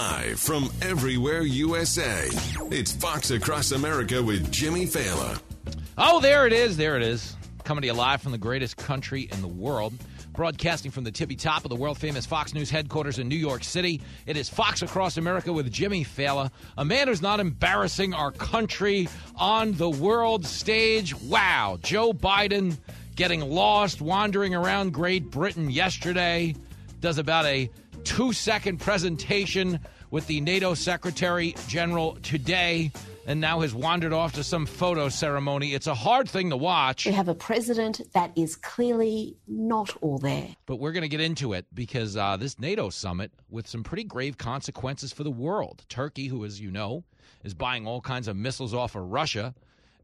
[0.00, 2.26] Live from everywhere USA,
[2.70, 5.38] it's Fox Across America with Jimmy Failla.
[5.98, 6.78] Oh, there it is.
[6.78, 7.36] There it is.
[7.64, 9.92] Coming to you live from the greatest country in the world.
[10.32, 13.62] Broadcasting from the tippy top of the world famous Fox News headquarters in New York
[13.62, 14.00] City.
[14.24, 19.06] It is Fox Across America with Jimmy Failla, a man who's not embarrassing our country
[19.36, 21.14] on the world stage.
[21.14, 21.78] Wow.
[21.82, 22.78] Joe Biden
[23.16, 26.54] getting lost, wandering around Great Britain yesterday,
[27.00, 27.68] does about a
[28.04, 32.90] two second presentation with the NATO Secretary General today
[33.26, 35.74] and now has wandered off to some photo ceremony.
[35.74, 37.06] It's a hard thing to watch.
[37.06, 40.48] We have a president that is clearly not all there.
[40.66, 44.04] But we're going to get into it because uh, this NATO summit, with some pretty
[44.04, 45.84] grave consequences for the world.
[45.88, 47.04] Turkey, who, as you know,
[47.44, 49.54] is buying all kinds of missiles off of Russia,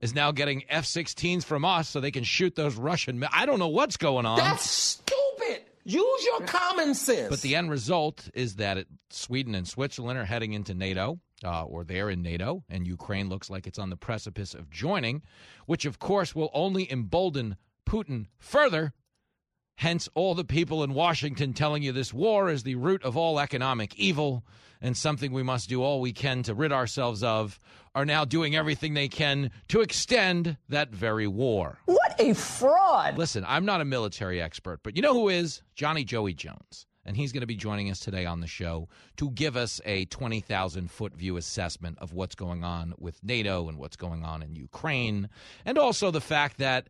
[0.00, 3.19] is now getting F 16s from us so they can shoot those Russian.
[3.19, 4.38] Mi- I don't know what's going on.
[4.38, 5.62] That's stupid.
[5.89, 7.29] Use your common sense.
[7.29, 11.62] But the end result is that it, Sweden and Switzerland are heading into NATO, uh,
[11.62, 15.22] or they're in NATO, and Ukraine looks like it's on the precipice of joining,
[15.66, 17.56] which of course will only embolden
[17.88, 18.94] Putin further.
[19.77, 23.39] Hence, all the people in Washington telling you this war is the root of all
[23.39, 24.44] economic evil
[24.81, 27.59] and something we must do all we can to rid ourselves of
[27.94, 31.78] are now doing everything they can to extend that very war.
[31.87, 33.16] what a fraud.
[33.16, 35.62] Listen, I'm not a military expert, but you know who is?
[35.75, 36.86] Johnny Joey Jones.
[37.06, 40.06] And he's going to be joining us today on the show to give us a
[40.06, 44.56] 20,000 foot view assessment of what's going on with NATO and what's going on in
[44.56, 45.28] Ukraine.
[45.65, 46.88] And also the fact that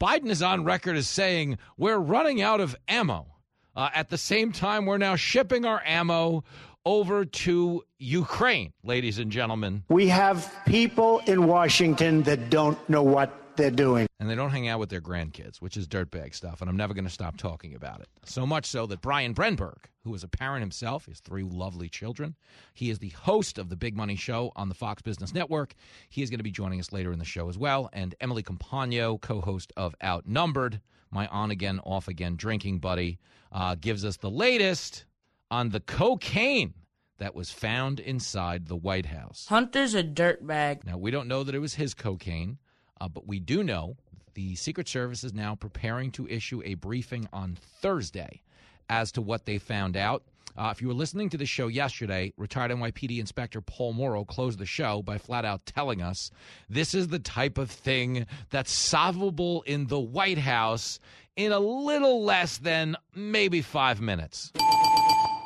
[0.00, 3.26] Biden is on record as saying we're running out of ammo.
[3.74, 6.44] Uh, at the same time, we're now shipping our ammo
[6.86, 9.82] over to Ukraine, ladies and gentlemen.
[9.88, 14.06] We have people in Washington that don't know what they're doing.
[14.20, 16.94] and they don't hang out with their grandkids, which is dirtbag stuff, and I'm never
[16.94, 18.08] going to stop talking about it.
[18.24, 22.36] So much so that Brian Brenberg, who is a parent himself, has three lovely children.
[22.74, 25.74] He is the host of the Big Money Show on the Fox Business Network.
[26.08, 27.90] He is going to be joining us later in the show as well.
[27.92, 30.80] And Emily Compagno, co-host of Outnumbered,
[31.10, 33.18] my on-again, off-again drinking buddy,
[33.52, 35.04] uh, gives us the latest
[35.50, 36.74] on the cocaine
[37.18, 39.46] that was found inside the White House.
[39.48, 40.84] Hunter's a dirtbag.
[40.84, 42.58] Now, we don't know that it was his cocaine,
[43.00, 43.96] uh, but we do know
[44.34, 48.42] the Secret Service is now preparing to issue a briefing on Thursday
[48.88, 50.22] as to what they found out.
[50.58, 54.58] Uh, if you were listening to the show yesterday, retired NYPD Inspector Paul Mauro closed
[54.58, 56.30] the show by flat out telling us
[56.68, 60.98] this is the type of thing that's solvable in the White House
[61.36, 64.52] in a little less than maybe five minutes.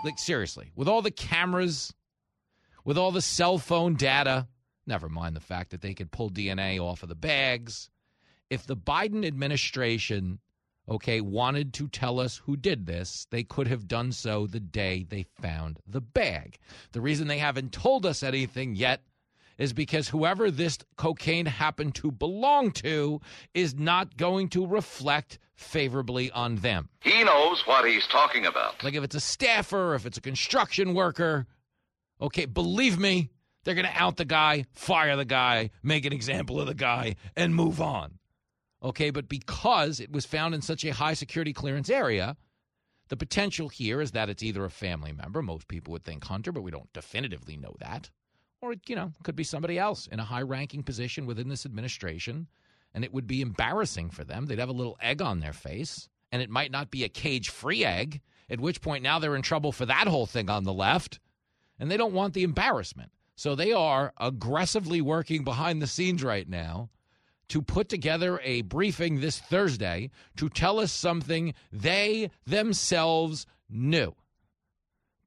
[0.02, 1.92] Like, seriously, with all the cameras,
[2.84, 4.48] with all the cell phone data,
[4.86, 7.90] never mind the fact that they could pull DNA off of the bags.
[8.48, 10.38] If the Biden administration,
[10.88, 15.04] okay, wanted to tell us who did this, they could have done so the day
[15.08, 16.58] they found the bag.
[16.92, 19.02] The reason they haven't told us anything yet
[19.58, 23.20] is because whoever this cocaine happened to belong to
[23.52, 26.88] is not going to reflect favorably on them.
[27.00, 28.82] He knows what he's talking about.
[28.82, 31.47] Like if it's a staffer, if it's a construction worker,
[32.21, 33.30] okay, believe me,
[33.65, 37.16] they're going to out the guy, fire the guy, make an example of the guy,
[37.36, 38.18] and move on.
[38.83, 42.36] Okay, but because it was found in such a high security clearance area,
[43.09, 45.42] the potential here is that it's either a family member.
[45.42, 48.09] Most people would think Hunter, but we don't definitively know that.
[48.63, 51.66] Or, it, you know, could be somebody else in a high ranking position within this
[51.66, 52.47] administration.
[52.92, 54.47] And it would be embarrassing for them.
[54.47, 56.09] They'd have a little egg on their face.
[56.33, 59.42] And it might not be a cage free egg, at which point now they're in
[59.42, 61.21] trouble for that whole thing on the left.
[61.78, 63.10] And they don't want the embarrassment.
[63.37, 66.91] So they are aggressively working behind the scenes right now
[67.48, 74.15] to put together a briefing this Thursday to tell us something they themselves knew.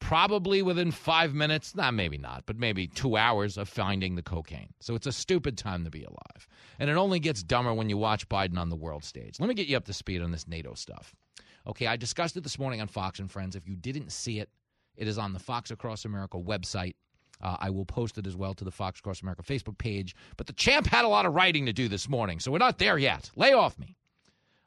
[0.03, 4.73] probably within five minutes, not maybe not, but maybe two hours of finding the cocaine.
[4.81, 6.45] So it's a stupid time to be alive.
[6.79, 9.39] And it only gets dumber when you watch Biden on the world stage.
[9.39, 11.15] Let me get you up to speed on this NATO stuff.
[11.65, 13.55] Okay, I discussed it this morning on Fox and Friends.
[13.55, 14.49] If you didn't see it,
[14.95, 16.95] it is on the Fox Across America website.
[17.41, 20.15] Uh, I will post it as well to the Fox Across America Facebook page.
[20.37, 22.79] But the champ had a lot of writing to do this morning, so we're not
[22.79, 23.31] there yet.
[23.35, 23.95] Lay off me.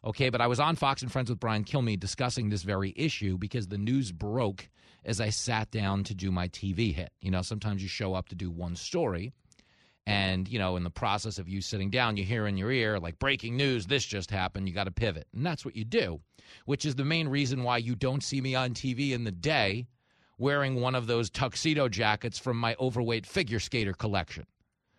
[0.05, 3.38] Okay, but I was on Fox and Friends with Brian Kilmeade discussing this very issue
[3.38, 4.69] because the news broke
[5.05, 7.11] as I sat down to do my TV hit.
[7.20, 9.32] You know, sometimes you show up to do one story,
[10.06, 12.99] and, you know, in the process of you sitting down, you hear in your ear,
[13.00, 15.26] like, breaking news, this just happened, you got to pivot.
[15.35, 16.20] And that's what you do,
[16.64, 19.87] which is the main reason why you don't see me on TV in the day
[20.38, 24.47] wearing one of those tuxedo jackets from my overweight figure skater collection.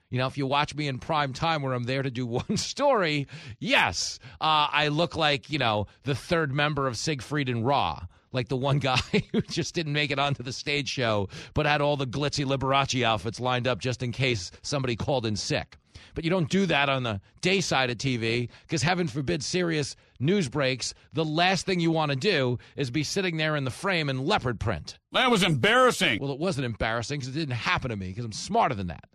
[0.10, 2.58] You know, if you watch me in prime time where I'm there to do one
[2.58, 3.28] story,
[3.60, 8.00] yes, uh, I look like, you know, the third member of Siegfried and Roy,
[8.38, 9.00] like the one guy
[9.32, 13.04] who just didn't make it onto the stage show, but had all the glitzy Liberace
[13.04, 15.78] outfits lined up just in case somebody called in sick.
[16.14, 19.96] But you don't do that on the day side of TV because, heaven forbid, serious
[20.20, 20.94] news breaks.
[21.14, 24.26] The last thing you want to do is be sitting there in the frame in
[24.26, 24.98] leopard print.
[25.12, 26.20] That was embarrassing.
[26.22, 29.06] Well, it wasn't embarrassing because it didn't happen to me because I'm smarter than that.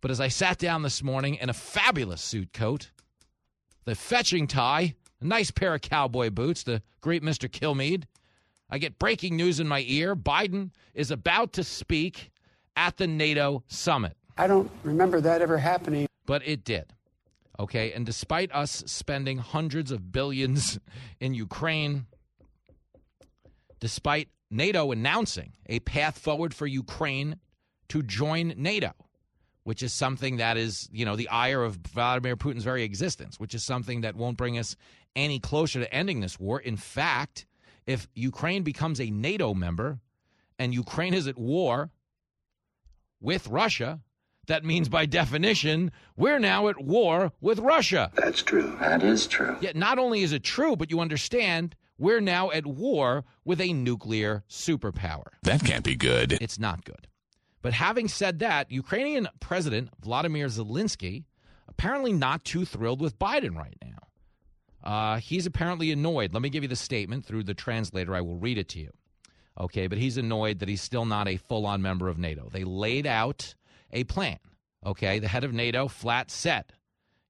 [0.00, 2.90] But as I sat down this morning in a fabulous suit coat,
[3.84, 7.48] the fetching tie, a nice pair of cowboy boots, the great Mr.
[7.50, 8.04] Kilmeade,
[8.70, 10.14] I get breaking news in my ear.
[10.14, 12.30] Biden is about to speak
[12.76, 14.16] at the NATO summit.
[14.38, 16.06] I don't remember that ever happening.
[16.26, 16.92] But it did.
[17.58, 17.92] Okay.
[17.92, 20.78] And despite us spending hundreds of billions
[21.20, 22.06] in Ukraine,
[23.80, 27.36] despite NATO announcing a path forward for Ukraine
[27.88, 28.92] to join NATO,
[29.64, 33.54] which is something that is, you know, the ire of Vladimir Putin's very existence, which
[33.54, 34.76] is something that won't bring us
[35.14, 36.60] any closer to ending this war.
[36.60, 37.46] In fact,
[37.86, 40.00] if Ukraine becomes a NATO member
[40.58, 41.90] and Ukraine is at war
[43.20, 44.00] with Russia,
[44.46, 48.10] that means by definition, we're now at war with Russia.
[48.14, 48.76] That's true.
[48.80, 49.56] That is true.
[49.60, 53.72] Yet not only is it true, but you understand we're now at war with a
[53.72, 55.26] nuclear superpower.
[55.42, 56.32] That can't be good.
[56.32, 57.06] It's not good.
[57.62, 61.24] But having said that, Ukrainian President Vladimir Zelensky
[61.68, 64.08] apparently not too thrilled with Biden right now.
[64.82, 66.32] Uh, he's apparently annoyed.
[66.32, 68.14] Let me give you the statement through the translator.
[68.14, 68.90] I will read it to you.
[69.58, 72.48] Okay, but he's annoyed that he's still not a full on member of NATO.
[72.50, 73.54] They laid out
[73.92, 74.38] a plan.
[74.86, 76.72] Okay, the head of NATO flat set.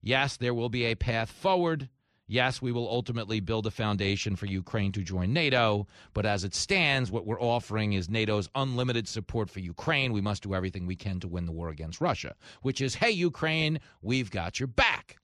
[0.03, 1.89] Yes, there will be a path forward.
[2.29, 6.55] Yes, we will ultimately build a foundation for Ukraine to join NATO, but as it
[6.55, 10.13] stands, what we're offering is NATO's unlimited support for Ukraine.
[10.13, 13.11] We must do everything we can to win the war against Russia, which is, hey,
[13.11, 15.20] Ukraine, we've got your back.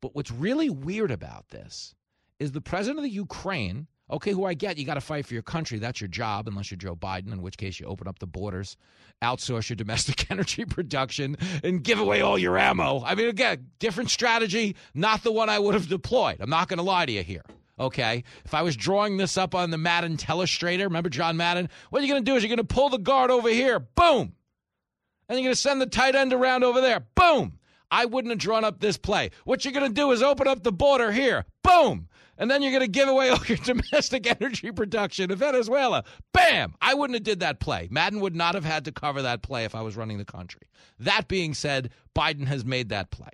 [0.00, 1.94] But what's really weird about this
[2.38, 5.34] is the president of the Ukraine, okay, who I get, you got to fight for
[5.34, 5.78] your country.
[5.78, 8.76] That's your job, unless you're Joe Biden, in which case you open up the borders,
[9.22, 13.02] outsource your domestic energy production, and give away all your ammo.
[13.04, 16.40] I mean, again, different strategy, not the one I would have deployed.
[16.40, 17.42] I'm not going to lie to you here.
[17.78, 18.24] Okay.
[18.44, 21.68] If I was drawing this up on the Madden telestrator, remember John Madden?
[21.90, 23.78] What you're going to do is you're going to pull the guard over here.
[23.78, 24.32] Boom.
[25.28, 27.00] And you're going to send the tight end around over there.
[27.14, 27.58] Boom.
[27.90, 29.30] I wouldn't have drawn up this play.
[29.44, 31.44] What you're going to do is open up the border here.
[31.62, 32.08] Boom.
[32.38, 36.04] And then you're going to give away all your domestic energy production to Venezuela.
[36.32, 36.74] Bam!
[36.80, 37.88] I wouldn't have did that play.
[37.90, 40.68] Madden would not have had to cover that play if I was running the country.
[40.98, 43.30] That being said, Biden has made that play.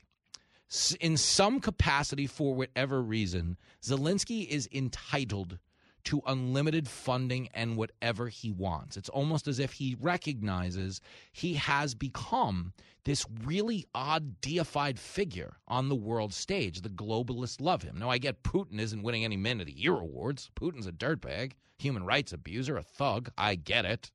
[1.01, 5.59] In some capacity, for whatever reason, Zelensky is entitled
[6.05, 8.97] to unlimited funding and whatever he wants.
[8.97, 11.01] It's almost as if he recognizes
[11.33, 12.73] he has become
[13.05, 16.81] this really odd deified figure on the world stage.
[16.81, 17.97] The globalists love him.
[17.99, 20.51] Now, I get Putin isn't winning any Men of the Year awards.
[20.55, 23.31] Putin's a dirtbag, human rights abuser, a thug.
[23.37, 24.11] I get it.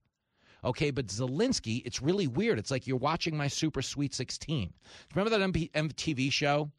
[0.64, 2.58] Okay, but Zelensky, it's really weird.
[2.60, 4.74] It's like you're watching my Super Sweet 16.
[5.14, 6.72] Remember that MTV show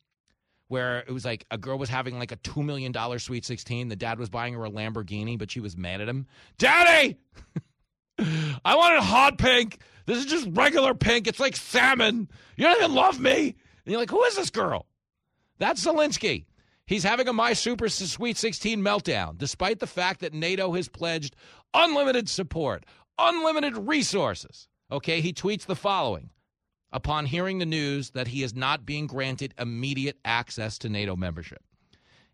[0.69, 3.89] where it was like a girl was having like a $2 million Sweet 16.
[3.89, 6.27] The dad was buying her a Lamborghini, but she was mad at him.
[6.59, 7.19] Daddy!
[8.65, 9.81] I wanted hot pink.
[10.07, 11.27] This is just regular pink.
[11.27, 12.29] It's like salmon.
[12.57, 13.49] You don't even love me.
[13.49, 14.87] And you're like, who is this girl?
[15.59, 16.47] That's Zelensky.
[16.87, 21.37] He's having a My Super Sweet 16 meltdown, despite the fact that NATO has pledged
[21.75, 22.87] unlimited support,
[23.19, 24.69] unlimited resources.
[24.91, 26.31] Okay, he tweets the following
[26.93, 31.63] upon hearing the news that he is not being granted immediate access to NATO membership.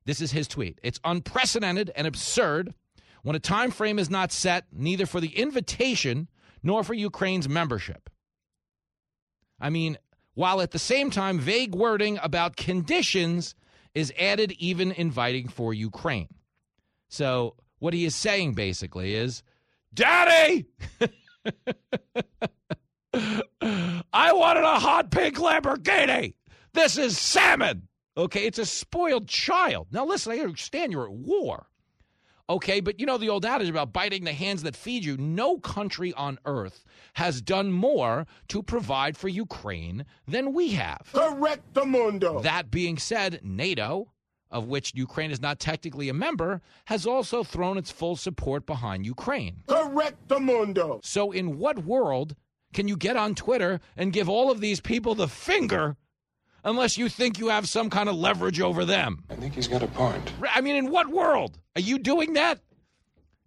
[0.04, 0.78] This is his tweet.
[0.82, 2.74] It's unprecedented and absurd
[3.22, 6.28] when a time frame is not set neither for the invitation
[6.62, 8.10] nor for Ukraine's membership.
[9.60, 9.96] I mean,
[10.34, 13.54] while at the same time vague wording about conditions
[13.94, 16.28] is added even inviting for Ukraine.
[17.08, 19.42] So, what he is saying basically is
[19.92, 20.66] Daddy!
[24.12, 26.34] I wanted a hot pink Lamborghini.
[26.72, 27.88] This is salmon.
[28.16, 29.88] Okay, it's a spoiled child.
[29.90, 31.66] Now, listen, I understand you're at war.
[32.48, 35.16] Okay, but you know the old adage about biting the hands that feed you.
[35.16, 41.08] No country on earth has done more to provide for Ukraine than we have.
[41.12, 42.40] Correct, the mundo.
[42.40, 44.12] That being said, NATO,
[44.50, 49.06] of which Ukraine is not technically a member, has also thrown its full support behind
[49.06, 49.62] Ukraine.
[49.66, 51.00] Correct, the mundo.
[51.02, 52.36] So, in what world
[52.74, 55.96] can you get on Twitter and give all of these people the finger
[56.64, 59.24] unless you think you have some kind of leverage over them?
[59.30, 60.32] I think he's got a point.
[60.52, 62.60] I mean, in what world are you doing that?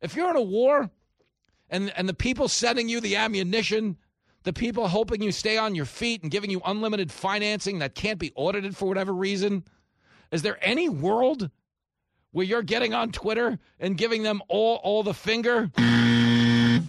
[0.02, 0.90] If you're in a war
[1.70, 3.98] and, and the people sending you the ammunition,
[4.44, 8.20] the people helping you stay on your feet and giving you unlimited financing that can't
[8.20, 9.64] be audited for whatever reason,
[10.32, 11.50] is there any world
[12.32, 15.70] where you're getting on Twitter and giving them all, all the finger?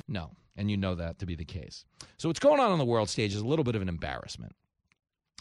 [0.06, 0.30] No.
[0.58, 1.84] And you know that to be the case.
[2.18, 4.54] So, what's going on on the world stage is a little bit of an embarrassment.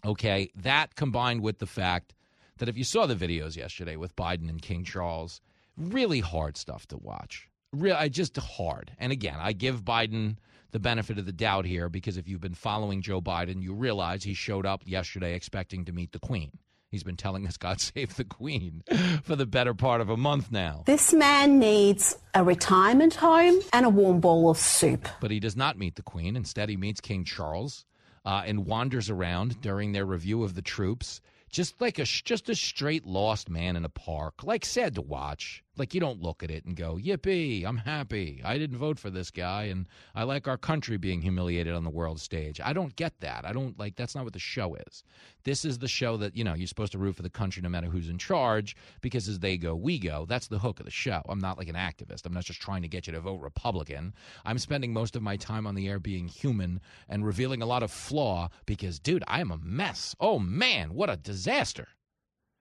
[0.06, 0.52] Okay.
[0.56, 2.14] That combined with the fact
[2.58, 5.42] that if you saw the videos yesterday with Biden and King Charles,
[5.76, 7.50] really hard stuff to watch.
[7.74, 8.92] Real, just hard.
[9.00, 10.38] And again, I give Biden
[10.72, 14.24] the benefit of the doubt here because if you've been following Joe Biden, you realize
[14.24, 16.52] he showed up yesterday expecting to meet the Queen.
[16.90, 18.84] He's been telling us God save the Queen
[19.24, 20.84] for the better part of a month now.
[20.86, 25.08] This man needs a retirement home and a warm bowl of soup.
[25.20, 26.36] But he does not meet the Queen.
[26.36, 27.86] Instead, he meets King Charles
[28.26, 32.56] uh, and wanders around during their review of the troops, just like a just a
[32.56, 34.44] straight lost man in a park.
[34.44, 35.64] Like sad to watch.
[35.78, 37.66] Like you don't look at it and go, "Yippee!
[37.66, 38.42] I'm happy.
[38.44, 41.90] I didn't vote for this guy, and I like our country being humiliated on the
[41.90, 43.46] world stage." I don't get that.
[43.46, 43.96] I don't like.
[43.96, 45.04] That's not what the show is.
[45.44, 47.70] This is the show that you know you're supposed to root for the country no
[47.70, 50.26] matter who's in charge because as they go, we go.
[50.28, 51.22] That's the hook of the show.
[51.30, 52.26] I'm not like an activist.
[52.26, 54.14] I'm not just trying to get you to vote Republican.
[54.46, 57.84] I'm spending most of my time on the air being human and revealing a lot
[57.84, 60.16] of flaw because, dude, I am a mess.
[60.20, 61.88] Oh man, what a disaster.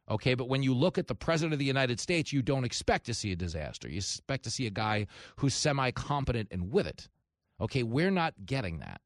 [0.08, 3.06] Okay, but when you look at the president of the United States, you don't expect
[3.06, 3.88] to see a disaster.
[3.88, 7.08] You expect to see a guy who's semi competent and with it.
[7.60, 9.00] Okay, we're not getting that.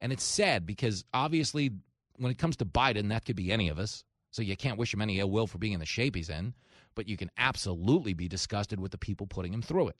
[0.00, 1.70] And it's sad because obviously,
[2.16, 4.04] when it comes to Biden, that could be any of us.
[4.32, 6.54] So you can't wish him any ill will for being in the shape he's in,
[6.94, 9.96] but you can absolutely be disgusted with the people putting him through it.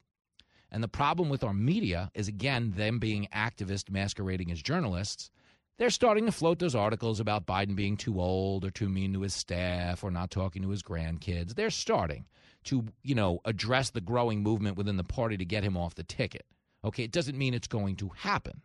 [0.72, 5.30] And the problem with our media is, again, them being activists masquerading as journalists
[5.78, 9.22] they're starting to float those articles about Biden being too old or too mean to
[9.22, 11.54] his staff or not talking to his grandkids.
[11.54, 12.26] They're starting
[12.64, 16.04] to, you know, address the growing movement within the party to get him off the
[16.04, 16.46] ticket.
[16.84, 18.62] Okay, it doesn't mean it's going to happen.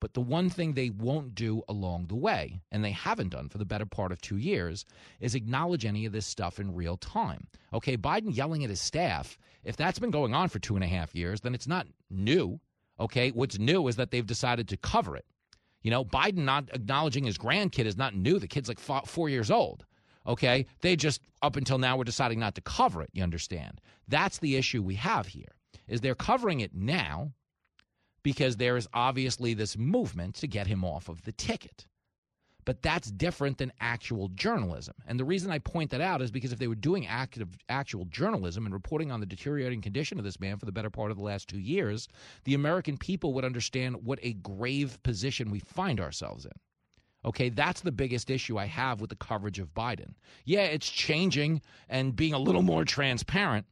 [0.00, 3.56] But the one thing they won't do along the way, and they haven't done for
[3.56, 4.84] the better part of two years,
[5.20, 7.46] is acknowledge any of this stuff in real time.
[7.72, 10.88] Okay, Biden yelling at his staff, if that's been going on for two and a
[10.88, 12.60] half years, then it's not new.
[13.00, 15.24] Okay, what's new is that they've decided to cover it.
[15.84, 18.40] You know, Biden not acknowledging his grandkid is not new.
[18.40, 19.84] The kid's like four years old.
[20.26, 20.66] Okay.
[20.80, 23.10] They just, up until now, were deciding not to cover it.
[23.12, 23.80] You understand?
[24.08, 25.54] That's the issue we have here
[25.86, 27.32] is they're covering it now
[28.22, 31.86] because there is obviously this movement to get him off of the ticket.
[32.64, 34.94] But that's different than actual journalism.
[35.06, 38.06] And the reason I point that out is because if they were doing active, actual
[38.06, 41.16] journalism and reporting on the deteriorating condition of this man for the better part of
[41.18, 42.08] the last two years,
[42.44, 46.52] the American people would understand what a grave position we find ourselves in.
[47.26, 50.14] Okay, that's the biggest issue I have with the coverage of Biden.
[50.44, 53.66] Yeah, it's changing and being a little more transparent.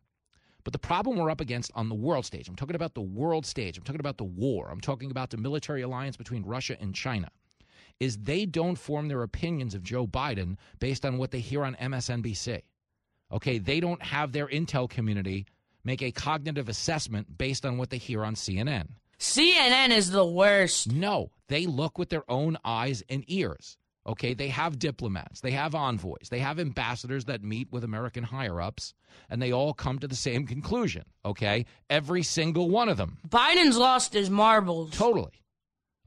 [0.65, 3.45] But the problem we're up against on the world stage, I'm talking about the world
[3.45, 6.95] stage, I'm talking about the war, I'm talking about the military alliance between Russia and
[6.95, 7.31] China
[8.01, 11.77] is they don't form their opinions of Joe Biden based on what they hear on
[11.77, 12.63] MSNBC.
[13.33, 15.47] Okay, they don't have their intel community
[15.85, 18.89] make a cognitive assessment based on what they hear on CNN.
[19.19, 20.91] CNN is the worst.
[20.91, 23.77] No, they look with their own eyes and ears.
[24.05, 28.61] Okay, they have diplomats, they have envoys, they have ambassadors that meet with American higher
[28.61, 28.95] ups,
[29.31, 31.05] and they all come to the same conclusion.
[31.25, 33.19] Okay, every single one of them.
[33.29, 34.91] Biden's lost his marbles.
[34.91, 35.31] Totally.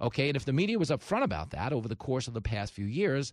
[0.01, 2.73] Okay, and if the media was upfront about that over the course of the past
[2.73, 3.31] few years,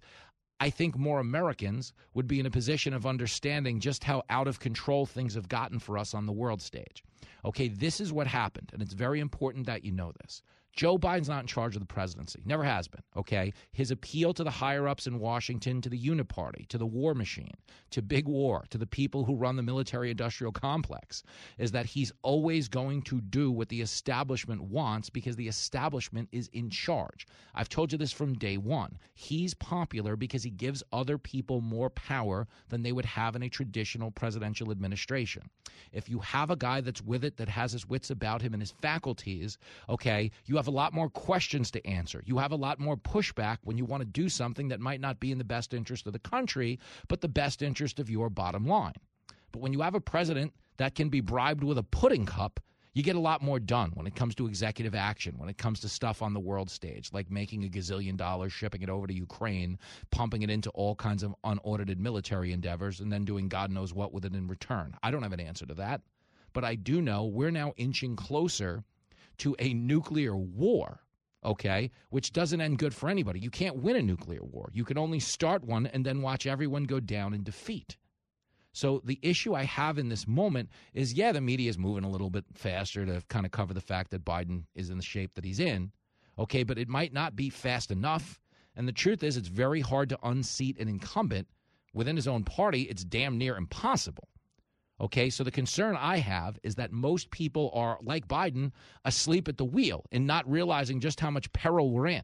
[0.61, 4.61] I think more Americans would be in a position of understanding just how out of
[4.61, 7.03] control things have gotten for us on the world stage.
[7.45, 10.43] Okay, this is what happened, and it's very important that you know this.
[10.73, 12.43] Joe Biden's not in charge of the presidency.
[12.47, 13.53] Never has been, okay?
[13.73, 17.55] His appeal to the higher ups in Washington, to the Uniparty, to the war machine,
[17.91, 21.23] to big war, to the people who run the military industrial complex
[21.59, 26.49] is that he's always going to do what the establishment wants because the establishment is
[26.55, 27.27] in charge.
[27.55, 28.99] I've told you this from day one.
[29.15, 33.49] He's popular because he gives other people more power than they would have in a
[33.49, 35.51] traditional presidential administration.
[35.93, 38.63] If you have a guy that's with it, that has his wits about him and
[38.63, 42.23] his faculties, okay, you have a lot more questions to answer.
[42.27, 45.21] You have a lot more pushback when you want to do something that might not
[45.21, 46.79] be in the best interest of the country,
[47.09, 48.95] but the best interest of your bottom line.
[49.53, 52.61] But when you have a president that can be bribed with a pudding cup,
[52.95, 55.81] you get a lot more done when it comes to executive action, when it comes
[55.81, 59.15] to stuff on the world stage, like making a gazillion dollars, shipping it over to
[59.15, 59.79] Ukraine,
[60.11, 64.13] pumping it into all kinds of unaudited military endeavors, and then doing God knows what
[64.13, 64.95] with it in return.
[65.03, 66.03] I don't have an answer to that.
[66.53, 68.85] But I do know we're now inching closer
[69.39, 71.01] to a nuclear war,
[71.45, 73.41] okay, which doesn't end good for anybody.
[73.41, 74.71] You can't win a nuclear war.
[74.73, 77.97] You can only start one and then watch everyone go down in defeat.
[78.73, 82.11] So the issue I have in this moment is yeah, the media is moving a
[82.11, 85.35] little bit faster to kind of cover the fact that Biden is in the shape
[85.35, 85.93] that he's in.
[86.39, 88.41] Okay, but it might not be fast enough.
[88.75, 91.47] And the truth is, it's very hard to unseat an incumbent
[91.93, 92.83] within his own party.
[92.83, 94.29] It's damn near impossible.
[95.03, 98.71] Okay, so the concern I have is that most people are, like Biden,
[99.05, 102.23] asleep at the wheel and not realizing just how much peril we're in.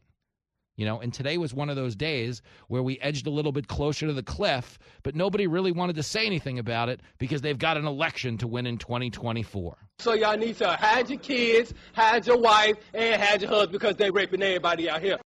[0.77, 3.67] You know, and today was one of those days where we edged a little bit
[3.67, 7.57] closer to the cliff, but nobody really wanted to say anything about it because they've
[7.57, 9.75] got an election to win in 2024.
[9.97, 13.97] So y'all need to hide your kids, hide your wife, and hide your husband because
[13.97, 15.17] they're raping everybody out here.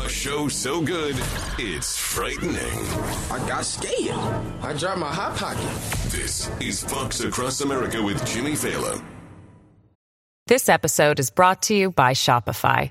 [0.00, 1.14] A show so good,
[1.56, 2.56] it's frightening.
[3.30, 4.18] I got scared.
[4.60, 6.10] I dropped my hot pocket.
[6.10, 9.00] This is Fox Across America with Jimmy Failla.
[10.48, 12.90] This episode is brought to you by Shopify.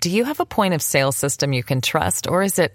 [0.00, 2.72] Do you have a point of sale system you can trust, or is it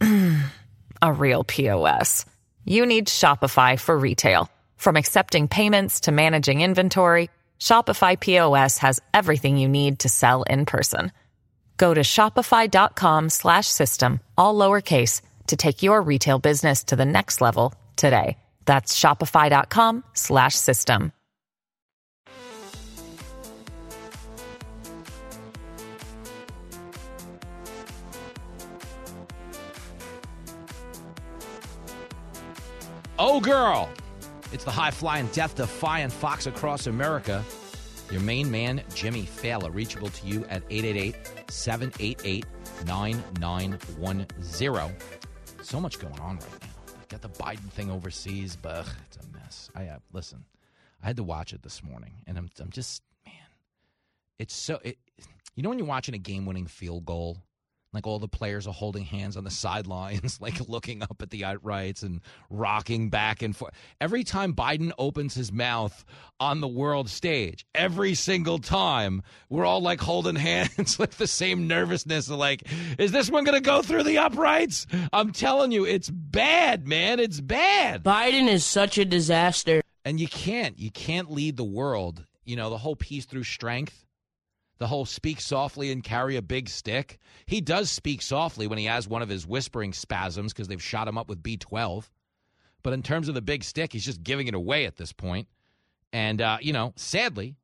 [1.02, 2.24] a real POS?
[2.64, 4.50] You need Shopify for retail.
[4.78, 7.28] From accepting payments to managing inventory,
[7.58, 11.12] Shopify POS has everything you need to sell in person.
[11.80, 17.40] Go to shopify.com slash system, all lowercase, to take your retail business to the next
[17.40, 18.36] level today.
[18.66, 21.14] That's shopify.com slash system.
[33.18, 33.88] Oh, girl!
[34.52, 37.42] It's the high flying, death defying Fox across America.
[38.10, 42.46] Your main man, Jimmy Failla, reachable to you at 888 788
[42.86, 44.94] 9910.
[45.62, 46.68] So much going on right now.
[47.08, 49.70] Got the Biden thing overseas, but it's a mess.
[49.74, 50.44] I uh, listen.
[51.02, 53.34] I had to watch it this morning, and I'm I'm just man,
[54.38, 54.98] it's so it.
[55.56, 57.38] You know when you're watching a game-winning field goal,
[57.92, 61.42] like all the players are holding hands on the sidelines, like looking up at the
[61.42, 63.74] outrights and rocking back and forth.
[64.00, 66.04] Every time Biden opens his mouth
[66.38, 71.66] on the world stage, every single time, we're all like holding hands with the same
[71.66, 72.62] nervousness of like,
[72.98, 74.86] is this one going to go through the uprights?
[75.12, 77.18] I'm telling you, it's bad, man.
[77.18, 78.04] It's bad.
[78.04, 79.82] Biden is such a disaster.
[80.04, 82.24] And you can't, you can't lead the world.
[82.44, 84.04] You know, the whole peace through strength
[84.80, 87.18] the whole speak softly and carry a big stick.
[87.44, 91.06] He does speak softly when he has one of his whispering spasms because they've shot
[91.06, 92.08] him up with B12.
[92.82, 95.48] But in terms of the big stick, he's just giving it away at this point.
[96.14, 97.56] And, uh, you know, sadly,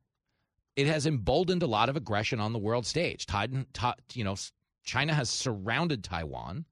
[0.77, 3.25] it has emboldened a lot of aggression on the world stage.
[3.25, 3.67] Titan,
[4.13, 4.37] you know,
[4.85, 6.67] China has surrounded Taiwan.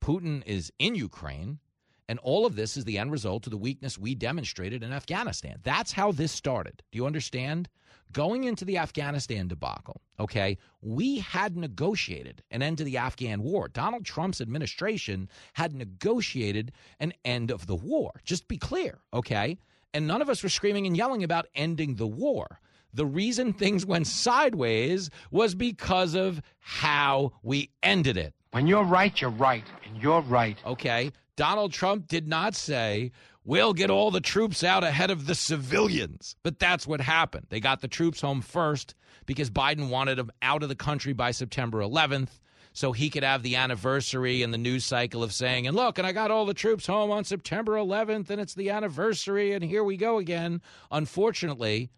[0.00, 1.60] Putin is in Ukraine.
[2.08, 5.60] And all of this is the end result of the weakness we demonstrated in Afghanistan.
[5.62, 6.82] That's how this started.
[6.90, 7.68] Do you understand?
[8.12, 13.68] Going into the Afghanistan debacle, okay, we had negotiated an end to the Afghan war.
[13.68, 18.12] Donald Trump's administration had negotiated an end of the war.
[18.24, 19.58] Just be clear, okay?
[19.92, 22.60] And none of us were screaming and yelling about ending the war.
[22.94, 28.32] The reason things went sideways was because of how we ended it.
[28.52, 30.56] When you're right, you're right, and you're right.
[30.64, 31.12] Okay.
[31.36, 33.12] Donald Trump did not say,
[33.46, 36.36] we'll get all the troops out ahead of the civilians.
[36.42, 37.46] But that's what happened.
[37.48, 41.30] They got the troops home first because Biden wanted them out of the country by
[41.30, 42.40] September 11th
[42.72, 46.06] so he could have the anniversary and the news cycle of saying, and look, and
[46.06, 49.82] I got all the troops home on September 11th, and it's the anniversary, and here
[49.82, 50.60] we go again.
[50.90, 51.88] Unfortunately,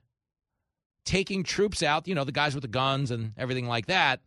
[1.04, 4.20] taking troops out, you know, the guys with the guns and everything like that,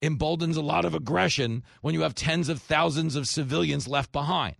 [0.00, 4.54] emboldens a lot of aggression when you have tens of thousands of civilians left behind.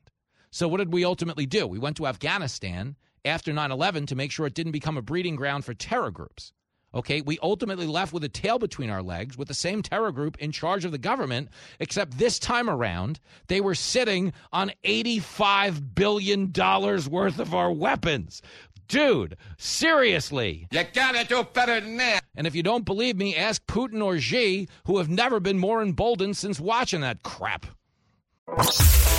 [0.50, 1.66] So, what did we ultimately do?
[1.66, 5.36] We went to Afghanistan after 9 11 to make sure it didn't become a breeding
[5.36, 6.52] ground for terror groups.
[6.94, 10.38] Okay, we ultimately left with a tail between our legs with the same terror group
[10.38, 16.50] in charge of the government, except this time around, they were sitting on $85 billion
[16.50, 18.40] worth of our weapons.
[18.88, 20.66] Dude, seriously.
[20.72, 22.22] You gotta do better than that.
[22.34, 25.82] And if you don't believe me, ask Putin or Xi, who have never been more
[25.82, 27.66] emboldened since watching that crap.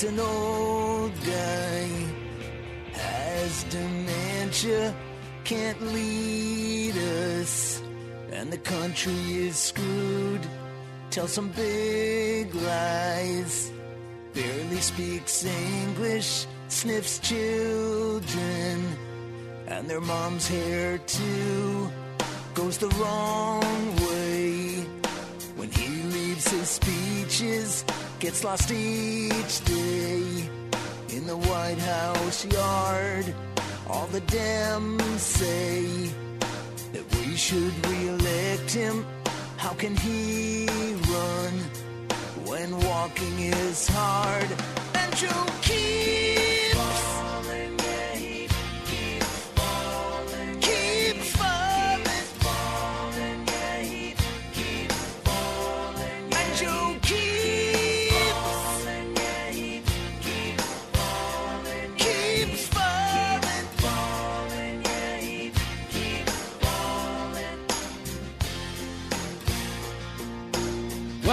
[0.00, 1.88] He's an old guy,
[2.94, 4.94] has dementia,
[5.44, 7.82] can't lead us,
[8.32, 10.40] and the country is screwed.
[11.10, 13.70] Tell some big lies,
[14.32, 18.96] barely speaks English, sniffs children,
[19.66, 21.90] and their mom's hair too
[22.54, 24.76] goes the wrong way
[25.56, 27.84] when he leaves his speeches
[28.20, 30.22] gets lost each day
[31.08, 33.34] in the White House yard.
[33.88, 35.86] All the Dems say
[36.92, 39.06] that we should re-elect him.
[39.56, 40.66] How can he
[41.14, 41.54] run
[42.44, 44.48] when walking is hard?
[44.96, 46.39] And you keeps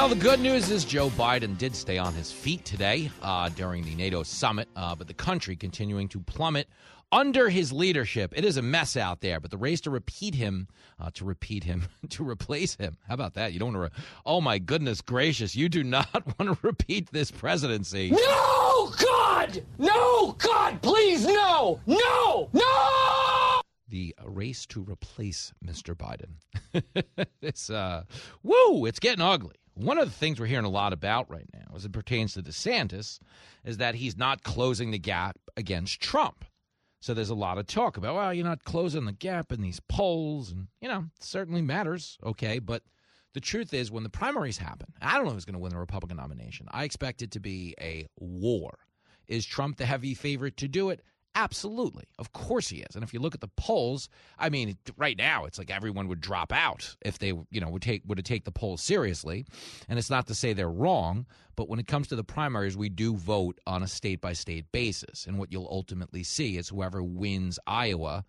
[0.08, 3.84] Well, the good news is Joe Biden did stay on his feet today uh, during
[3.84, 6.70] the NATO summit, uh, but the country continuing to plummet
[7.12, 8.32] under his leadership.
[8.34, 11.66] It is a mess out there, but the race to repeat him, uh, to repeat
[11.66, 12.96] him, to replace him.
[13.06, 13.52] How about that?
[13.52, 13.98] You don't want to.
[13.98, 15.58] Re- oh my goodness gracious!
[15.58, 16.08] You do not
[16.40, 18.10] want to repeat this presidency.
[18.10, 19.62] No, God!
[19.78, 21.82] No, God, please, no!
[21.86, 22.48] No!
[22.54, 23.62] No!
[23.90, 25.96] the race to replace Mr.
[25.96, 27.24] Biden.
[27.42, 28.04] it's uh
[28.44, 29.56] woo, it's getting ugly.
[29.78, 32.42] One of the things we're hearing a lot about right now as it pertains to
[32.42, 33.20] DeSantis
[33.64, 36.46] is that he's not closing the gap against Trump.
[37.00, 39.80] So there's a lot of talk about, well, you're not closing the gap in these
[39.88, 42.82] polls and you know, certainly matters, okay, but
[43.36, 45.78] the truth is when the primaries happen, I don't know who's going to win the
[45.78, 46.68] Republican nomination.
[46.72, 48.80] I expect it to be a war.
[49.28, 51.04] Is Trump the heavy favorite to do it?
[51.38, 52.06] Absolutely.
[52.18, 52.96] Of course he is.
[52.96, 56.20] And if you look at the polls, I mean, right now it's like everyone would
[56.20, 59.46] drop out if they, you know, would take would take the polls seriously.
[59.88, 62.90] And it's not to say they're wrong, but when it comes to the primaries, we
[62.90, 65.28] do vote on a state by state basis.
[65.28, 68.26] And what you'll ultimately see is whoever wins Iowa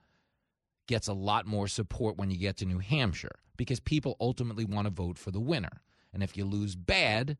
[0.87, 4.87] gets a lot more support when you get to New Hampshire because people ultimately want
[4.87, 5.83] to vote for the winner.
[6.13, 7.39] And if you lose bad,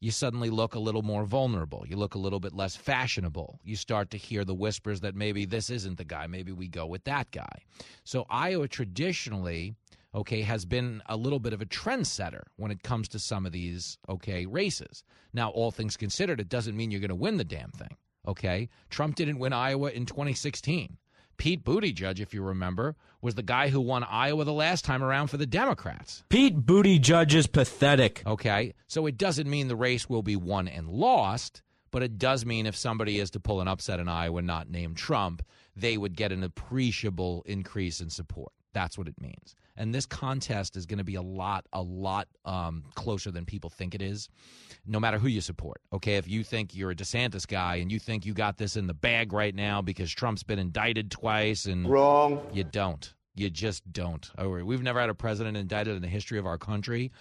[0.00, 1.84] you suddenly look a little more vulnerable.
[1.88, 3.58] You look a little bit less fashionable.
[3.64, 6.26] You start to hear the whispers that maybe this isn't the guy.
[6.26, 7.62] Maybe we go with that guy.
[8.04, 9.74] So Iowa traditionally,
[10.14, 13.52] okay, has been a little bit of a trendsetter when it comes to some of
[13.52, 15.02] these, okay, races.
[15.32, 18.68] Now, all things considered, it doesn't mean you're going to win the damn thing, okay?
[18.90, 20.96] Trump didn't win Iowa in 2016.
[21.38, 25.02] Pete Buttigieg, judge if you remember, was the guy who won Iowa the last time
[25.02, 26.24] around for the Democrats.
[26.28, 28.22] Pete Buttigieg judge is pathetic.
[28.26, 32.44] Okay, so it doesn't mean the race will be won and lost, but it does
[32.44, 35.42] mean if somebody is to pull an upset in Iowa, not name Trump,
[35.76, 38.52] they would get an appreciable increase in support.
[38.72, 39.54] That's what it means.
[39.78, 43.70] And this contest is going to be a lot, a lot um, closer than people
[43.70, 44.28] think it is,
[44.84, 45.80] no matter who you support.
[45.92, 48.88] Okay, if you think you're a DeSantis guy and you think you got this in
[48.88, 52.44] the bag right now because Trump's been indicted twice and Wrong.
[52.52, 53.14] you don't.
[53.36, 54.28] You just don't.
[54.36, 57.12] We've never had a president indicted in the history of our country.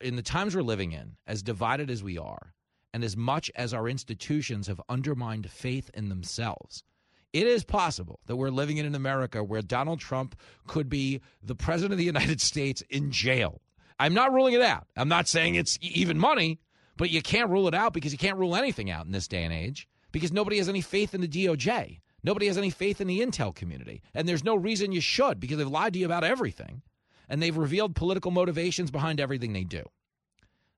[0.00, 2.54] In the times we're living in, as divided as we are,
[2.94, 6.84] and as much as our institutions have undermined faith in themselves,
[7.32, 11.54] it is possible that we're living in an America where Donald Trump could be the
[11.54, 13.60] president of the United States in jail.
[13.98, 14.86] I'm not ruling it out.
[14.96, 16.58] I'm not saying it's even money,
[16.96, 19.44] but you can't rule it out because you can't rule anything out in this day
[19.44, 22.00] and age because nobody has any faith in the DOJ.
[22.24, 24.02] Nobody has any faith in the intel community.
[24.14, 26.82] And there's no reason you should because they've lied to you about everything
[27.28, 29.84] and they've revealed political motivations behind everything they do.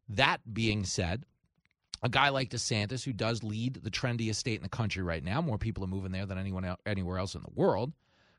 [0.09, 1.25] That being said,
[2.05, 5.41] a guy like DeSantis, who does lead the trendiest state in the country right now,
[5.41, 7.95] more people are moving there than anyone else, anywhere else in the world.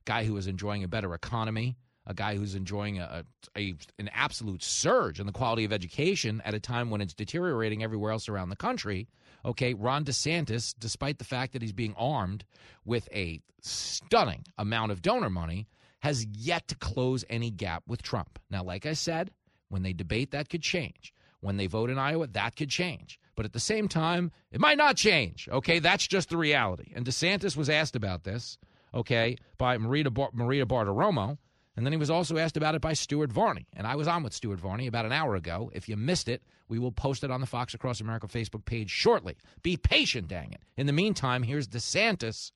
[0.06, 1.75] Guy who is enjoying a better economy,
[2.06, 3.25] a guy who's enjoying a,
[3.58, 7.82] a, an absolute surge in the quality of education at a time when it's deteriorating
[7.82, 9.08] everywhere else around the country.
[9.43, 12.45] Okay, Ron DeSantis, despite the fact that he's being armed
[12.86, 15.67] with a stunning amount of donor money,
[16.01, 18.38] has yet to close any gap with Trump.
[18.51, 19.32] Now, like I said,
[19.69, 21.14] when they debate, that could change.
[21.46, 23.20] When they vote in Iowa, that could change.
[23.36, 25.48] But at the same time, it might not change.
[25.52, 26.92] Okay, that's just the reality.
[26.96, 28.58] And DeSantis was asked about this,
[28.96, 31.38] okay, by Maria, Bar- Maria Bartiromo.
[31.78, 33.68] And then he was also asked about it by Stuart Varney.
[33.74, 35.70] And I was on with Stuart Varney about an hour ago.
[35.76, 38.90] If you missed it, we will post it on the Fox Across America Facebook page
[38.90, 39.38] shortly.
[39.62, 40.62] Be patient, dang it.
[40.78, 42.54] In the meantime, here's DeSantis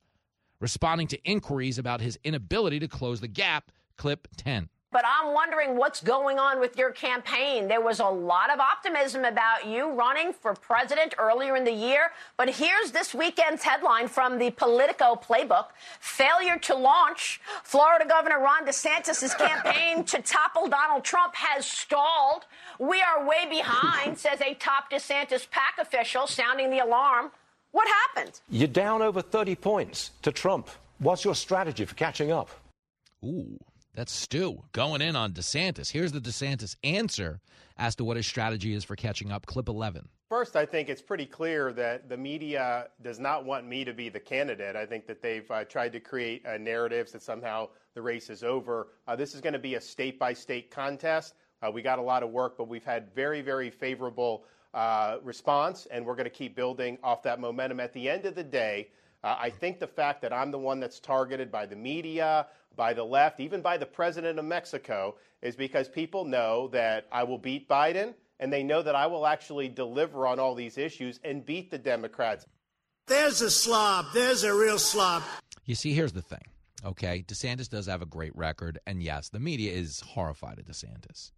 [0.59, 3.71] responding to inquiries about his inability to close the gap.
[3.97, 4.69] Clip 10.
[4.91, 7.67] But I'm wondering what's going on with your campaign.
[7.67, 12.11] There was a lot of optimism about you running for president earlier in the year.
[12.37, 15.67] But here's this weekend's headline from the Politico playbook
[15.99, 17.39] Failure to launch.
[17.63, 22.45] Florida Governor Ron DeSantis' campaign to topple Donald Trump has stalled.
[22.79, 27.29] We are way behind, says a top DeSantis PAC official, sounding the alarm.
[27.71, 28.39] What happened?
[28.49, 30.69] You're down over 30 points to Trump.
[30.97, 32.49] What's your strategy for catching up?
[33.23, 33.59] Ooh.
[33.95, 35.91] That's Stu going in on DeSantis.
[35.91, 37.39] Here's the DeSantis answer
[37.77, 39.45] as to what his strategy is for catching up.
[39.45, 40.07] Clip 11.
[40.29, 44.09] First, I think it's pretty clear that the media does not want me to be
[44.09, 44.75] the candidate.
[44.75, 48.43] I think that they've uh, tried to create uh, narratives that somehow the race is
[48.43, 48.89] over.
[49.07, 51.33] Uh, this is going to be a state by state contest.
[51.63, 54.43] Uh, we got a lot of work, but we've had very, very favorable
[54.75, 57.79] uh, response, and we're going to keep building off that momentum.
[57.79, 58.89] At the end of the day,
[59.23, 62.93] uh, I think the fact that I'm the one that's targeted by the media, by
[62.93, 67.37] the left, even by the president of Mexico, is because people know that I will
[67.37, 71.45] beat Biden and they know that I will actually deliver on all these issues and
[71.45, 72.45] beat the Democrats.
[73.07, 74.05] There's a slob.
[74.13, 75.23] There's a real slob.
[75.65, 76.43] You see, here's the thing.
[76.85, 81.31] Okay, DeSantis does have a great record, and yes, the media is horrified of DeSantis.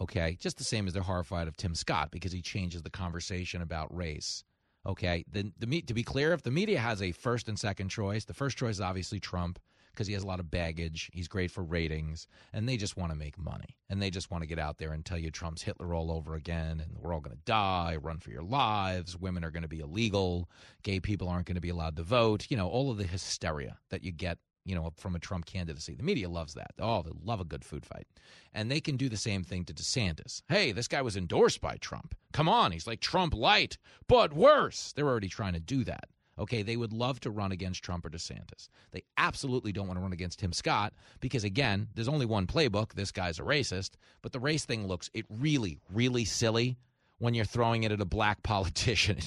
[0.00, 3.60] Okay, just the same as they're horrified of Tim Scott because he changes the conversation
[3.62, 4.44] about race.
[4.88, 8.24] Okay, the, the to be clear, if the media has a first and second choice,
[8.24, 9.58] the first choice is obviously Trump
[9.92, 11.10] because he has a lot of baggage.
[11.12, 13.76] He's great for ratings, and they just want to make money.
[13.90, 16.36] And they just want to get out there and tell you Trump's Hitler all over
[16.36, 19.68] again, and we're all going to die, run for your lives, women are going to
[19.68, 20.48] be illegal,
[20.84, 22.46] gay people aren't going to be allowed to vote.
[22.48, 25.94] You know, all of the hysteria that you get you know, from a Trump candidacy.
[25.94, 26.72] The media loves that.
[26.78, 28.06] Oh, they love a good food fight.
[28.52, 30.42] And they can do the same thing to DeSantis.
[30.48, 32.14] Hey, this guy was endorsed by Trump.
[32.32, 34.92] Come on, he's like Trump light, but worse.
[34.92, 36.08] They're already trying to do that.
[36.38, 38.68] Okay, they would love to run against Trump or DeSantis.
[38.92, 42.92] They absolutely don't want to run against Tim Scott because, again, there's only one playbook.
[42.94, 43.92] This guy's a racist.
[44.22, 46.78] But the race thing looks it really, really silly
[47.18, 49.18] when you're throwing it at a black politician.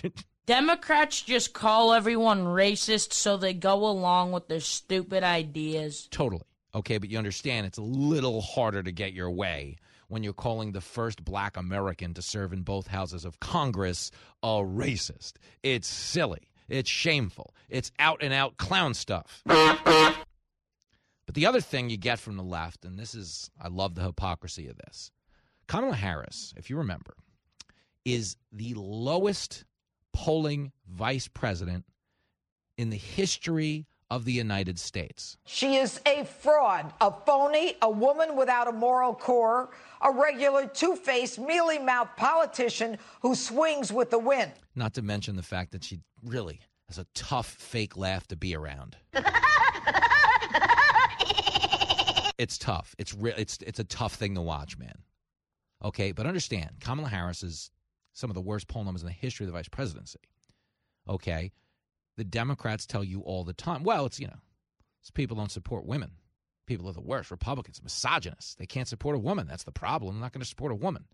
[0.45, 6.07] Democrats just call everyone racist so they go along with their stupid ideas.
[6.11, 6.43] Totally.
[6.73, 9.77] Okay, but you understand it's a little harder to get your way
[10.07, 14.47] when you're calling the first black American to serve in both houses of Congress a
[14.47, 15.33] racist.
[15.63, 16.49] It's silly.
[16.67, 17.53] It's shameful.
[17.69, 19.41] It's out and out clown stuff.
[19.45, 24.01] But the other thing you get from the left, and this is, I love the
[24.01, 25.11] hypocrisy of this
[25.67, 27.13] Kamala Harris, if you remember,
[28.03, 29.63] is the lowest
[30.13, 31.85] polling vice president
[32.77, 35.37] in the history of the United States.
[35.45, 39.69] She is a fraud, a phony, a woman without a moral core,
[40.01, 44.51] a regular two faced, mealy mouthed politician who swings with the wind.
[44.75, 48.53] Not to mention the fact that she really has a tough fake laugh to be
[48.53, 48.97] around.
[52.37, 52.93] it's tough.
[52.99, 55.03] It's re- it's it's a tough thing to watch, man.
[55.85, 57.71] Okay, but understand, Kamala Harris is
[58.13, 60.19] some of the worst poll numbers in the history of the vice presidency.
[61.07, 61.51] Okay,
[62.17, 64.39] the Democrats tell you all the time, well, it's you know,
[65.01, 66.11] it's people don't support women.
[66.67, 67.31] People are the worst.
[67.31, 68.55] Republicans, misogynists.
[68.55, 69.47] They can't support a woman.
[69.47, 70.15] That's the problem.
[70.15, 71.05] They're not going to support a woman.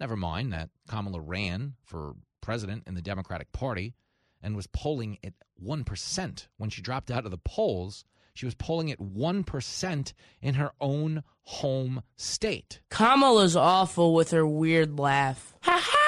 [0.00, 3.94] Never mind that Kamala ran for president in the Democratic Party
[4.42, 8.04] and was polling at 1% when she dropped out of the polls.
[8.34, 12.80] She was polling at 1% in her own home state.
[12.90, 15.54] Kamala's awful with her weird laugh.
[15.62, 16.05] Ha ha!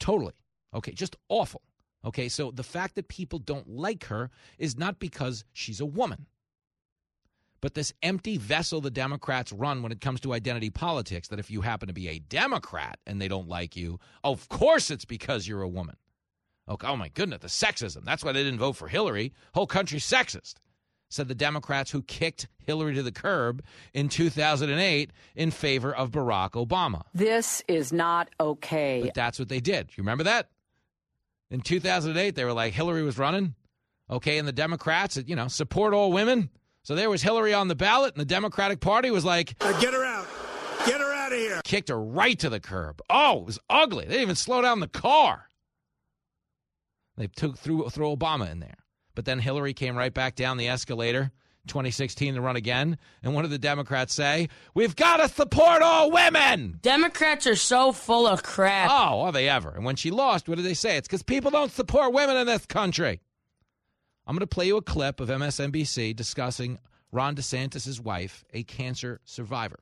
[0.00, 0.32] Totally.
[0.74, 1.62] Okay, just awful.
[2.04, 6.26] Okay, so the fact that people don't like her is not because she's a woman.
[7.60, 11.50] But this empty vessel the Democrats run when it comes to identity politics, that if
[11.50, 15.46] you happen to be a Democrat and they don't like you, of course it's because
[15.46, 15.96] you're a woman.
[16.70, 18.04] Okay, oh my goodness, the sexism.
[18.04, 19.34] That's why they didn't vote for Hillary.
[19.54, 20.54] Whole country sexist.
[21.10, 26.52] Said the Democrats who kicked Hillary to the curb in 2008 in favor of Barack
[26.52, 27.02] Obama.
[27.12, 29.02] This is not okay.
[29.04, 29.90] But that's what they did.
[29.96, 30.48] You remember that?
[31.50, 33.54] In 2008, they were like, Hillary was running.
[34.08, 36.48] Okay, and the Democrats, you know, support all women.
[36.82, 39.92] So there was Hillary on the ballot, and the Democratic Party was like, uh, Get
[39.92, 40.26] her out.
[40.86, 41.60] Get her out of here.
[41.64, 43.02] Kicked her right to the curb.
[43.10, 44.04] Oh, it was ugly.
[44.04, 45.48] They didn't even slow down the car.
[47.16, 48.78] They took threw, threw Obama in there.
[49.20, 51.30] But then Hillary came right back down the escalator,
[51.66, 52.96] 2016 to run again.
[53.22, 54.48] And what did the Democrats say?
[54.72, 56.78] We've got to support all women.
[56.80, 58.88] Democrats are so full of crap.
[58.90, 59.74] Oh, are they ever?
[59.76, 60.96] And when she lost, what did they say?
[60.96, 63.20] It's because people don't support women in this country.
[64.26, 66.78] I'm going to play you a clip of MSNBC discussing
[67.12, 69.80] Ron DeSantis' wife, a cancer survivor.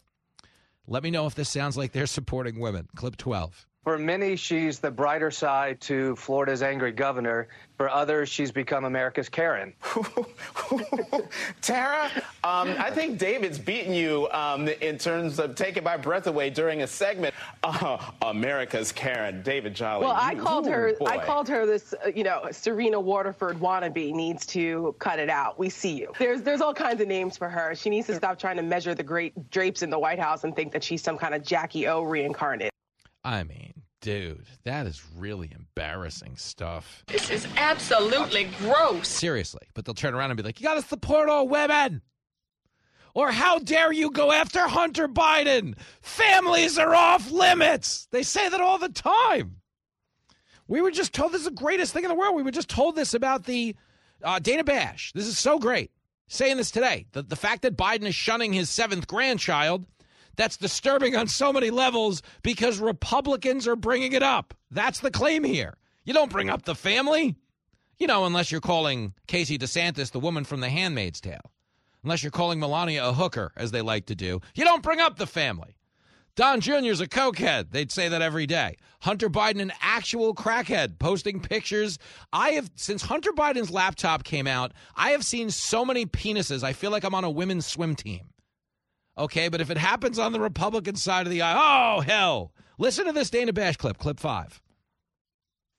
[0.89, 2.89] Let me know if this sounds like they're supporting women.
[2.97, 3.68] Clip 12.
[3.89, 7.49] For many, she's the brighter side to Florida's angry governor.
[7.79, 9.73] For others, she's become America's Karen.
[11.63, 12.11] Tara,
[12.45, 16.83] um, I think David's beaten you um, in terms of taking my breath away during
[16.83, 17.35] a segment.
[17.63, 20.05] Uh, America's Karen, David Jolly.
[20.05, 20.93] Well, I you, called ooh, her.
[20.99, 21.07] Boy.
[21.07, 21.95] I called her this.
[21.95, 25.59] Uh, you know, Serena Waterford wannabe needs to cut it out.
[25.59, 26.13] We see you.
[26.19, 27.75] There's there's all kinds of names for her.
[27.75, 30.55] She needs to stop trying to measure the great drapes in the White House and
[30.55, 32.73] think that she's some kind of Jackie O reincarnate.
[33.25, 37.05] I mean, dude, that is really embarrassing stuff.
[37.09, 39.09] This is absolutely gross.
[39.09, 39.69] Seriously.
[39.75, 42.03] But they'll turn around and be like, you got to support all women.
[43.15, 45.75] Or how dare you go after Hunter Biden?
[46.03, 48.07] Families are off limits.
[48.13, 49.57] They say that all the time.
[50.69, 52.37] We were just told this is the greatest thing in the world.
[52.37, 53.75] We were just told this about the
[54.23, 55.13] uh, Dana Bash.
[55.15, 55.91] This is so great.
[56.29, 57.07] Saying this today.
[57.13, 59.87] The, the fact that Biden is shunning his seventh grandchild
[60.39, 64.55] that's disturbing on so many levels because Republicans are bringing it up.
[64.71, 65.77] That's the claim here.
[66.05, 67.35] You don't bring up the family,
[67.99, 71.53] you know, unless you're calling Casey DeSantis the woman from The Handmaid's Tale,
[72.05, 74.41] unless you're calling Melania a hooker, as they like to do.
[74.55, 75.77] You don't bring up the family.
[76.37, 77.73] Don Jr.'s a cokehead.
[77.73, 78.77] They'd say that every day.
[79.01, 81.99] Hunter Biden, an actual crackhead, posting pictures.
[82.33, 86.63] I have, since Hunter Biden's laptop came out, I have seen so many penises.
[86.63, 88.28] I feel like I'm on a women's swim team.
[89.19, 92.53] Okay, but if it happens on the Republican side of the aisle, oh, hell.
[92.79, 94.63] Listen to this Dana Bash clip, clip five.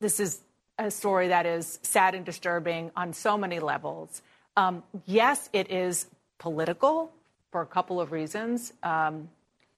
[0.01, 0.41] This is
[0.77, 4.21] a story that is sad and disturbing on so many levels.
[4.57, 7.11] Um, yes, it is political
[7.51, 8.73] for a couple of reasons.
[8.83, 9.29] Um,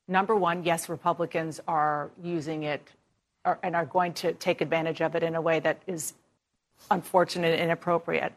[0.07, 2.87] number one, yes, Republicans are using it
[3.63, 6.13] and are going to take advantage of it in a way that is
[6.89, 8.33] unfortunate and inappropriate.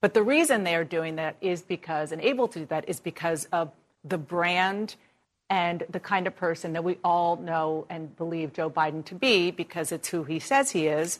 [0.00, 3.00] But the reason they are doing that is because, and able to do that, is
[3.00, 3.70] because of
[4.04, 4.96] the brand
[5.50, 9.50] and the kind of person that we all know and believe Joe Biden to be
[9.50, 11.18] because it's who he says he is.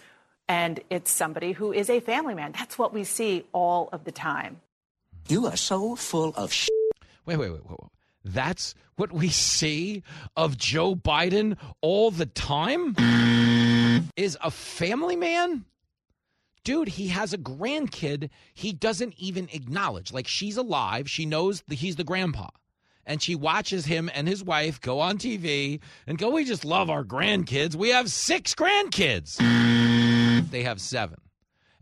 [0.49, 2.53] And it's somebody who is a family man.
[2.53, 4.61] That's what we see all of the time.
[5.29, 6.71] You are so full of shit.
[7.27, 7.91] Wait, wait, wait, wait, wait.
[8.25, 10.03] That's what we see
[10.37, 12.95] of Joe Biden all the time?
[12.95, 14.05] Mm.
[14.17, 15.65] Is a family man?
[16.63, 20.13] Dude, he has a grandkid he doesn't even acknowledge.
[20.13, 22.49] Like she's alive, she knows that he's the grandpa
[23.11, 26.89] and she watches him and his wife go on TV and go, We just love
[26.89, 27.75] our grandkids.
[27.75, 29.37] We have six grandkids.
[30.51, 31.21] they have seven.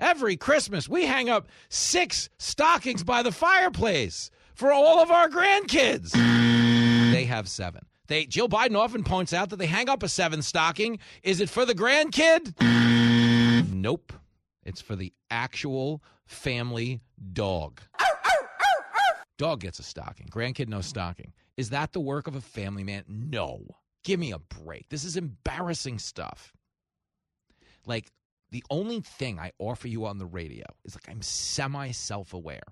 [0.01, 6.13] Every Christmas, we hang up six stockings by the fireplace for all of our grandkids.
[7.13, 7.85] they have seven.
[8.07, 10.99] They Jill Biden often points out that they hang up a seventh stocking.
[11.23, 12.55] Is it for the grandkid?
[13.71, 14.15] Nope.
[14.65, 17.03] It's for the actual family
[17.35, 17.83] dog.
[19.39, 20.27] Dog gets a stocking.
[20.27, 21.33] Grandkid, no stocking.
[21.57, 23.05] Is that the work of a family man?
[23.09, 23.65] No.
[24.05, 24.89] Give me a break.
[24.89, 26.53] This is embarrassing stuff.
[27.87, 28.11] Like,
[28.51, 32.63] the only thing I offer you on the radio is like I'm semi self aware.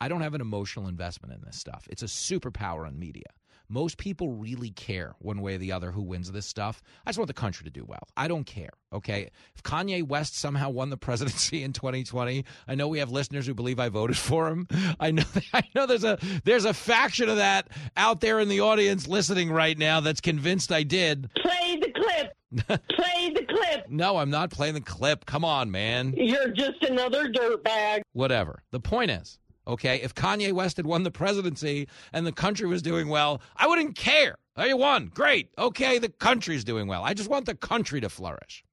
[0.00, 1.86] I don't have an emotional investment in this stuff.
[1.90, 3.28] It's a superpower in media.
[3.68, 6.82] Most people really care one way or the other who wins this stuff.
[7.04, 8.06] I just want the country to do well.
[8.16, 8.70] I don't care.
[8.92, 9.30] Okay.
[9.54, 13.54] If Kanye West somehow won the presidency in 2020, I know we have listeners who
[13.54, 14.68] believe I voted for him.
[15.00, 18.60] I know I know there's a there's a faction of that out there in the
[18.60, 21.30] audience listening right now that's convinced I did.
[21.34, 22.32] Play the clip.
[22.90, 23.88] Play the clip.
[23.90, 25.26] No, I'm not playing the clip.
[25.26, 26.14] Come on, man.
[26.16, 28.02] You're just another dirtbag.
[28.12, 28.62] Whatever.
[28.70, 32.82] The point is, Okay, if Kanye West had won the presidency and the country was
[32.82, 34.36] doing well, I wouldn't care.
[34.56, 35.10] He won.
[35.12, 35.50] Great.
[35.58, 37.02] Okay, the country's doing well.
[37.02, 38.64] I just want the country to flourish.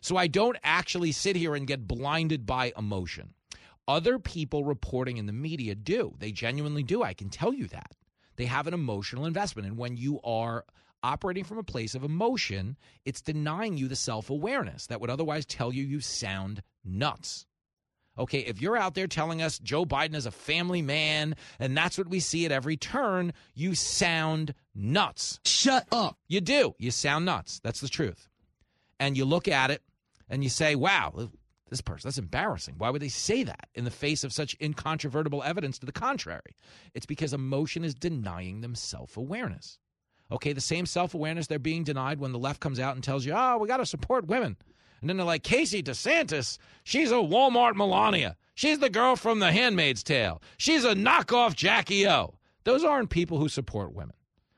[0.00, 3.32] So I don't actually sit here and get blinded by emotion.
[3.88, 6.14] Other people reporting in the media do.
[6.18, 7.02] They genuinely do.
[7.02, 7.92] I can tell you that.
[8.36, 9.66] They have an emotional investment.
[9.66, 10.64] And when you are
[11.02, 15.46] operating from a place of emotion, it's denying you the self awareness that would otherwise
[15.46, 17.46] tell you you sound nuts.
[18.18, 21.98] Okay, if you're out there telling us Joe Biden is a family man and that's
[21.98, 25.40] what we see at every turn, you sound nuts.
[25.44, 26.18] Shut up.
[26.28, 26.74] You do.
[26.78, 27.60] You sound nuts.
[27.64, 28.28] That's the truth.
[29.00, 29.82] And you look at it
[30.28, 31.28] and you say, wow,
[31.70, 32.76] this person, that's embarrassing.
[32.78, 36.56] Why would they say that in the face of such incontrovertible evidence to the contrary?
[36.94, 39.78] It's because emotion is denying them self awareness.
[40.30, 43.24] Okay, the same self awareness they're being denied when the left comes out and tells
[43.26, 44.56] you, oh, we got to support women.
[45.04, 48.38] And then they're like, Casey DeSantis, she's a Walmart Melania.
[48.54, 50.40] She's the girl from The Handmaid's Tale.
[50.56, 52.38] She's a knockoff Jackie O.
[52.62, 54.16] Those aren't people who support women.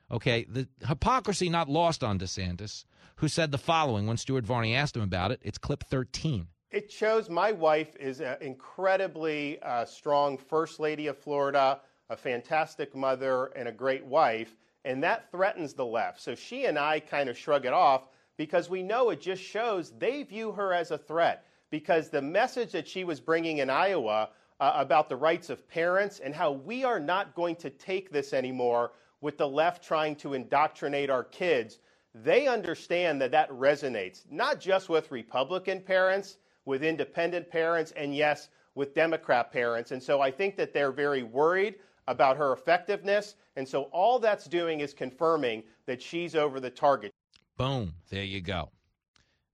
[0.09, 2.85] Okay, the hypocrisy not lost on DeSantis,
[3.17, 5.41] who said the following when Stuart Varney asked him about it.
[5.43, 6.47] It's clip 13.
[6.71, 12.95] It shows my wife is an incredibly uh, strong First Lady of Florida, a fantastic
[12.95, 16.21] mother, and a great wife, and that threatens the left.
[16.21, 18.07] So she and I kind of shrug it off
[18.37, 22.71] because we know it just shows they view her as a threat because the message
[22.71, 24.29] that she was bringing in Iowa
[24.59, 28.33] uh, about the rights of parents and how we are not going to take this
[28.33, 31.79] anymore with the left trying to indoctrinate our kids,
[32.13, 38.49] they understand that that resonates not just with Republican parents, with independent parents, and yes,
[38.75, 39.91] with Democrat parents.
[39.91, 41.75] And so I think that they're very worried
[42.07, 43.35] about her effectiveness.
[43.55, 47.11] And so all that's doing is confirming that she's over the target.
[47.57, 47.95] Boom.
[48.09, 48.71] There you go.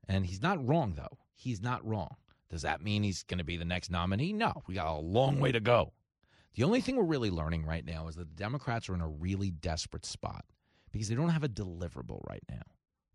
[0.07, 1.17] And he's not wrong, though.
[1.33, 2.15] He's not wrong.
[2.49, 4.33] Does that mean he's going to be the next nominee?
[4.33, 4.61] No.
[4.67, 5.93] We got a long way to go.
[6.55, 9.07] The only thing we're really learning right now is that the Democrats are in a
[9.07, 10.45] really desperate spot
[10.91, 12.61] because they don't have a deliverable right now.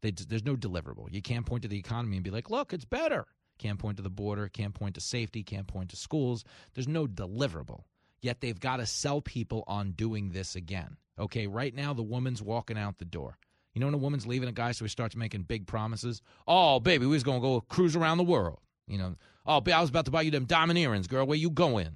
[0.01, 1.12] They, there's no deliverable.
[1.12, 3.26] You can't point to the economy and be like, look, it's better.
[3.59, 6.45] Can't point to the border, can't point to safety, can't point to schools.
[6.74, 7.82] There's no deliverable.
[8.20, 10.97] Yet they've got to sell people on doing this again.
[11.18, 13.39] Okay, right now the woman's walking out the door.
[13.79, 16.20] You know when a woman's leaving a guy so he starts making big promises?
[16.49, 18.59] Oh, baby, we was going to go cruise around the world.
[18.89, 19.14] You know,
[19.47, 21.24] oh, I was about to buy you them diamond earrings, girl.
[21.24, 21.91] Where you going?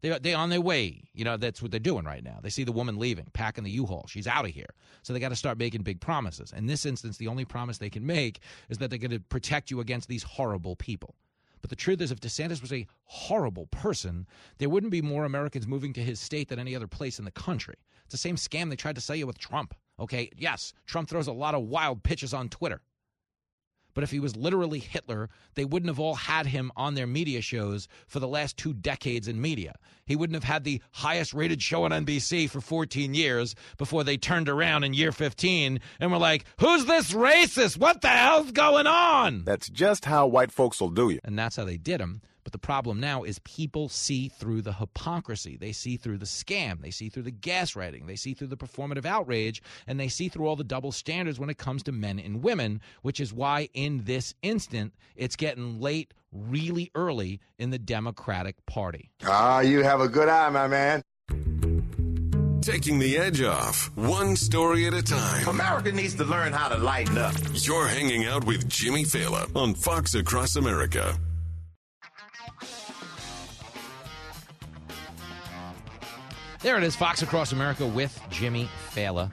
[0.00, 1.02] They they on their way.
[1.12, 2.38] You know, that's what they're doing right now.
[2.42, 4.06] They see the woman leaving, packing the U-Haul.
[4.08, 4.70] She's out of here.
[5.02, 6.54] So they got to start making big promises.
[6.56, 9.70] In this instance, the only promise they can make is that they're going to protect
[9.70, 11.16] you against these horrible people.
[11.60, 14.26] But the truth is, if DeSantis was a horrible person,
[14.56, 17.30] there wouldn't be more Americans moving to his state than any other place in the
[17.30, 17.74] country.
[18.06, 19.74] It's the same scam they tried to sell you with Trump.
[19.98, 22.80] Okay, yes, Trump throws a lot of wild pitches on Twitter.
[23.94, 27.40] But if he was literally Hitler, they wouldn't have all had him on their media
[27.40, 29.74] shows for the last two decades in media.
[30.04, 34.18] He wouldn't have had the highest rated show on NBC for 14 years before they
[34.18, 37.78] turned around in year 15 and were like, Who's this racist?
[37.78, 39.44] What the hell's going on?
[39.44, 41.18] That's just how white folks will do you.
[41.24, 42.20] And that's how they did him.
[42.56, 45.58] But the problem now is people see through the hypocrisy.
[45.58, 46.80] They see through the scam.
[46.80, 48.06] They see through the gaslighting.
[48.06, 49.62] They see through the performative outrage.
[49.86, 52.80] And they see through all the double standards when it comes to men and women,
[53.02, 59.10] which is why in this instant, it's getting late really early in the Democratic Party.
[59.26, 61.02] Ah, you have a good eye, my man.
[62.62, 65.46] Taking the edge off, one story at a time.
[65.46, 67.34] America needs to learn how to lighten up.
[67.52, 71.18] You're hanging out with Jimmy Failla on Fox Across America.
[76.62, 79.30] There it is, Fox Across America with Jimmy Failla.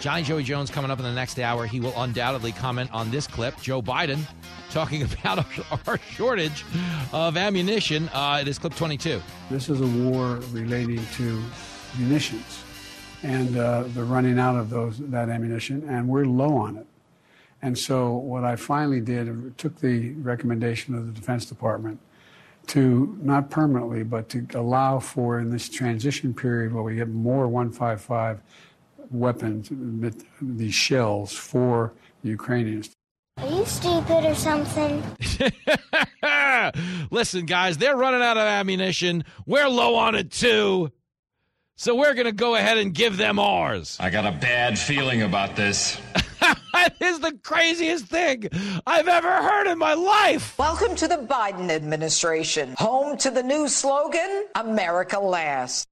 [0.00, 1.64] Johnny Joey Jones coming up in the next hour.
[1.66, 3.58] He will undoubtedly comment on this clip.
[3.60, 4.20] Joe Biden
[4.70, 5.46] talking about
[5.86, 6.64] our shortage
[7.12, 8.08] of ammunition.
[8.12, 9.22] Uh, it is clip 22.
[9.50, 11.42] This is a war relating to
[11.98, 12.62] munitions
[13.22, 16.86] and uh, the running out of those that ammunition, and we're low on it.
[17.62, 21.98] And so, what I finally did, took the recommendation of the Defense Department
[22.68, 27.48] to not permanently, but to allow for in this transition period where we get more
[27.48, 28.40] 155
[29.10, 29.68] weapons,
[30.40, 31.92] these shells for
[32.22, 32.92] the Ukrainians.
[33.38, 35.02] Are you stupid or something?
[37.10, 39.24] Listen, guys, they're running out of ammunition.
[39.44, 40.90] We're low on it too.
[41.76, 43.98] So we're going to go ahead and give them ours.
[44.00, 46.00] I got a bad feeling about this.
[46.86, 48.48] that is the craziest thing
[48.86, 50.56] I've ever heard in my life.
[50.56, 55.88] Welcome to the Biden administration, home to the new slogan America Last.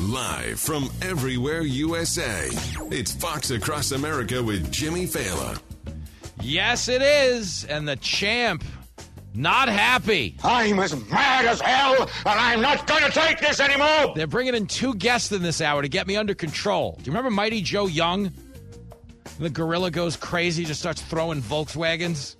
[0.00, 2.48] Live from everywhere USA,
[2.90, 5.60] it's Fox Across America with Jimmy Failla.
[6.40, 7.64] Yes, it is.
[7.64, 8.64] And the champ,
[9.34, 10.36] not happy.
[10.42, 14.12] I'm as mad as hell, and I'm not going to take this anymore.
[14.14, 16.92] They're bringing in two guests in this hour to get me under control.
[16.98, 18.32] Do you remember Mighty Joe Young?
[19.38, 22.36] The gorilla goes crazy, just starts throwing Volkswagens.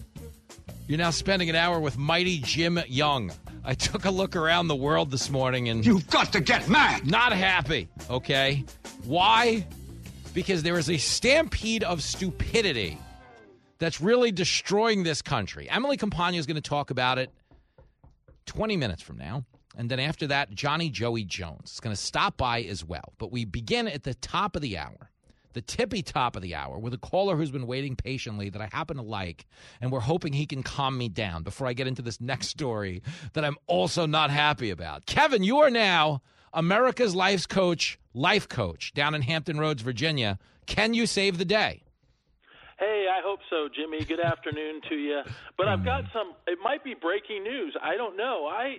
[0.88, 3.30] You're now spending an hour with Mighty Jim Young.
[3.64, 5.84] I took a look around the world this morning and.
[5.84, 7.06] You've got to get mad!
[7.06, 8.64] Not happy, okay?
[9.04, 9.66] Why?
[10.32, 12.98] Because there is a stampede of stupidity
[13.78, 15.68] that's really destroying this country.
[15.68, 17.30] Emily Compagno is going to talk about it
[18.46, 19.44] 20 minutes from now.
[19.76, 23.12] And then after that, Johnny Joey Jones is going to stop by as well.
[23.18, 25.10] But we begin at the top of the hour,
[25.52, 28.68] the tippy top of the hour, with a caller who's been waiting patiently that I
[28.72, 29.46] happen to like.
[29.80, 33.02] And we're hoping he can calm me down before I get into this next story
[33.34, 35.06] that I'm also not happy about.
[35.06, 36.22] Kevin, you are now
[36.52, 40.38] America's Life's Coach, Life Coach down in Hampton Roads, Virginia.
[40.66, 41.84] Can you save the day?
[42.78, 44.04] Hey, I hope so, Jimmy.
[44.04, 45.22] Good afternoon to you.
[45.56, 46.12] But I've got mm.
[46.12, 46.32] some.
[46.46, 47.76] It might be breaking news.
[47.82, 48.46] I don't know.
[48.46, 48.78] I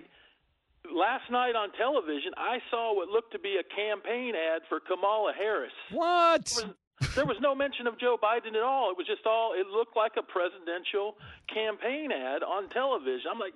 [0.88, 5.32] last night on television, I saw what looked to be a campaign ad for Kamala
[5.36, 5.72] Harris.
[5.92, 6.46] What?
[6.46, 8.90] There was, there was no mention of Joe Biden at all.
[8.90, 9.52] It was just all.
[9.52, 11.16] It looked like a presidential
[11.52, 13.28] campaign ad on television.
[13.30, 13.54] I'm like.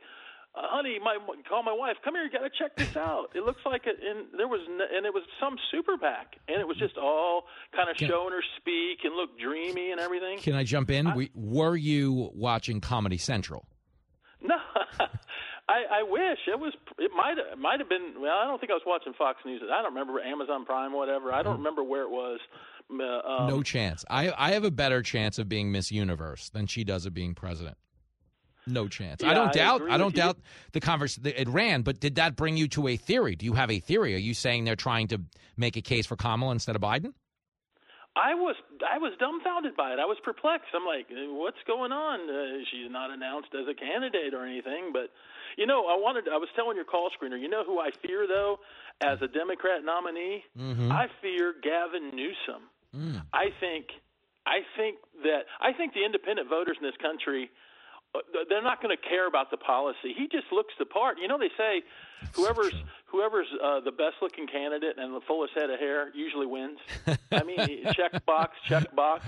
[0.56, 1.16] Uh, honey, my
[1.48, 1.96] call my wife.
[2.04, 3.30] Come here, you got to check this out.
[3.34, 6.60] It looks like it, and there was, n- and it was some super PAC, and
[6.60, 7.42] it was just all
[7.74, 10.38] kind of showing her speak and look dreamy and everything.
[10.38, 11.12] Can I jump in?
[11.14, 13.66] we, were you watching Comedy Central?
[14.46, 14.56] No,
[15.66, 16.74] I, I wish it was.
[16.98, 18.20] It might it might have been.
[18.20, 19.62] Well, I don't think I was watching Fox News.
[19.64, 21.32] I don't remember Amazon Prime, or whatever.
[21.32, 22.40] I don't remember where it was.
[22.90, 24.04] Uh, Um, no chance.
[24.10, 27.34] I, I have a better chance of being Miss Universe than she does of being
[27.34, 27.78] president.
[28.66, 29.22] No chance.
[29.22, 29.82] I don't I doubt.
[29.90, 30.22] I don't with you.
[30.22, 30.38] doubt
[30.72, 31.26] the conversation.
[31.36, 33.36] It ran, but did that bring you to a theory?
[33.36, 34.14] Do you have a theory?
[34.14, 35.20] Are you saying they're trying to
[35.56, 37.12] make a case for Kamala instead of Biden?
[38.16, 38.54] I was
[38.88, 39.98] I was dumbfounded by it.
[39.98, 40.70] I was perplexed.
[40.72, 42.20] I'm like, what's going on?
[42.30, 44.90] Uh, she's not announced as a candidate or anything.
[44.92, 45.10] But
[45.58, 46.28] you know, I wanted.
[46.32, 47.40] I was telling your call screener.
[47.40, 48.60] You know who I fear though,
[49.02, 50.92] as a Democrat nominee, Mm-hmm.
[50.92, 52.70] I fear Gavin Newsom.
[52.94, 53.22] Mm.
[53.34, 53.86] I think
[54.46, 57.50] I think that I think the independent voters in this country
[58.48, 60.14] they're not going to care about the policy.
[60.16, 61.18] He just looks the part.
[61.20, 61.82] You know they say
[62.32, 62.74] whoever's
[63.06, 66.78] whoever's uh, the best looking candidate and the fullest head of hair usually wins.
[67.32, 69.24] I mean, check box, check box.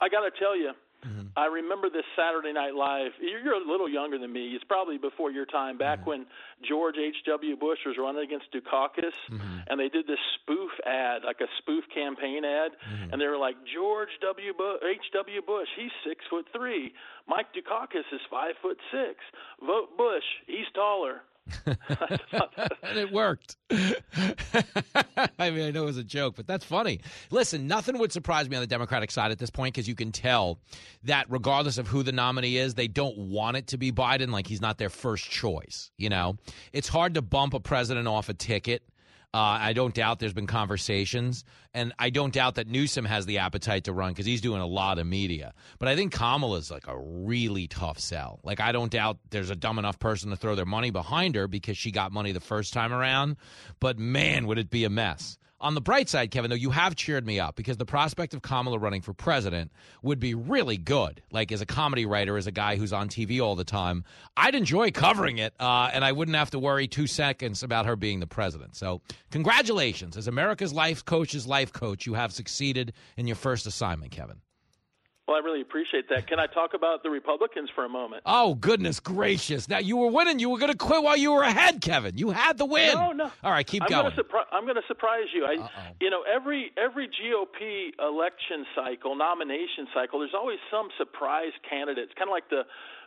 [0.00, 0.72] I got to tell you,
[1.06, 1.34] Mm-hmm.
[1.36, 3.12] I remember this Saturday Night Live.
[3.20, 4.54] You're you're a little younger than me.
[4.54, 5.76] It's probably before your time.
[5.76, 6.26] Back when
[6.62, 7.56] George H.W.
[7.56, 9.58] Bush was running against Dukakis, mm-hmm.
[9.66, 13.12] and they did this spoof ad, like a spoof campaign ad, mm-hmm.
[13.12, 14.52] and they were like, George W.
[14.56, 15.42] Bu- H.W.
[15.42, 16.92] Bush, he's six foot three.
[17.26, 19.18] Mike Dukakis is five foot six.
[19.60, 21.22] Vote Bush, he's taller.
[21.66, 23.56] And it worked.
[23.70, 27.00] I mean, I know it was a joke, but that's funny.
[27.30, 30.12] Listen, nothing would surprise me on the Democratic side at this point because you can
[30.12, 30.58] tell
[31.04, 34.30] that regardless of who the nominee is, they don't want it to be Biden.
[34.30, 35.90] Like he's not their first choice.
[35.98, 36.36] You know,
[36.72, 38.82] it's hard to bump a president off a ticket.
[39.34, 43.38] Uh, I don't doubt there's been conversations, and I don't doubt that Newsom has the
[43.38, 45.54] appetite to run because he's doing a lot of media.
[45.78, 48.40] But I think Kamala's like a really tough sell.
[48.42, 51.48] Like I don't doubt there's a dumb enough person to throw their money behind her
[51.48, 53.36] because she got money the first time around.
[53.80, 55.38] But man, would it be a mess.
[55.62, 58.42] On the bright side, Kevin, though, you have cheered me up because the prospect of
[58.42, 59.70] Kamala running for president
[60.02, 61.22] would be really good.
[61.30, 64.02] Like, as a comedy writer, as a guy who's on TV all the time,
[64.36, 67.94] I'd enjoy covering it, uh, and I wouldn't have to worry two seconds about her
[67.94, 68.74] being the president.
[68.74, 70.16] So, congratulations.
[70.16, 74.38] As America's life coach's life coach, you have succeeded in your first assignment, Kevin.
[75.32, 76.26] Well, I really appreciate that.
[76.26, 78.22] Can I talk about the Republicans for a moment?
[78.26, 79.66] Oh, goodness gracious.
[79.66, 80.38] Now, you were winning.
[80.38, 82.18] You were going to quit while you were ahead, Kevin.
[82.18, 82.92] You had the win.
[82.92, 83.30] No, no.
[83.42, 84.10] All right, keep I'm going.
[84.10, 85.46] Gonna surpri- I'm going to surprise you.
[85.46, 85.70] I,
[86.02, 92.04] you know, every every GOP election cycle, nomination cycle, there's always some surprise candidate.
[92.04, 92.64] It's kind of like the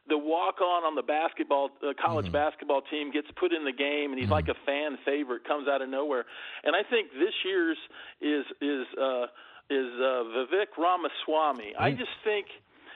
[0.09, 4.11] the walk on on the basketball uh, college basketball team gets put in the game
[4.11, 6.25] and he's like a fan favorite comes out of nowhere
[6.63, 7.77] and i think this year's
[8.21, 9.25] is is uh
[9.69, 11.73] is uh vivek ramaswamy.
[11.77, 12.47] I just think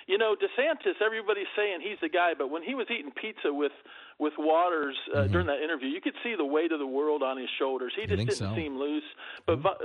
[0.08, 3.72] you know DeSantis everybody's saying he's the guy but when he was eating pizza with
[4.20, 7.38] with Watters uh, during that interview you could see the weight of the world on
[7.38, 7.94] his shoulders.
[7.96, 8.54] He just didn't so?
[8.54, 9.08] seem loose.
[9.46, 9.76] But uh,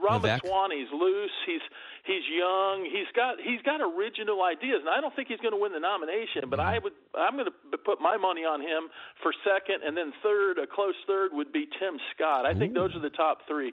[0.00, 1.36] Ramaswamy's loose.
[1.46, 1.64] He's
[2.04, 2.84] he's young.
[2.84, 5.80] He's got he's got original ideas and I don't think he's going to win the
[5.80, 8.88] nomination but I would I'm going to put my money on him
[9.22, 12.46] for second and then third a close third would be Tim Scott.
[12.46, 13.72] I think those are the top 3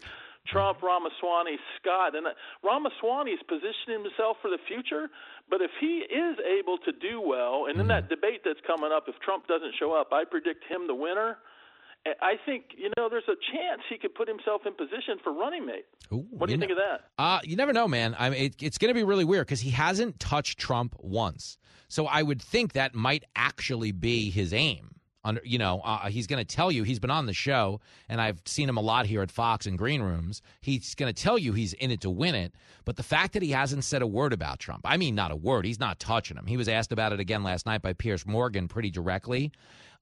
[0.52, 5.10] Trump, Ramaswamy, Scott, and uh, is positioning himself for the future.
[5.50, 9.06] But if he is able to do well, and in that debate that's coming up,
[9.08, 11.38] if Trump doesn't show up, I predict him the winner.
[12.06, 15.66] I think you know there's a chance he could put himself in position for running
[15.66, 15.86] mate.
[16.10, 17.10] what do you, you think of that?
[17.18, 18.16] Uh, you never know, man.
[18.18, 21.58] I mean, it, it's going to be really weird because he hasn't touched Trump once.
[21.90, 24.99] So I would think that might actually be his aim.
[25.30, 28.20] Under, you know, uh, he's going to tell you he's been on the show, and
[28.20, 30.42] I've seen him a lot here at Fox and Green Rooms.
[30.60, 32.54] He's going to tell you he's in it to win it.
[32.86, 35.36] But the fact that he hasn't said a word about Trump, I mean, not a
[35.36, 35.66] word.
[35.66, 36.48] He's not touching him.
[36.48, 39.52] He was asked about it again last night by Piers Morgan pretty directly.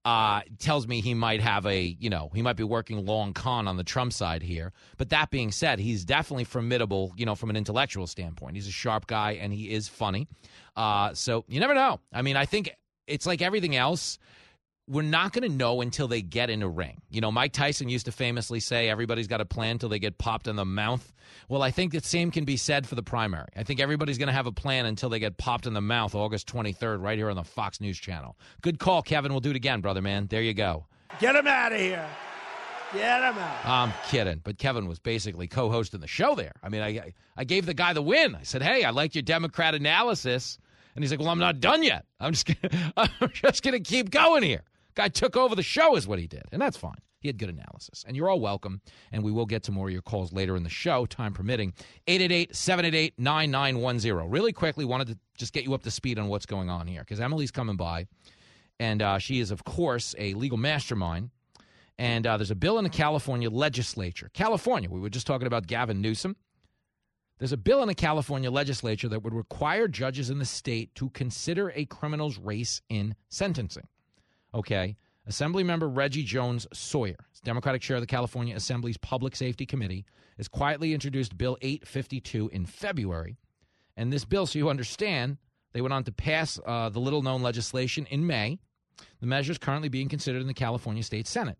[0.06, 3.68] uh, tells me he might have a, you know, he might be working long con
[3.68, 4.72] on the Trump side here.
[4.98, 8.56] But that being said, he's definitely formidable, you know, from an intellectual standpoint.
[8.56, 10.30] He's a sharp guy and he is funny.
[10.78, 12.00] Uh, so you never know.
[12.14, 12.70] I mean, I think
[13.06, 14.18] it's like everything else.
[14.90, 17.02] We're not going to know until they get in a ring.
[17.10, 20.18] You know, Mike Tyson used to famously say everybody's got a plan until they get
[20.18, 21.14] popped in the mouth.
[21.50, 23.50] Well, I think the same can be said for the primary.
[23.56, 26.16] I think everybody's going to have a plan until they get popped in the mouth
[26.16, 28.38] August 23rd, right here on the Fox News channel.
[28.62, 29.34] Good call, Kevin.
[29.34, 30.28] We'll do it again, brother man.
[30.28, 30.86] There you go.
[31.20, 32.08] Get him out of here.
[32.94, 33.66] Get him out.
[33.66, 36.54] I'm kidding, but Kevin was basically co-hosting the show there.
[36.64, 38.36] I mean, I I gave the guy the win.
[38.36, 40.58] I said, "Hey, I liked your Democrat analysis,"
[40.96, 42.06] and he's like, "Well, I'm not done yet.
[42.20, 44.64] I'm just gonna, I'm just going to keep going here."
[44.98, 46.98] Guy took over the show, is what he did, and that's fine.
[47.20, 48.04] He had good analysis.
[48.08, 48.82] And you're all welcome.
[49.12, 51.74] And we will get to more of your calls later in the show, time permitting.
[52.08, 54.30] 888 788 9910.
[54.32, 57.02] Really quickly, wanted to just get you up to speed on what's going on here
[57.02, 58.08] because Emily's coming by.
[58.80, 61.30] And uh, she is, of course, a legal mastermind.
[62.00, 64.32] And uh, there's a bill in the California legislature.
[64.34, 66.36] California, we were just talking about Gavin Newsom.
[67.38, 71.12] There's a bill in the California legislature that would require judges in the state to
[71.12, 73.88] consider a criminal's race in sentencing.
[74.54, 74.98] Okay.
[75.30, 80.06] Assemblymember Reggie Jones Sawyer, Democratic chair of the California Assembly's Public Safety Committee,
[80.38, 83.38] has quietly introduced Bill 852 in February.
[83.98, 85.38] And this bill, so you understand,
[85.74, 88.60] they went on to pass uh, the little known legislation in May.
[89.20, 91.58] The measure is currently being considered in the California State Senate.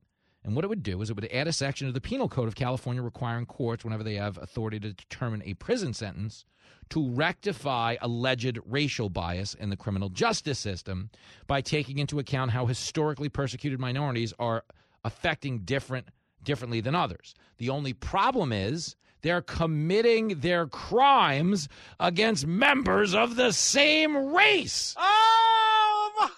[0.48, 2.48] And what it would do is it would add a section of the Penal Code
[2.48, 6.46] of California requiring courts, whenever they have authority to determine a prison sentence,
[6.90, 11.10] to rectify alleged racial bias in the criminal justice system
[11.48, 14.64] by taking into account how historically persecuted minorities are
[15.04, 16.08] affecting different
[16.44, 17.36] differently than others.
[17.58, 21.68] The only problem is they're committing their crimes
[22.00, 24.96] against members of the same race.
[24.98, 26.30] Oh,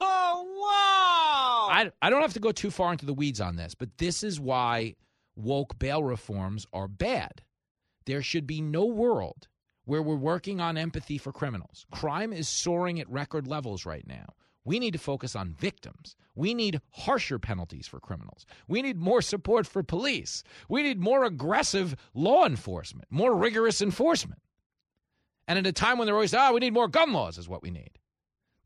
[0.00, 1.69] wow.
[1.80, 4.22] I, I don't have to go too far into the weeds on this, but this
[4.22, 4.96] is why
[5.34, 7.40] woke bail reforms are bad.
[8.04, 9.48] There should be no world
[9.86, 11.86] where we're working on empathy for criminals.
[11.90, 14.34] Crime is soaring at record levels right now.
[14.62, 16.16] We need to focus on victims.
[16.34, 18.44] We need harsher penalties for criminals.
[18.68, 20.44] We need more support for police.
[20.68, 24.42] We need more aggressive law enforcement, more rigorous enforcement.
[25.48, 27.62] And at a time when they're always, ah, we need more gun laws, is what
[27.62, 27.98] we need.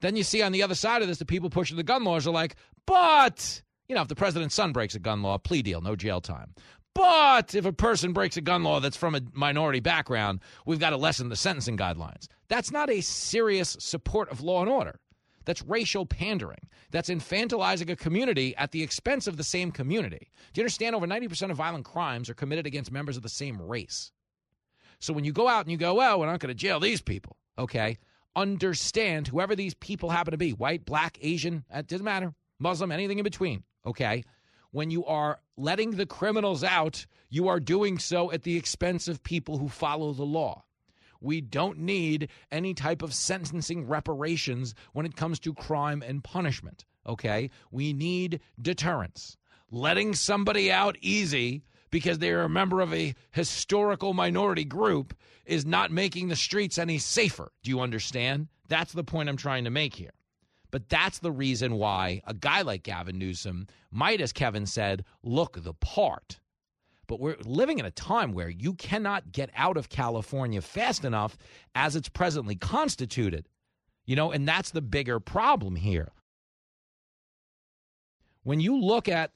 [0.05, 2.27] Then you see on the other side of this, the people pushing the gun laws
[2.27, 5.81] are like, but, you know, if the president's son breaks a gun law, plea deal,
[5.81, 6.55] no jail time.
[6.95, 10.91] But if a person breaks a gun law that's from a minority background, we've got
[10.91, 12.27] to lessen the sentencing guidelines.
[12.49, 15.01] That's not a serious support of law and order.
[15.47, 16.69] That's racial pandering.
[16.91, 20.31] That's infantilizing a community at the expense of the same community.
[20.53, 20.95] Do you understand?
[20.95, 24.13] Over 90% of violent crimes are committed against members of the same race.
[24.99, 27.01] So when you go out and you go, well, we're not going to jail these
[27.01, 27.97] people, okay?
[28.37, 33.19] Understand whoever these people happen to be white, black, Asian, it doesn't matter, Muslim, anything
[33.19, 34.25] in between, okay?
[34.73, 39.23] When you are letting the criminals out, you are doing so at the expense of
[39.23, 40.65] people who follow the law.
[41.21, 46.85] We don't need any type of sentencing reparations when it comes to crime and punishment.
[47.07, 47.51] Okay?
[47.71, 49.37] We need deterrence.
[49.71, 51.63] Letting somebody out easy
[51.95, 55.15] because they're a member of a historical minority group
[55.47, 57.53] is not making the streets any safer.
[57.63, 58.49] Do you understand?
[58.67, 60.11] That's the point I'm trying to make here.
[60.73, 65.63] But that's the reason why a guy like Gavin Newsom might, as Kevin said, look
[65.63, 66.41] the part.
[67.07, 71.39] But we're living in a time where you cannot get out of California fast enough
[71.77, 73.49] as it's presently constituted.
[74.05, 76.09] You know, and that's the bigger problem here.
[78.43, 79.31] When you look at,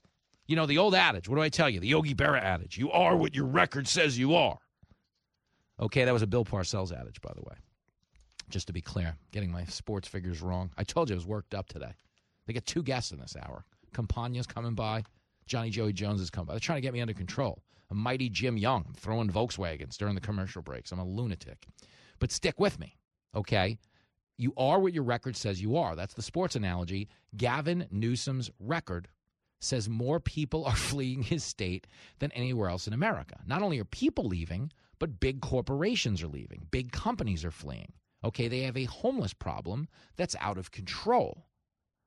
[0.48, 1.78] you know, the old adage, what do I tell you?
[1.78, 4.58] The Yogi Berra adage you are what your record says you are.
[5.80, 7.54] Okay, that was a Bill Parcells adage, by the way.
[8.48, 10.70] Just to be clear, getting my sports figures wrong.
[10.76, 11.92] I told you I was worked up today.
[12.46, 13.64] They get two guests in this hour.
[13.92, 15.04] Compagno's coming by.
[15.46, 16.54] Johnny Joey Jones is coming by.
[16.54, 17.62] They're trying to get me under control.
[17.90, 18.84] A mighty Jim Young.
[18.88, 20.92] I'm throwing Volkswagens during the commercial breaks.
[20.92, 21.66] I'm a lunatic.
[22.18, 22.96] But stick with me,
[23.34, 23.78] okay?
[24.38, 25.94] You are what your record says you are.
[25.94, 27.08] That's the sports analogy.
[27.36, 29.08] Gavin Newsom's record
[29.60, 31.86] says more people are fleeing his state
[32.18, 33.40] than anywhere else in America.
[33.46, 37.92] Not only are people leaving, but big corporations are leaving, big companies are fleeing.
[38.24, 39.86] Okay, they have a homeless problem
[40.16, 41.46] that's out of control.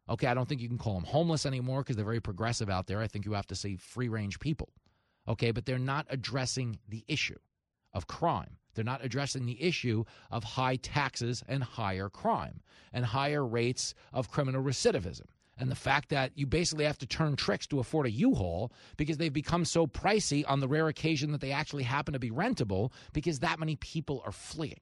[0.10, 2.88] Okay, I don't think you can call them homeless anymore because they're very progressive out
[2.88, 3.00] there.
[3.00, 4.70] I think you have to say free range people.
[5.28, 7.38] Okay, but they're not addressing the issue
[7.94, 8.58] of crime.
[8.74, 14.32] They're not addressing the issue of high taxes and higher crime and higher rates of
[14.32, 15.28] criminal recidivism.
[15.62, 18.72] And the fact that you basically have to turn tricks to afford a U Haul
[18.98, 22.32] because they've become so pricey on the rare occasion that they actually happen to be
[22.32, 24.82] rentable because that many people are fleeing.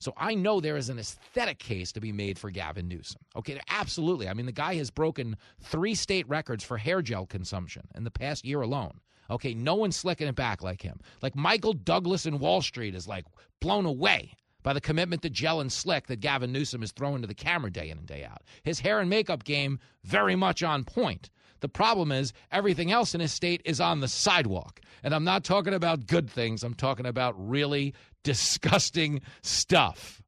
[0.00, 3.20] So I know there is an aesthetic case to be made for Gavin Newsom.
[3.36, 4.28] Okay, absolutely.
[4.28, 8.10] I mean, the guy has broken three state records for hair gel consumption in the
[8.10, 8.98] past year alone.
[9.30, 10.98] Okay, no one's slicking it back like him.
[11.22, 13.26] Like Michael Douglas in Wall Street is like
[13.60, 17.28] blown away by the commitment to gel and slick that Gavin Newsom is throwing to
[17.28, 18.42] the camera day in and day out.
[18.62, 21.30] His hair and makeup game very much on point.
[21.60, 24.80] The problem is everything else in his state is on the sidewalk.
[25.02, 30.22] And I'm not talking about good things, I'm talking about really disgusting stuff.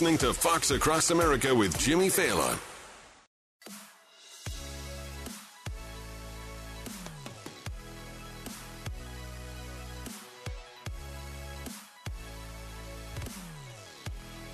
[0.00, 2.58] Listening to Fox Across America with Jimmy Failla.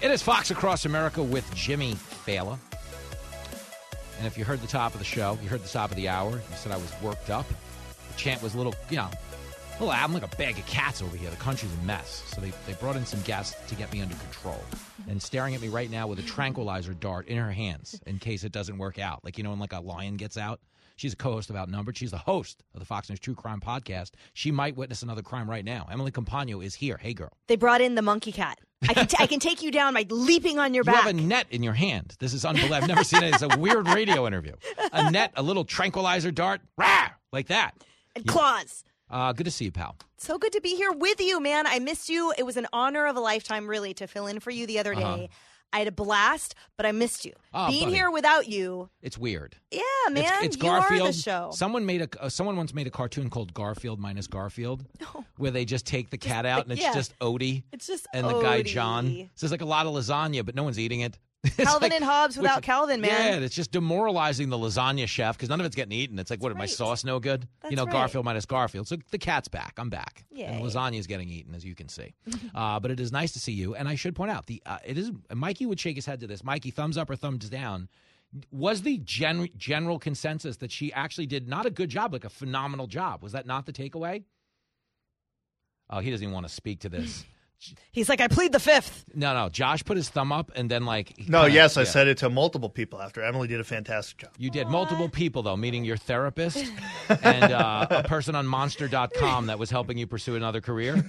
[0.03, 2.59] It is Fox Across America with Jimmy Failla.
[4.19, 6.09] And if you heard the top of the show, you heard the top of the
[6.09, 7.47] hour, you said I was worked up.
[8.09, 9.09] The chant was a little, you know,
[9.79, 11.31] a little, I'm like a bag of cats over here.
[11.31, 12.25] The country's a mess.
[12.35, 14.61] So they, they brought in some guests to get me under control.
[15.09, 18.43] And staring at me right now with a tranquilizer dart in her hands in case
[18.45, 19.25] it doesn't work out.
[19.25, 20.61] Like, you know, when like a lion gets out.
[20.99, 21.95] She's a co-host of Outnumbered.
[21.97, 24.13] She's the host of the Fox News True Crime Podcast.
[24.33, 25.87] She might witness another crime right now.
[25.93, 26.97] Emily Compagno is here.
[26.97, 27.29] Hey, girl.
[27.49, 28.59] They brought in the monkey cat.
[28.89, 30.95] I can, t- I can take you down by leaping on your back.
[30.95, 32.15] You have a net in your hand.
[32.19, 32.77] This is unbelievable.
[32.77, 33.35] I've never seen it.
[33.35, 34.55] It's a weird radio interview.
[34.91, 37.73] A net, a little tranquilizer dart, rah, like that.
[38.15, 38.83] and claws.
[39.11, 39.97] Uh, good to see you, pal.
[40.19, 41.67] So good to be here with you, man.
[41.67, 42.33] I missed you.
[42.37, 44.95] It was an honor of a lifetime, really, to fill in for you the other
[44.95, 45.03] day.
[45.03, 45.27] Uh-huh.
[45.73, 47.33] I had a blast, but I missed you.
[47.53, 47.97] Oh, Being buddy.
[47.97, 49.57] here without you, It's weird.
[49.71, 49.81] yeah,
[50.11, 51.15] man, it's, it's Garfield.
[51.15, 51.51] show.
[51.53, 54.87] Someone made a uh, someone once made a cartoon called Garfield minus Garfield,
[55.37, 56.95] where they just take the cat out and it's yeah.
[56.95, 57.65] just Odie.
[57.73, 59.29] It's just and the guy John.
[59.35, 61.19] So there's like a lot of lasagna, but no one's eating it.
[61.57, 63.41] Calvin like- and Hobbes without which- Calvin, man.
[63.41, 66.19] Yeah, it's just demoralizing the lasagna chef because none of it's getting eaten.
[66.19, 66.57] It's like, what?
[66.57, 67.47] My sauce no good?
[67.63, 67.93] That's you know, right.
[67.93, 68.89] Garfield minus Garfield.
[68.89, 69.75] So the cat's back.
[69.79, 70.25] I'm back.
[70.31, 70.45] Yay.
[70.45, 72.15] And lasagna is getting eaten, as you can see.
[72.55, 73.75] uh, but it is nice to see you.
[73.75, 76.27] And I should point out, the uh, it is Mikey would shake his head to
[76.27, 76.43] this.
[76.45, 77.89] Mikey, thumbs up or thumbs down.
[78.51, 82.29] Was the gen- general consensus that she actually did not a good job, like a
[82.29, 83.23] phenomenal job?
[83.23, 84.25] Was that not the takeaway?
[85.89, 87.25] Oh, he doesn't even want to speak to this.
[87.91, 89.07] He's like, I plead the fifth.
[89.15, 89.49] No, no.
[89.49, 91.87] Josh put his thumb up and then like No, kinda- yes, I yeah.
[91.89, 93.23] said it to multiple people after.
[93.25, 94.31] Emily did a fantastic job.
[94.39, 96.65] You did multiple people though, meeting your therapist
[97.09, 100.97] and uh, a person on Monster.com that was helping you pursue another career.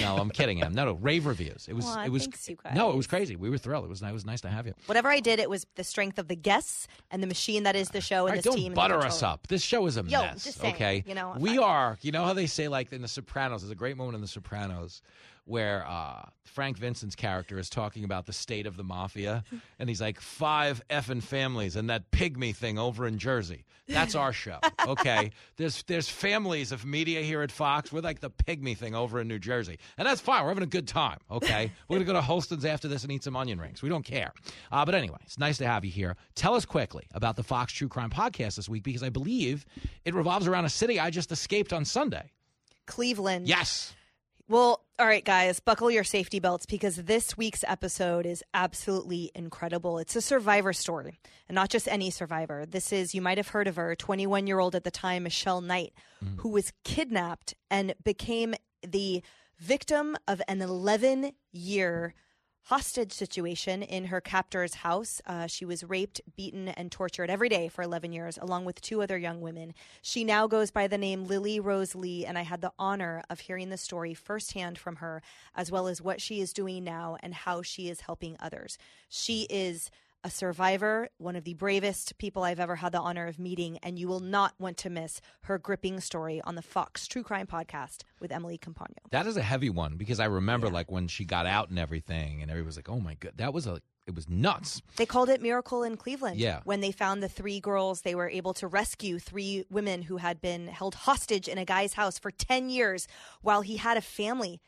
[0.00, 0.74] no, I'm kidding him.
[0.74, 1.66] No, no, rave reviews.
[1.68, 1.86] It was.
[1.86, 2.24] Aw, it was.
[2.24, 3.36] thanks, you No, it was crazy.
[3.36, 3.84] We were thrilled.
[3.84, 4.02] It was.
[4.02, 4.74] It was nice to have you.
[4.86, 7.90] Whatever I did, it was the strength of the guests and the machine that is
[7.90, 8.66] the show and All right, this don't team.
[8.66, 9.32] and the butter us control.
[9.32, 9.46] up.
[9.46, 10.44] This show is a Yo, mess.
[10.44, 11.98] just saying, okay, you know, we are.
[12.02, 13.62] You know how they say like in The Sopranos.
[13.62, 15.00] There's a great moment in The Sopranos
[15.44, 19.44] where uh, Frank Vincent's character is talking about the state of the mafia,
[19.78, 23.64] and he's like five effing families and that pygmy thing over in Jersey.
[23.86, 24.58] That's our show.
[24.86, 27.92] Okay, there's there's families of media here at Fox.
[27.92, 30.42] We're like the pygmy thing over in New Jersey, and that's fine.
[30.42, 31.18] We're having a good time.
[31.30, 33.82] Okay, we're gonna go to Holston's after this and eat some onion rings.
[33.82, 34.32] We don't care.
[34.72, 36.16] Uh, but anyway, it's nice to have you here.
[36.34, 39.66] Tell us quickly about the Fox True Crime podcast this week because I believe
[40.04, 42.30] it revolves around a city I just escaped on Sunday.
[42.86, 43.48] Cleveland.
[43.48, 43.94] Yes.
[44.46, 49.98] Well, All right, guys, buckle your safety belts because this week's episode is absolutely incredible.
[49.98, 51.18] It's a survivor story,
[51.48, 52.64] and not just any survivor.
[52.64, 55.60] This is, you might have heard of her, 21 year old at the time, Michelle
[55.60, 56.38] Knight, mm.
[56.38, 58.54] who was kidnapped and became
[58.86, 59.22] the
[59.58, 62.14] victim of an 11 year
[62.64, 65.20] hostage situation in her captor's house.
[65.26, 69.02] Uh, she was raped, beaten, and tortured every day for 11 years, along with two
[69.02, 69.74] other young women.
[70.00, 73.40] She now goes by the name Lily Rose Lee, and I had the honor of
[73.40, 75.20] hearing the story firsthand from her,
[75.54, 78.78] as well as what she is doing now and how she is helping others.
[79.10, 79.90] She is
[80.24, 83.98] a survivor, one of the bravest people I've ever had the honor of meeting, and
[83.98, 88.02] you will not want to miss her gripping story on the Fox True Crime podcast
[88.20, 89.10] with Emily Compagno.
[89.10, 92.40] That is a heavy one because I remember like when she got out and everything,
[92.40, 95.28] and everybody was like, "Oh my god, that was a it was nuts." They called
[95.28, 96.38] it Miracle in Cleveland.
[96.38, 96.60] Yeah.
[96.64, 100.40] When they found the three girls, they were able to rescue three women who had
[100.40, 103.06] been held hostage in a guy's house for 10 years
[103.42, 104.60] while he had a family.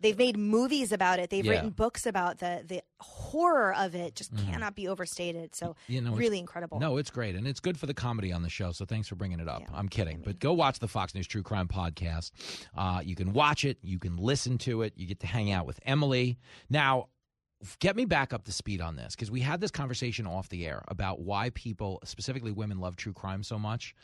[0.00, 1.30] They've made movies about it.
[1.30, 1.52] They've Yeah.
[1.52, 4.14] written books about the the horror of it.
[4.16, 4.50] Just Mhm.
[4.50, 5.54] cannot be overstated.
[5.54, 6.80] So You know, really incredible.
[6.80, 8.72] No, it's great, and it's good for the comedy on the show.
[8.72, 9.62] So thanks for bringing it up.
[9.72, 12.32] I'm kidding, but go watch the Fox News True Crime podcast.
[12.74, 15.66] Uh, you can watch it, you can listen to it, you get to hang out
[15.66, 16.38] with Emily.
[16.68, 17.08] Now,
[17.78, 20.66] get me back up to speed on this because we had this conversation off the
[20.66, 23.94] air about why people, specifically women, love true crime so much.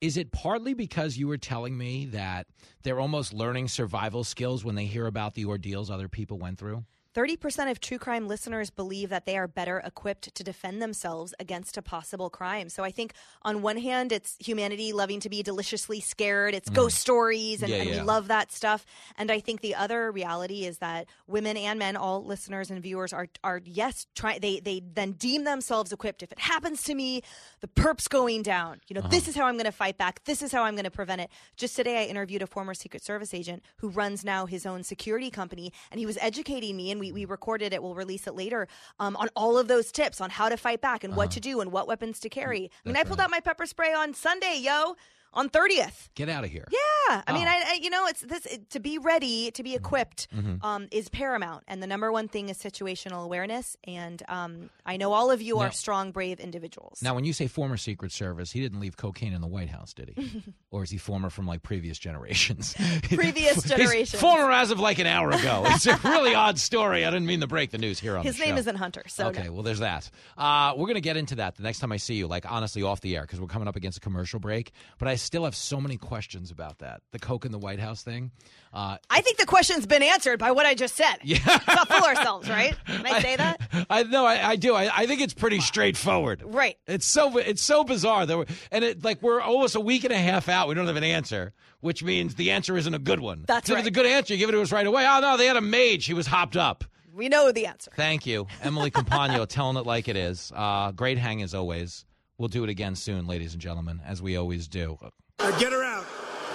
[0.00, 2.46] Is it partly because you were telling me that
[2.82, 6.84] they're almost learning survival skills when they hear about the ordeals other people went through?
[7.14, 11.76] 30% of true crime listeners believe that they are better equipped to defend themselves against
[11.76, 12.68] a possible crime.
[12.68, 16.54] So I think on one hand, it's humanity loving to be deliciously scared.
[16.54, 16.74] It's mm.
[16.74, 17.96] ghost stories, and, Yeah, and yeah.
[17.96, 18.86] we love that stuff.
[19.18, 23.12] And I think the other reality is that women and men, all listeners and viewers,
[23.12, 26.22] are are yes, try they they then deem themselves equipped.
[26.22, 27.22] If it happens to me,
[27.60, 28.80] the perp's going down.
[28.88, 29.30] You know, this uh-huh.
[29.30, 30.22] is how I'm going to fight back.
[30.24, 31.30] This is how I'm going to prevent it.
[31.56, 35.30] Just today, I interviewed a former Secret Service agent who runs now his own security
[35.30, 37.82] company, and he was educating me, and we, we recorded it.
[37.82, 38.68] We'll release it later
[39.00, 41.60] um, on all of those tips on how to fight back and what to do
[41.60, 42.70] and what weapons to carry.
[42.84, 44.96] I mean, I pulled out my pepper spray on Sunday, yo,
[45.32, 46.08] on 30th.
[46.14, 46.66] Get out of here.
[46.70, 47.50] Yeah, I mean, Oh.
[47.50, 50.62] I, I you know, it's this it- to be ready, to be equipped, Mhm.
[50.64, 53.76] um, is paramount, and the number one thing is situational awareness.
[53.84, 57.00] And um, I know all of you Now- are strong, brave individuals.
[57.02, 59.92] Now, when you say former Secret Service, he didn't leave cocaine in the White House,
[59.94, 60.42] did he?
[60.70, 62.74] or is he former from like previous generations?
[63.02, 64.20] Previous He's generations.
[64.20, 65.62] former as of like an hour ago.
[65.66, 67.04] It's a really odd story.
[67.04, 68.58] I didn't mean to break the news here on His name show.
[68.60, 69.52] isn't Hunter, so okay, no.
[69.52, 70.10] well, there's that.
[70.36, 72.82] Uh, we're going to get into that the next time I see you, like honestly
[72.82, 74.72] off the air, because we're coming up against a commercial break.
[74.98, 77.02] But I still have so many questions about that.
[77.12, 78.30] The Coke in the White House thing.
[78.72, 81.16] Uh, I think the question's been answered by what I just said.
[81.22, 82.76] Yeah, let's not fool ourselves, right?
[82.86, 83.86] Can I say that?
[83.90, 84.74] I know I, I do.
[84.74, 86.42] I, I think it's pretty straightforward.
[86.44, 86.76] Right.
[86.86, 90.12] It's so it's so bizarre that we're, and it like we're almost a week and
[90.12, 90.68] a half out.
[90.68, 93.44] We don't have an answer, which means the answer isn't a good one.
[93.46, 93.80] That's if right.
[93.80, 95.06] it's a good answer, you give it to us right away.
[95.08, 96.02] Oh no, they had a maid.
[96.02, 96.84] She was hopped up.
[97.12, 97.90] We know the answer.
[97.96, 100.52] Thank you, Emily Compagno, telling it like it is.
[100.54, 102.04] Uh, great hang as always.
[102.40, 104.96] We'll do it again soon, ladies and gentlemen, as we always do.
[105.38, 106.06] Uh, get her out.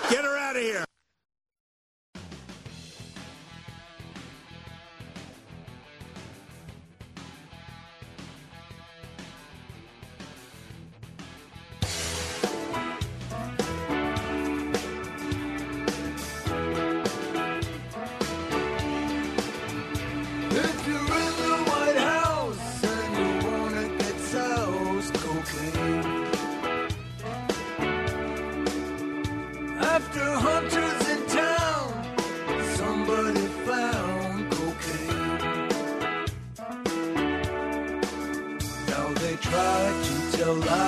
[0.10, 0.84] Get her out of here.
[40.64, 40.85] alive.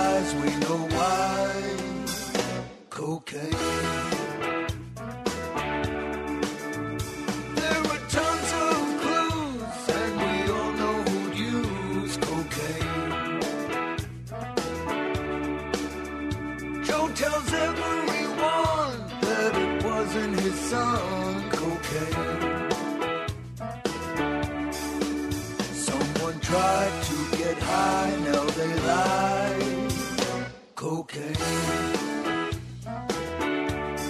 [31.07, 31.97] Cocaine.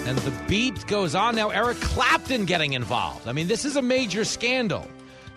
[0.08, 1.50] And the beat goes on now.
[1.50, 3.28] Eric Clapton getting involved.
[3.28, 4.88] I mean, this is a major scandal.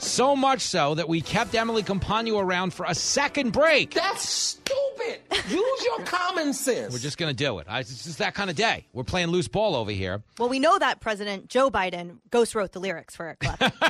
[0.02, 3.92] So much so that we kept Emily Compagno around for a second break.
[3.94, 5.20] That's stupid.
[5.48, 6.92] Use your common sense.
[6.92, 7.66] We're just going to do it.
[7.68, 8.86] I, it's just that kind of day.
[8.92, 10.22] We're playing loose ball over here.
[10.38, 13.38] Well, we know that President Joe Biden ghost wrote the lyrics for it.
[13.40, 13.72] Clapton.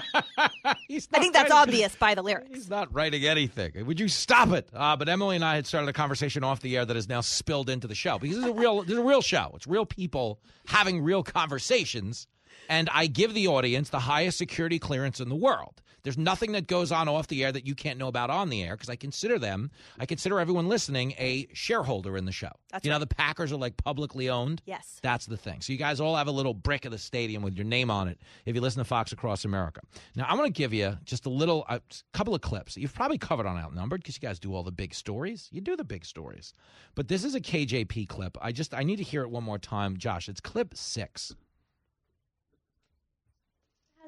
[0.65, 2.51] I think that's writing- obvious by the lyrics.
[2.53, 3.73] He's not writing anything.
[3.87, 4.69] Would you stop it?
[4.75, 7.21] Uh, but Emily and I had started a conversation off the air that has now
[7.21, 9.53] spilled into the show because this is a real, this is a real show.
[9.55, 12.27] It's real people having real conversations.
[12.69, 15.81] and I give the audience the highest security clearance in the world.
[16.03, 18.63] There's nothing that goes on off the air that you can't know about on the
[18.63, 22.51] air because I consider them, I consider everyone listening a shareholder in the show.
[22.71, 24.63] That's you know, the Packers are like publicly owned.
[24.65, 24.99] Yes.
[25.03, 25.61] That's the thing.
[25.61, 28.09] So you guys all have a little brick of the stadium with your name on
[28.09, 29.81] it if you listen to Fox Across America.
[30.17, 32.81] Now, I'm going to give you just a little, uh, a couple of clips that
[32.81, 35.49] you've probably covered on Outnumbered because you guys do all the big stories.
[35.53, 36.55] You do the big stories.
[36.95, 38.37] But this is a KJP clip.
[38.41, 39.97] I just, I need to hear it one more time.
[39.97, 41.35] Josh, it's clip six.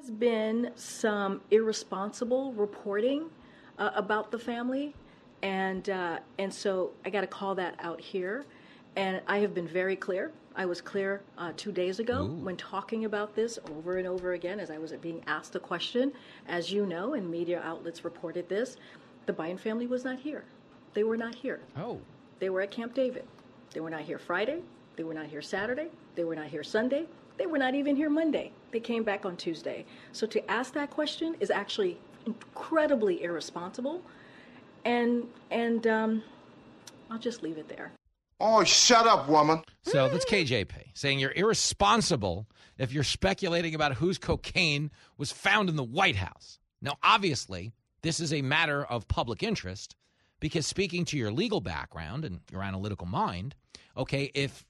[0.03, 3.29] Has been some irresponsible reporting
[3.79, 4.93] uh, about the family,
[5.41, 8.43] and uh, and so I got to call that out here.
[8.97, 10.31] And I have been very clear.
[10.55, 14.59] I was clear uh, two days ago when talking about this over and over again
[14.59, 16.11] as I was being asked the question.
[16.49, 18.75] As you know, and media outlets reported this,
[19.25, 20.43] the Biden family was not here.
[20.93, 21.61] They were not here.
[21.77, 21.99] Oh.
[22.39, 23.25] They were at Camp David.
[23.73, 24.61] They were not here Friday.
[24.97, 25.87] They were not here Saturday.
[26.15, 27.07] They were not here Sunday.
[27.37, 28.51] They were not even here Monday.
[28.71, 29.85] They came back on Tuesday.
[30.11, 34.01] So to ask that question is actually incredibly irresponsible.
[34.85, 36.23] And and um,
[37.09, 37.91] I'll just leave it there.
[38.39, 39.61] Oh, shut up, woman.
[39.83, 45.75] So that's KJP saying you're irresponsible if you're speculating about whose cocaine was found in
[45.75, 46.59] the White House.
[46.81, 47.71] Now, obviously,
[48.01, 49.95] this is a matter of public interest
[50.39, 53.55] because speaking to your legal background and your analytical mind,
[53.95, 54.65] okay, if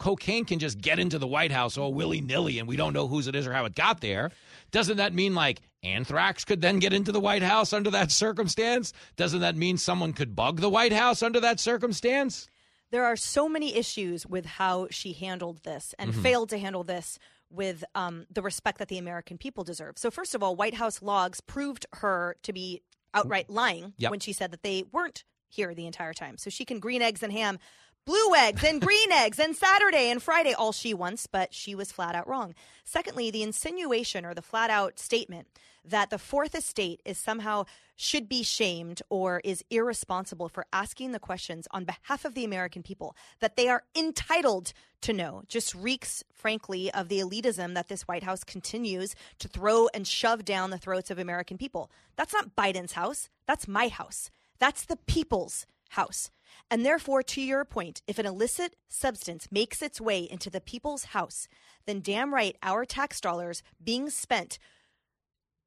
[0.00, 3.06] cocaine can just get into the White House all willy nilly and we don't know
[3.06, 4.32] whose it is or how it got there,
[4.72, 8.92] doesn't that mean like anthrax could then get into the White House under that circumstance?
[9.16, 12.48] Doesn't that mean someone could bug the White House under that circumstance?
[12.90, 16.22] There are so many issues with how she handled this and Mhm.
[16.22, 19.98] failed to handle this with um, the respect that the American people deserve.
[19.98, 22.82] So, first of all, White House logs proved her to be
[23.14, 24.10] outright lying Yep.
[24.10, 26.38] when she said that they weren't here the entire time.
[26.38, 27.58] So she can green eggs and ham,
[28.06, 31.92] blue eggs and green eggs and Saturday and Friday all she wants, but she was
[31.92, 32.54] flat out wrong.
[32.84, 35.46] Secondly, the insinuation or the flat out statement
[35.84, 37.64] that the fourth estate is somehow
[37.96, 42.82] should be shamed or is irresponsible for asking the questions on behalf of the American
[42.82, 44.72] people that they are entitled
[45.02, 49.88] to know just reeks, frankly, of the elitism that this White House continues to throw
[49.94, 51.90] and shove down the throats of American people.
[52.16, 53.28] That's not Biden's house.
[53.46, 54.30] That's my house.
[54.58, 56.30] That's the people's house.
[56.70, 61.04] And therefore, to your point, if an illicit substance makes its way into the people's
[61.04, 61.48] house,
[61.86, 64.58] then damn right our tax dollars being spent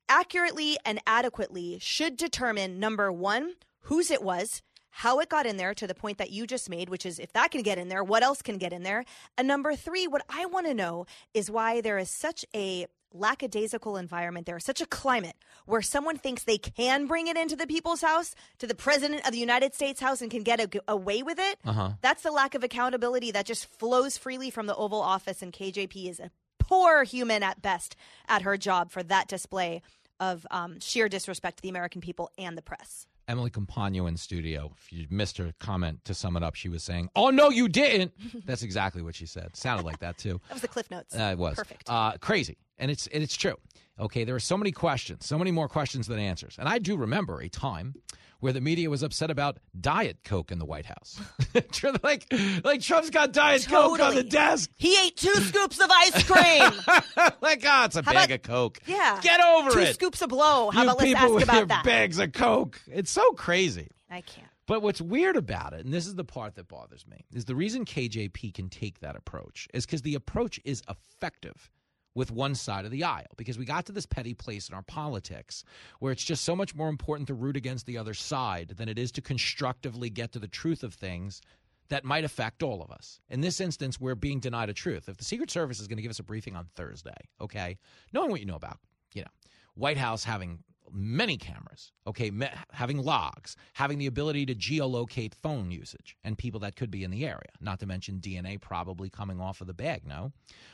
[0.10, 4.62] accurately and adequately should determine number one, whose it was,
[4.98, 7.34] how it got in there to the point that you just made, which is if
[7.34, 9.04] that can get in there, what else can get in there?
[9.38, 13.98] And number three, what I want to know is why there is such a lackadaisical
[13.98, 15.36] environment there, such a climate
[15.66, 19.32] where someone thinks they can bring it into the people's house, to the president of
[19.32, 21.58] the United States house, and can get a, away with it.
[21.66, 21.92] Uh-huh.
[22.02, 26.10] That's the lack of accountability that just flows freely from the Oval Office, and KJP
[26.10, 27.96] is a poor human at best
[28.28, 29.82] at her job for that display
[30.20, 33.08] of um, sheer disrespect to the American people and the press.
[33.28, 34.72] Emily Compagno in studio.
[34.78, 37.70] If you missed her comment to sum it up, she was saying, "Oh no, you
[37.70, 38.12] didn't."
[38.46, 39.56] That's exactly what she said.
[39.56, 40.42] Sounded like that too.
[40.50, 41.16] That was the Cliff Notes.
[41.16, 41.90] Uh, it was perfect.
[41.90, 43.56] uh, crazy, and it's and it's true.
[44.00, 46.98] Okay, there are so many questions, so many more questions than answers, and I do
[46.98, 47.94] remember a time
[48.40, 51.22] where the media was upset about Diet Coke in the White House.
[52.04, 52.26] like,
[52.66, 54.70] like Trump's got Diet Coke on the desk.
[54.78, 56.72] He ate two scoops of ice cream.
[57.42, 58.80] like, oh, it's a How bag about- of Coke.
[58.86, 59.94] yeah, Get over two it.
[59.94, 60.72] scoops of blow.
[60.72, 61.86] How you about let's people ask with about your that?
[61.86, 62.82] bags of Coke.
[62.88, 63.88] It's so crazy.
[64.10, 64.48] I can't.
[64.66, 67.56] But what's weird about it, and this is the part that bothers me, is the
[67.56, 71.70] reason KJP can take that approach is because the approach is effective
[72.16, 73.34] with one side of the aisle.
[73.38, 75.64] Because we got to this petty place in our politics
[76.00, 79.00] where it's just so much more important to root against the other side than it
[79.00, 81.42] is to constructively get to the truth of things
[81.90, 83.20] that might affect all of us.
[83.30, 85.10] In this instance, we're being denied a truth.
[85.10, 87.12] If the Secret Service is going to give us a briefing on Thursday,
[87.42, 87.78] okay,
[88.14, 88.80] knowing what you know about,
[89.14, 89.28] you know,
[89.76, 90.60] White House having
[90.92, 92.32] many cameras, okay,
[92.72, 97.12] having logs, having the ability to geolocate phone usage and people that could be in
[97.12, 100.32] the area, not to mention DNA probably coming off of the bag, no?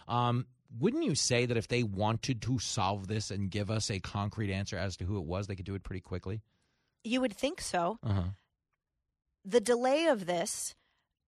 [0.08, 0.46] Um,
[0.78, 4.52] wouldn't you say that if they wanted to solve this and give us a concrete
[4.52, 6.42] answer as to who it was, they could do it pretty quickly?
[7.04, 7.98] You would think so.
[8.04, 8.22] Uh-huh.
[9.46, 10.76] The delay of this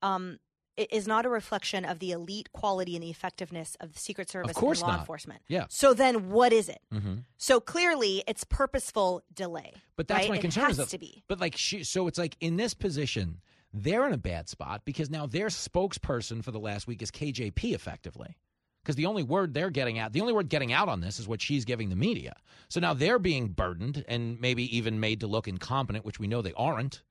[0.01, 0.37] um,
[0.77, 4.55] is not a reflection of the elite quality and the effectiveness of the Secret Service
[4.55, 4.99] and law not.
[4.99, 5.41] enforcement.
[5.47, 5.65] Yeah.
[5.69, 6.81] So then, what is it?
[6.93, 7.15] Mm-hmm.
[7.37, 9.73] So clearly, it's purposeful delay.
[9.95, 10.29] But that's right?
[10.29, 10.65] my it concern.
[10.65, 11.23] Has is that, to be.
[11.27, 13.41] But like, she, so it's like in this position,
[13.73, 17.73] they're in a bad spot because now their spokesperson for the last week is KJP,
[17.73, 18.37] effectively.
[18.83, 21.27] Because the only word they're getting out, the only word getting out on this is
[21.27, 22.33] what she's giving the media.
[22.67, 26.41] So now they're being burdened and maybe even made to look incompetent, which we know
[26.41, 27.03] they aren't.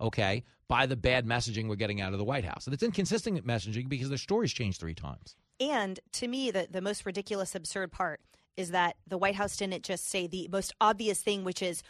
[0.00, 3.46] Okay, by the bad messaging we're getting out of the White House, and it's inconsistent
[3.46, 5.36] messaging because their stories changed three times.
[5.60, 8.20] And to me, the, the most ridiculous, absurd part
[8.56, 11.82] is that the White House didn't just say the most obvious thing, which is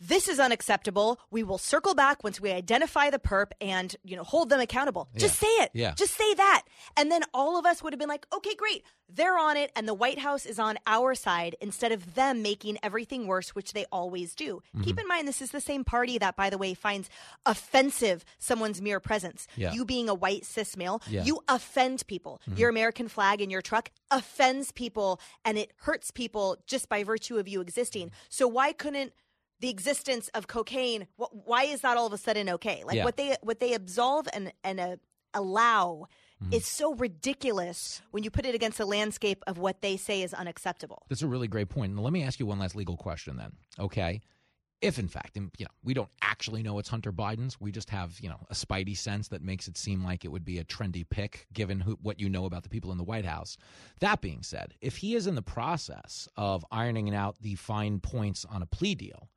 [0.00, 1.20] this is unacceptable.
[1.30, 5.08] We will circle back once we identify the perp and you know hold them accountable.
[5.16, 5.70] Just say it.
[5.74, 5.92] Yeah.
[5.94, 6.62] Just say that.
[6.96, 8.82] And then all of us would have been like, okay, great.
[9.12, 12.78] They're on it and the White House is on our side instead of them making
[12.82, 14.62] everything worse, which they always do.
[14.74, 14.82] Mm-hmm.
[14.84, 17.10] Keep in mind this is the same party that, by the way, finds
[17.44, 19.46] offensive someone's mere presence.
[19.56, 19.72] Yeah.
[19.72, 21.24] You being a white cis male, Yeah.
[21.24, 22.40] you offend people.
[22.48, 22.58] Mhm.
[22.58, 27.36] Your American flag in your truck offends people and it hurts people just by virtue
[27.38, 28.12] of you existing.
[28.28, 29.12] So why couldn't
[29.60, 32.82] the existence of cocaine wh- why is that all of a sudden okay?
[32.84, 33.04] Like Yeah.
[33.04, 34.96] what they what they absolve and and uh,
[35.34, 36.06] allow
[36.42, 36.54] Mm-hmm.
[36.54, 40.32] is so ridiculous when you put it against the landscape of what they say is
[40.32, 41.02] unacceptable.
[41.10, 41.92] That's a really great point.
[41.92, 43.52] And let me ask you one last legal question then.
[43.78, 44.22] Okay.
[44.80, 47.90] If in fact, and, you know, we don't actually know it's Hunter Biden's, we just
[47.90, 50.64] have, you know, a spidey sense that makes it seem like it would be a
[50.64, 53.58] trendy pick given who, what you know about the people in the White House.
[54.00, 58.46] That being said, if he is in the process of ironing out the fine points
[58.46, 59.28] on a plea deal,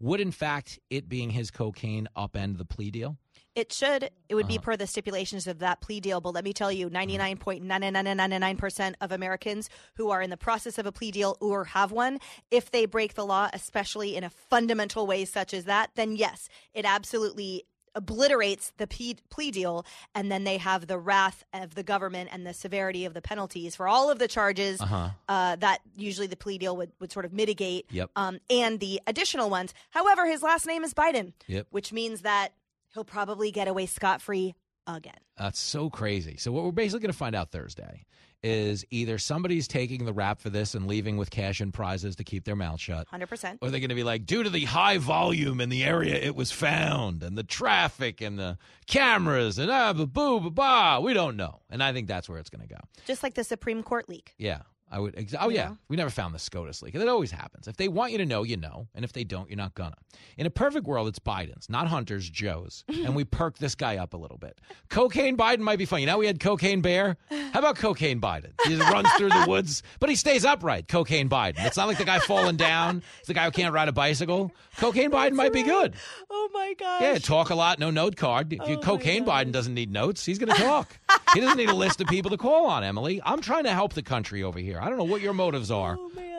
[0.00, 3.16] would in fact it being his cocaine upend the plea deal?
[3.54, 4.10] It should.
[4.28, 4.64] It would be Uh-huh.
[4.64, 6.20] per the stipulations of that plea deal.
[6.20, 10.92] But let me tell you, 99.99999% of Americans who are in the process of a
[10.92, 12.20] plea deal or have one,
[12.50, 16.48] if they break the law, especially in a fundamental way such as that, then yes,
[16.72, 17.64] it absolutely
[17.98, 19.84] obliterates the plea, deal.
[20.14, 23.76] And then they have the wrath of the government and the severity of the penalties
[23.76, 25.10] for all of the charges Uh-huh.
[25.28, 27.86] uh, that usually the plea deal would, would sort of mitigate.
[27.90, 28.10] Yep.
[28.16, 29.74] Um, and the additional ones.
[29.90, 31.66] However, his last name is Biden Yep.
[31.70, 32.52] which means that
[32.94, 34.54] he'll probably get away scot free
[34.86, 35.12] again.
[35.36, 36.36] That's so crazy.
[36.38, 38.06] So what we're basically going to find out Thursday
[38.42, 42.24] is either somebody's taking the rap for this and leaving with cash and prizes to
[42.24, 43.08] keep their mouth shut.
[43.12, 43.58] 100%.
[43.60, 46.34] Or they're going to be like, due to the high volume in the area it
[46.36, 51.14] was found, and the traffic, and the cameras, and ah, ba boo, ba ba, we
[51.14, 51.60] don't know.
[51.70, 52.80] And I think that's where it's going to go.
[53.06, 54.34] Just like the Supreme Court leak.
[54.38, 55.16] Yeah, I would.
[55.18, 55.74] Ex- oh yeah, Yeah.
[55.88, 56.94] we never found the SCOTUS leak.
[56.94, 57.68] That always happens.
[57.68, 59.96] If they want you to know, you know, and if they don't, you're not gonna.
[60.36, 64.14] In a perfect world, it's Biden's, not Hunter's, Joe's, and we perk this guy up
[64.14, 64.60] a little bit.
[64.88, 66.04] Cocaine Biden might be funny.
[66.06, 67.16] Now we had Cocaine Bear.
[67.30, 68.52] How about Cocaine Biden?
[68.66, 70.88] He runs through the woods, but he stays upright.
[70.88, 71.64] Cocaine Biden.
[71.64, 73.02] It's not like the guy falling down.
[73.18, 74.52] It's the guy who can't ride a bicycle.
[74.78, 75.94] Cocaine Biden might be good.
[76.30, 77.02] Oh my god.
[77.02, 78.52] Yeah, talk a lot, no note card.
[78.52, 80.98] If you cocaine Biden doesn't need notes, he's to talk.
[81.34, 83.20] he doesn't need a list of people to call on, Emily.
[83.24, 84.77] I'm trying to help the country over here.
[84.82, 85.96] I don't know what your motives are,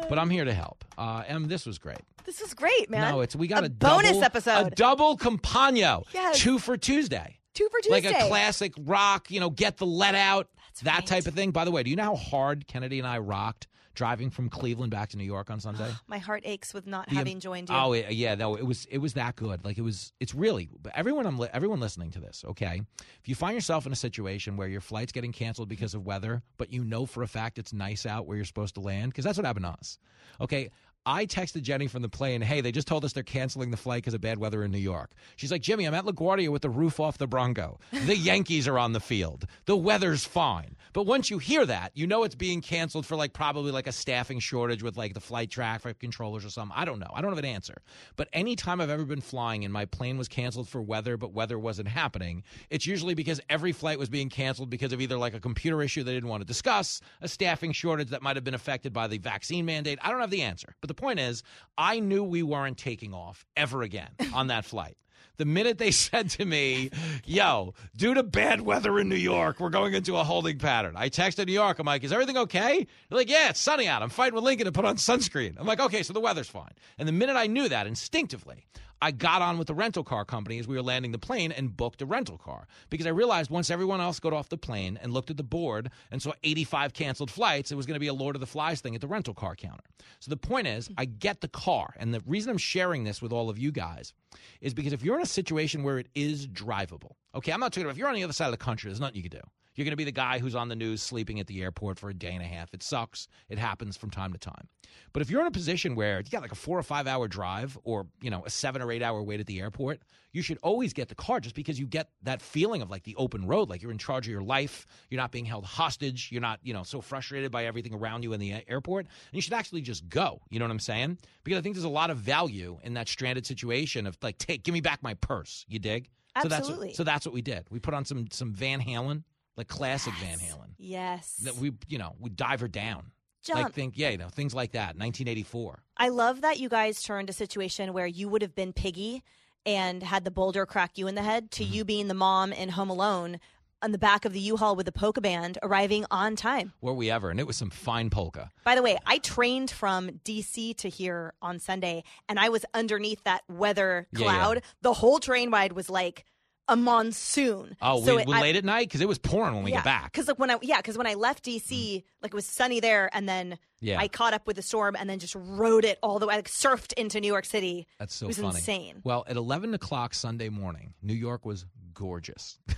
[0.09, 0.83] but I'm here to help.
[0.97, 1.99] Uh, Em, this was great.
[2.25, 3.11] This is great, man.
[3.11, 4.67] No, it's we got a, bonus double, episode.
[4.67, 6.39] a double compagno, Yes.
[6.39, 7.39] two for Tuesday.
[7.53, 10.47] Two for Tuesday, Like a classic rock, you know, get the let out,
[10.83, 11.51] that type of thing.
[11.51, 13.67] By the way, do you know how hard Kennedy and I rocked
[13.99, 15.91] driving from Cleveland back to New York on Sunday?
[16.07, 17.75] My heart aches with not The- having joined you.
[17.75, 19.65] Oh yeah, yeah, no, it was it was that good.
[19.65, 20.69] Like it was, it's really.
[20.81, 22.81] But everyone, I'm li- everyone listening to this, okay?
[23.21, 26.41] If you find yourself in a situation where your flight's getting canceled because of weather,
[26.57, 29.25] but you know for a fact it's nice out where you're supposed to land, because
[29.25, 29.99] that's what happened to us.
[30.41, 30.69] Okay.
[31.05, 34.03] I texted Jenny from the plane, hey, they just told us they're canceling the flight
[34.03, 35.11] because of bad weather in New York.
[35.37, 37.79] She's like, Jimmy, I'm at LaGuardia with the roof off the Bronco.
[37.91, 39.47] The Yankees are on the field.
[39.65, 40.75] The weather's fine.
[40.93, 43.91] But once you hear that, you know it's being canceled for like probably like a
[43.91, 46.75] staffing shortage with like the flight traffic controllers or something.
[46.75, 47.11] I don't know.
[47.13, 47.81] I don't have an answer.
[48.15, 51.57] But anytime I've ever been flying and my plane was canceled for weather, but weather
[51.57, 55.39] wasn't happening, it's usually because every flight was being canceled because of either like a
[55.39, 58.91] computer issue they didn't want to discuss, a staffing shortage that might have been affected
[58.93, 59.99] by the vaccine mandate.
[60.01, 60.75] I don't have the answer.
[60.81, 61.43] But the point is,
[61.77, 64.97] I knew we weren't taking off ever again on that flight.
[65.37, 66.89] The minute they said to me,
[67.25, 70.95] yo, due to bad weather in New York, we're going into a holding pattern.
[70.97, 71.79] I texted New York.
[71.79, 72.85] I'm like, is everything okay?
[73.07, 74.01] They're like, yeah, it's sunny out.
[74.01, 75.55] I'm fighting with Lincoln to put on sunscreen.
[75.57, 76.73] I'm like, okay, so the weather's fine.
[76.97, 78.65] And the minute I knew that instinctively,
[79.01, 81.75] I got on with the rental car company as we were landing the plane and
[81.75, 85.13] booked a rental car because I realized once everyone else got off the plane and
[85.13, 88.13] looked at the board and saw 85 canceled flights, it was going to be a
[88.13, 89.83] Lord of the Flies thing at the rental car counter.
[90.19, 91.93] So the point is, I get the car.
[91.97, 94.13] And the reason I'm sharing this with all of you guys
[94.59, 97.83] is because if you're in a situation where it is drivable, okay, I'm not talking
[97.83, 99.47] about if you're on the other side of the country, there's nothing you can do.
[99.79, 102.09] You're going to be the guy who's on the news sleeping at the airport for
[102.09, 102.73] a day and a half.
[102.73, 103.29] It sucks.
[103.47, 104.67] It happens from time to time.
[105.13, 107.29] But if you're in a position where you got like a four or five hour
[107.29, 110.01] drive or, you know, a seven or eight hour wait at the airport,
[110.33, 113.15] you should always get the car just because you get that feeling of like the
[113.15, 114.85] open road, like you're in charge of your life.
[115.09, 116.27] You're not being held hostage.
[116.29, 119.05] You're not, you know, so frustrated by everything around you in the airport.
[119.05, 120.41] And you should actually just go.
[120.49, 121.19] You know what I'm saying?
[121.45, 124.63] Because I think there's a lot of value in that stranded situation of like, take,
[124.63, 125.65] give me back my purse.
[125.69, 126.09] You dig?
[126.41, 126.93] So that's Absolutely.
[126.93, 127.65] so that's what we did.
[127.69, 129.23] We put on some some Van Halen,
[129.59, 130.69] like classic Van Halen.
[130.77, 131.35] Yes.
[131.43, 133.11] That we, you know, we dive her down.
[133.43, 133.61] Jump.
[133.63, 134.97] Like think, yeah, you know, things like that.
[134.97, 135.83] 1984.
[135.97, 139.23] I love that you guys turned a situation where you would have been Piggy
[139.65, 141.63] and had the boulder crack you in the head Mm-hmm.
[141.63, 143.39] to you being the mom in Home Alone
[143.81, 146.73] on the back of the U-Haul with the polka band, arriving on time.
[146.81, 147.29] Were we ever?
[147.29, 148.49] And it was some fine polka.
[148.65, 153.23] By the way, I trained from DC to here on Sunday, and I was underneath
[153.23, 154.25] that weather Yeah, yeah.
[154.25, 154.61] cloud.
[154.81, 156.25] The whole train ride was like
[156.69, 157.75] a monsoon.
[157.81, 159.71] Oh, So we, it- we I- late at night because it was pouring when we
[159.71, 160.11] yeah, got back.
[160.11, 162.05] Because like when I yeah, because when I left DC, hmm.
[162.21, 163.99] like it was sunny there, and then Yeah.
[163.99, 166.49] I caught up with the storm, and then just rode it all the way, like
[166.49, 167.87] surfed into New York City.
[167.99, 168.55] That's so it was funny.
[168.57, 169.01] insane.
[169.03, 172.59] Well, at 11 o'clock Sunday morning, New York was gorgeous.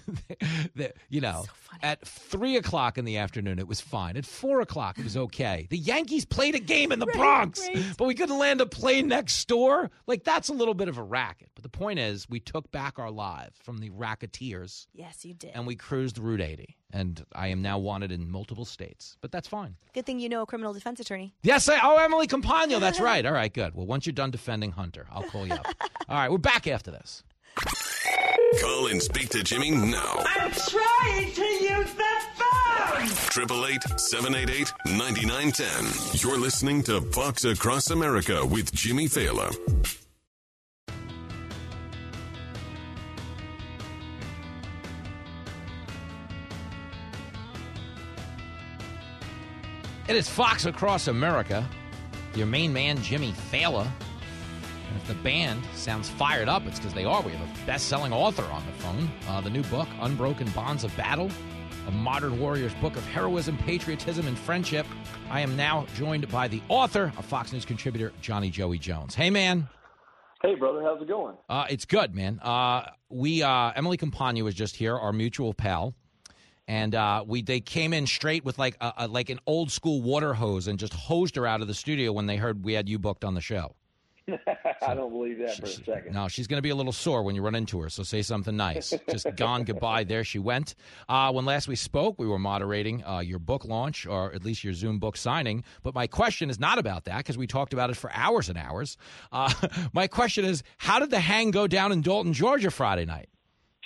[0.76, 1.46] The- you know,
[1.82, 4.18] at 3 o'clock in the afternoon, it was fine.
[4.18, 5.68] At 4 o'clock, it was okay.
[5.70, 7.68] The Yankees played a game in the Bronx,
[7.98, 9.90] but we couldn't land a plane next door.
[10.08, 11.50] Like, that's a little bit of a racket.
[11.56, 15.52] But the point is, we took back our lives from the racketeers Yes, you did.
[15.54, 16.78] and we cruised Route 80.
[16.94, 19.76] And I am now wanted in multiple states, but that's fine.
[19.94, 21.34] Good thing you know a criminal defense attorney.
[21.44, 22.80] Yes, I, oh, Emily Compagno.
[22.80, 23.26] That's right.
[23.26, 23.76] All right, good.
[23.76, 25.66] Well, once you're done defending Hunter, I'll call you up.
[26.10, 27.24] All right, we're back after this.
[28.62, 30.24] Call and speak to Jimmy now.
[30.26, 32.04] I'm trying to use the
[32.36, 33.04] phone.
[33.04, 36.20] 888 788 9910.
[36.20, 40.01] You're listening to Fox Across America with Jimmy Failla.
[50.12, 51.66] It is Fox Across America.
[52.36, 53.84] Your main man, Jimmy Failla.
[53.86, 57.22] And if the band sounds fired up, it's because they are.
[57.22, 59.10] We have a best selling author on the phone.
[59.30, 61.32] Uh, the new book, Unbroken Bonds of Battle,
[61.88, 64.86] a modern warrior's book of heroism, patriotism, and friendship.
[65.30, 69.16] I am now joined by the author, a Fox News contributor, Johnny Joey Jones.
[69.16, 69.70] Hey, man.
[70.42, 71.38] Hey, brother, how's it going?
[71.48, 72.42] Uh, it's good, man.
[72.42, 75.96] Uh, we uh, Emily Compagno was just here, our mutual pal,
[76.68, 80.02] and uh, we they came in straight with like a, a, like an old school
[80.02, 82.88] water hose and just hosed her out of the studio when they heard we had
[82.88, 83.76] you booked on the show.
[84.88, 86.14] I don't believe that for a second.
[86.14, 88.22] No, she's going to be a little sore when you run into her, so say
[88.22, 88.94] something nice.
[89.10, 90.04] Just gone goodbye.
[90.04, 90.76] There she went.
[91.10, 94.64] Uh, when last we spoke, we were moderating uh, your book launch, or at least
[94.64, 95.64] your Zoom book signing.
[95.84, 98.58] But my question is not about that because we talked about it for hours and
[98.58, 98.98] hours.
[99.32, 99.52] Uh,
[99.94, 103.30] my question is, how did the hang go down in Dalton, Georgia, Friday night?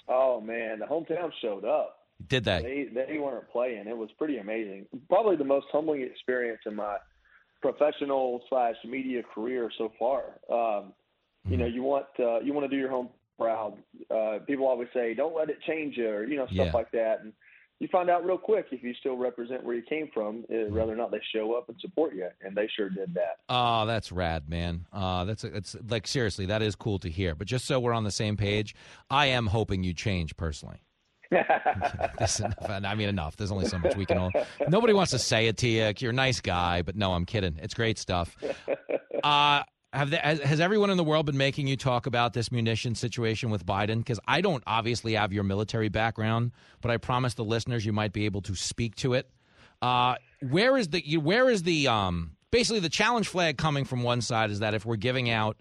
[0.07, 2.04] Oh man, the hometown showed up.
[2.27, 2.87] Did they?
[2.93, 3.87] They they weren't playing.
[3.87, 4.85] It was pretty amazing.
[5.09, 6.97] Probably the most humbling experience in my
[7.61, 10.39] professional slash media career so far.
[10.51, 10.93] Um,
[11.47, 13.77] You know, you want uh, you want to do your home proud.
[14.09, 16.71] Uh, people always say, "Don't let it change you," or you know, stuff Yeah.
[16.73, 17.21] like that.
[17.21, 17.33] And
[17.79, 20.91] you find out real quick if you still represent where you came from, uh, whether
[20.91, 23.41] or not they show up and support you, and they sure did that.
[23.47, 24.87] Oh, that's rad, man.
[24.91, 27.35] Uh, that's it's like seriously, that is cool to hear.
[27.35, 28.73] But just so we're on the same page,
[29.11, 30.81] I am hoping you change personally.
[32.19, 33.35] This- I mean, enough.
[33.37, 34.31] There's only so much we can all.
[34.69, 35.91] Nobody wants to say it to you.
[35.97, 37.57] You're a nice guy, but no, I'm kidding.
[37.61, 38.35] It's great stuff.
[39.23, 42.51] Uh, have the, has, has everyone in the world been making you talk about this
[42.51, 43.99] munition situation with Biden?
[43.99, 48.13] Because I don't obviously have your military background, but I promise the listeners you might
[48.13, 49.31] be able to speak to it.
[49.81, 50.15] Uh,
[50.47, 54.21] where is the you- where is the um, basically the challenge flag coming from one
[54.21, 55.57] side is that if we're giving out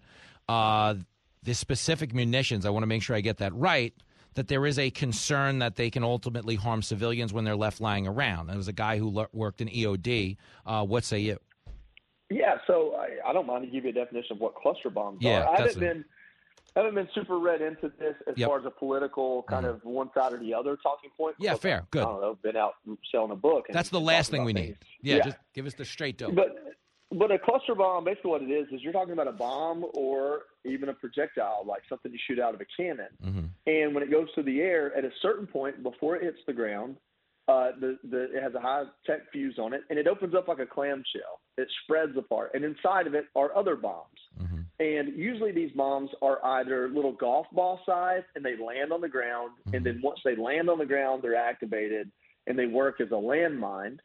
[0.47, 0.93] uh,
[1.41, 3.93] the specific munitions, I want to make sure I get that right.
[4.35, 8.05] That there is a concern that they can ultimately harm civilians when they're left lying
[8.07, 8.47] around.
[8.47, 10.37] There was a guy who le- worked in EOD.
[10.65, 11.37] Uh, what say you?
[12.29, 15.19] Yeah, so I, I don't mind to give you a definition of what cluster bombs
[15.21, 15.55] Yeah, are.
[15.55, 16.05] I haven't been
[16.75, 18.35] I haven't been super read into this as Yep.
[18.35, 18.43] Mm-hmm.
[18.45, 21.35] far as a political kind of one side or the other talking point.
[21.39, 22.01] Yeah, fair, good.
[22.01, 22.73] I don't know, been out
[23.11, 23.65] selling a book.
[23.69, 24.67] And That's the last thing we about need.
[24.71, 24.77] things.
[25.01, 26.35] Yeah, just give us the straight dope.
[26.35, 26.47] But
[27.11, 30.43] but a cluster bomb, basically what it is, is you're talking about a bomb or
[30.65, 33.07] even a projectile, like something you shoot out of a cannon.
[33.23, 33.45] Mm-hmm.
[33.67, 36.53] And when it goes through the air, at a certain point before it hits the
[36.53, 36.97] ground,
[37.47, 40.47] uh, the, the it has a high tech fuse on it, and it opens up
[40.47, 41.39] like a clamshell.
[41.57, 44.19] It spreads apart, and inside of it are other bombs.
[44.79, 49.07] And usually these bombs are either little golf ball size, and they land on the
[49.07, 52.11] ground, and then once they land on the ground, they're activated,
[52.47, 53.99] and they work as a landmine.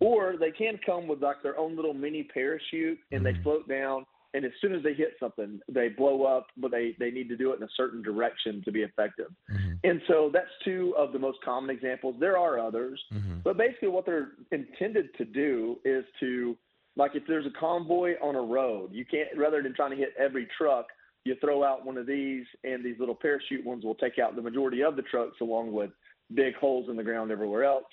[0.00, 3.42] Or they can come with like their own little mini parachute, and they mm-hmm.
[3.42, 4.06] float down.
[4.32, 7.36] And as soon as they hit something, they blow up, but they, they need to
[7.36, 9.26] do it in a certain direction to be effective.
[9.52, 9.72] Mm-hmm.
[9.82, 12.14] And so that's two of the most common examples.
[12.20, 13.38] There are others, mm-hmm.
[13.42, 16.56] but basically what they're intended to do is to,
[16.96, 20.14] like if there's a convoy on a road, you can't, rather than trying to hit
[20.16, 20.86] every truck,
[21.24, 24.42] you throw out one of these and these little parachute ones will take out the
[24.42, 25.90] majority of the trucks along with
[26.34, 27.84] big holes in the ground everywhere else.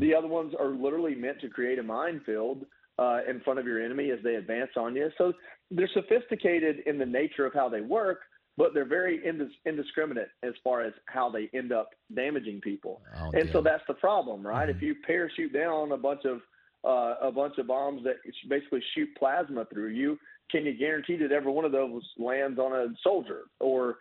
[0.00, 2.64] The other ones are literally meant to create a minefield
[2.98, 5.10] uh, in front of your enemy as they advance on you.
[5.18, 5.32] So
[5.70, 8.20] they're sophisticated in the nature of how they work,
[8.56, 13.02] but they're very indis- indiscriminate as far as how they end up damaging people.
[13.34, 14.68] and so that's the problem, right?
[14.68, 16.40] If you parachute down a bunch of
[16.84, 18.16] uh, a bunch of bombs that
[18.48, 20.16] basically shoot plasma through you,
[20.50, 23.96] can you guarantee that every one of those lands on a soldier or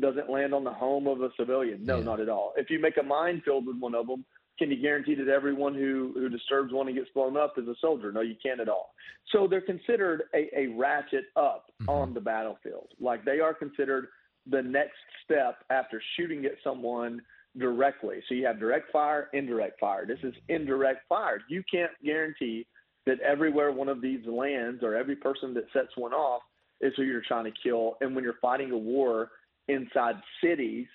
[0.00, 1.84] doesn't land on the home of a civilian?
[1.84, 2.04] No, yeah.
[2.04, 2.52] not at all.
[2.56, 4.24] If you make a minefield with one of them,
[4.58, 7.74] can you guarantee that everyone who, who disturbs one and gets blown up is a
[7.80, 8.12] soldier?
[8.12, 8.94] No, you can't at all.
[9.32, 11.88] So they're considered a, a ratchet up mm-hmm.
[11.88, 12.88] on the battlefield.
[13.00, 14.08] Like they are considered
[14.48, 17.20] the next step after shooting at someone
[17.58, 18.22] directly.
[18.28, 20.06] So you have direct fire, indirect fire.
[20.06, 21.40] This is indirect fire.
[21.48, 22.66] You can't guarantee
[23.06, 26.42] that everywhere one of these lands or every person that sets one off
[26.80, 27.96] is who you're trying to kill.
[28.00, 29.30] And when you're fighting a war
[29.68, 30.86] inside cities,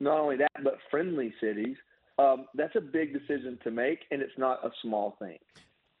[0.00, 1.76] not only that, but friendly cities,
[2.18, 5.38] um, that's a big decision to make, and it's not a small thing.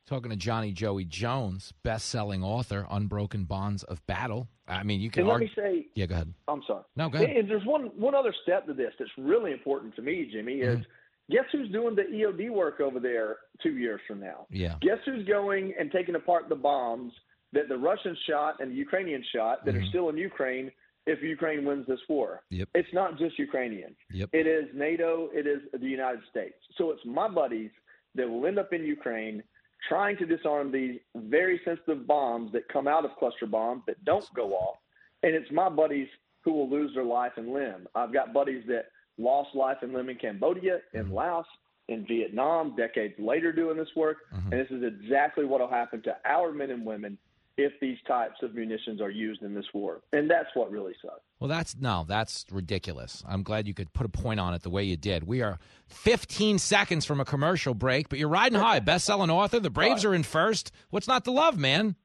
[0.06, 4.46] Talking to Johnny Joey Jones, best-selling author, Unbroken Bonds of Battle.
[4.68, 5.22] I mean, you can.
[5.22, 5.86] And let argue- me say.
[5.94, 6.32] Yeah, go ahead.
[6.46, 6.84] I'm sorry.
[6.94, 7.36] No, go ahead.
[7.36, 10.54] And there's one one other step to this that's really important to me, Jimmy.
[10.60, 10.90] Is mm-hmm.
[11.30, 14.46] Guess who's doing the EOD work over there two years from now?
[14.50, 14.76] Yeah.
[14.80, 17.12] Guess who's going and taking apart the bombs
[17.52, 19.84] that the Russians shot and the Ukrainians shot that mm-hmm.
[19.84, 20.70] are still in Ukraine
[21.06, 22.42] if Ukraine wins this war.
[22.50, 22.68] Yep.
[22.74, 23.96] It's not just Ukrainians.
[24.12, 24.30] Yep.
[24.32, 25.30] It is NATO.
[25.32, 26.56] It is the United States.
[26.76, 27.70] So it's my buddies
[28.16, 29.42] that will end up in Ukraine
[29.88, 34.26] trying to disarm these very sensitive bombs that come out of cluster bombs that don't
[34.34, 34.76] go off.
[35.22, 36.08] And it's my buddies
[36.44, 37.86] who will lose their life and limb.
[37.94, 38.86] I've got buddies that
[39.18, 41.14] lost life and limb in Cambodia, in mm-hmm.
[41.14, 41.46] Laos,
[41.88, 44.18] in Vietnam, decades later doing this work.
[44.34, 44.52] Mm-hmm.
[44.52, 47.18] And this is exactly what will happen to our men and women
[47.58, 50.02] if these types of munitions are used in this war.
[50.12, 51.22] And that's what really sucks.
[51.40, 53.22] Well, that's no, that's ridiculous.
[53.26, 55.24] I'm glad you could put a point on it the way you did.
[55.24, 58.80] We are 15 seconds from a commercial break, but you're riding high.
[58.80, 59.58] Best selling author.
[59.58, 60.70] The Braves are in first.
[60.90, 61.96] What's not to love, man?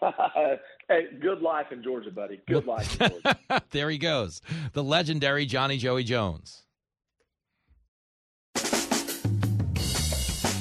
[0.88, 2.40] hey, good life in Georgia, buddy.
[2.46, 3.62] Good life in Georgia.
[3.70, 4.42] there he goes.
[4.72, 6.62] The legendary Johnny Joey Jones.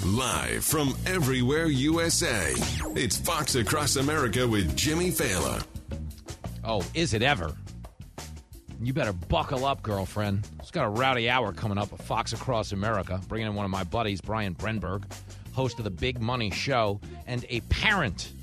[0.06, 2.54] Live from everywhere USA,
[2.98, 5.64] it's Fox Across America with Jimmy Failla.
[6.66, 7.56] Oh, is it ever?
[8.82, 10.48] You better buckle up, girlfriend.
[10.60, 13.22] It's got a rowdy hour coming up at Fox Across America.
[13.28, 15.04] Bringing in one of my buddies, Brian Brenberg,
[15.54, 18.34] host of the Big Money Show, and a parent.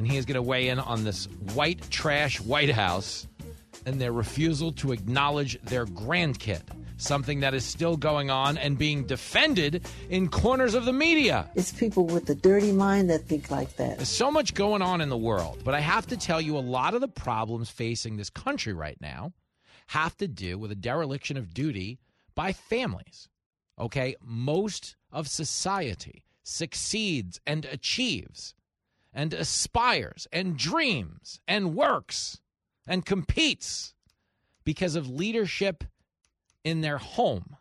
[0.00, 3.26] And he is going to weigh in on this white trash White House
[3.84, 6.62] and their refusal to acknowledge their grandkid
[6.96, 11.50] something that is still going on and being defended in corners of the media.
[11.54, 13.98] It's people with a dirty mind that think like that.
[13.98, 16.60] There's so much going on in the world, but I have to tell you a
[16.60, 19.34] lot of the problems facing this country right now
[19.88, 21.98] have to do with a dereliction of duty
[22.34, 23.28] by families.
[23.78, 24.16] Okay?
[24.24, 28.54] Most of society succeeds and achieves
[29.12, 32.40] and aspires and dreams and works
[32.86, 33.94] and competes
[34.64, 35.84] because of leadership
[36.64, 37.56] in their home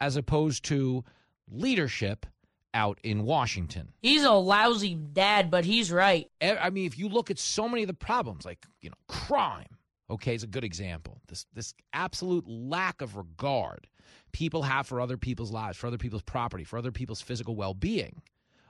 [0.00, 1.04] as opposed to
[1.50, 2.26] leadership
[2.72, 3.92] out in Washington.
[4.00, 6.30] He's a lousy dad, but he's right.
[6.40, 9.78] I mean, if you look at so many of the problems, like, you know, crime,
[10.08, 11.20] okay, is a good example.
[11.28, 13.88] This this absolute lack of regard
[14.32, 18.22] people have for other people's lives, for other people's property, for other people's physical well-being.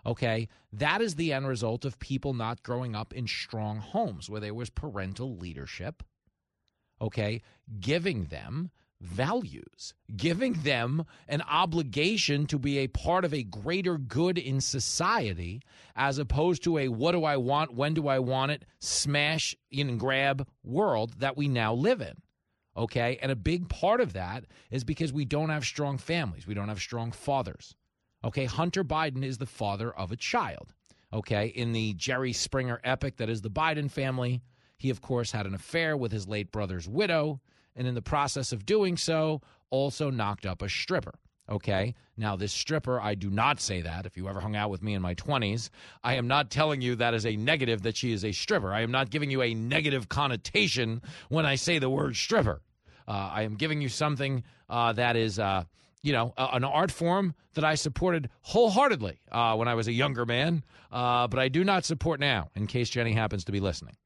[0.04, 4.40] Okay, that is the end result of people not growing up in strong homes where
[4.40, 6.02] there was parental leadership.
[7.02, 7.42] Okay,
[7.80, 8.70] giving them
[9.00, 15.62] values, giving them an obligation to be a part of a greater good in society,
[15.96, 19.98] as opposed to a what do I want, when do I want it, smash and
[19.98, 22.14] grab world that we now live in.
[22.76, 23.18] Okay.
[23.20, 26.68] And a big part of that is because we don't have strong families, we don't
[26.68, 27.74] have strong fathers.
[28.24, 28.44] Okay.
[28.44, 30.74] Hunter Biden is the father of a child.
[31.12, 31.46] Okay.
[31.48, 34.42] In the Jerry Springer epic that is the Biden family,
[34.76, 37.40] he, of course, had an affair with his late brother's widow
[37.76, 39.40] and in the process of doing so,
[39.70, 41.18] also knocked up a stripper.
[41.48, 41.94] Okay.
[42.16, 44.06] Now, this stripper, I do not say that.
[44.06, 45.70] If you ever hung out with me in my 20s,
[46.04, 48.72] I am not telling you that is a negative that she is a stripper.
[48.72, 52.60] I am not giving you a negative connotation when I say the word stripper.
[53.08, 55.64] Uh, I am giving you something uh, that is, uh,
[56.02, 60.24] you know, an art form that I supported wholeheartedly uh, when I was a younger
[60.24, 63.96] man, uh, but I do not support now, in case Jenny happens to be listening.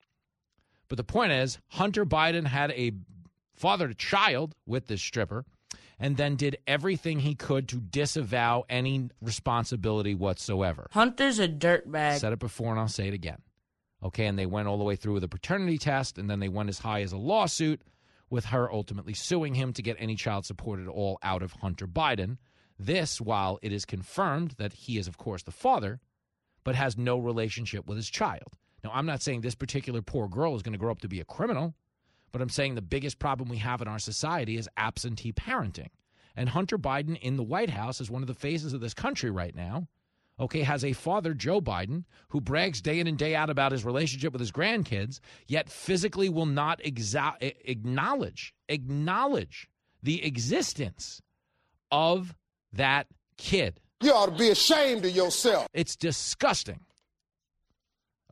[0.88, 2.92] But the point is, Hunter Biden had a
[3.54, 5.44] fathered a child with this stripper,
[5.98, 10.88] and then did everything he could to disavow any responsibility whatsoever.
[10.90, 12.18] Hunter's a dirtbag.
[12.18, 13.38] Said it before, and I'll say it again.
[14.02, 16.48] Okay, and they went all the way through with a paternity test, and then they
[16.48, 17.80] went as high as a lawsuit
[18.34, 21.86] with her ultimately suing him to get any child support at all out of Hunter
[21.86, 22.36] Biden.
[22.78, 26.00] This, while it is confirmed that he is, of course, the father,
[26.64, 28.58] but has no relationship with his child.
[28.82, 31.20] Now, I'm not saying this particular poor girl is going to grow up to be
[31.20, 31.74] a criminal.
[32.32, 35.90] But I'm saying the biggest problem we have in our society is absentee parenting.
[36.34, 39.30] And Hunter Biden in the White House is one of the faces of this country
[39.30, 39.86] right now.
[40.38, 43.84] Okay, has a father, Joe Biden, who brags day in and day out about his
[43.84, 49.68] relationship with his grandkids, yet physically will not exa- acknowledge acknowledge
[50.02, 51.20] the existence
[51.90, 52.34] of
[52.72, 53.06] that
[53.36, 53.80] kid.
[54.02, 55.68] You ought to be ashamed of yourself.
[55.72, 56.80] It's disgusting.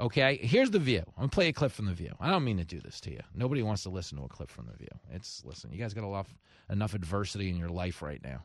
[0.00, 1.02] Okay, here's the view.
[1.16, 2.12] I'm gonna play a clip from the view.
[2.18, 3.20] I don't mean to do this to you.
[3.34, 4.88] Nobody wants to listen to a clip from the view.
[5.12, 6.26] It's listen, you guys got a lot
[6.68, 8.44] enough adversity in your life right now.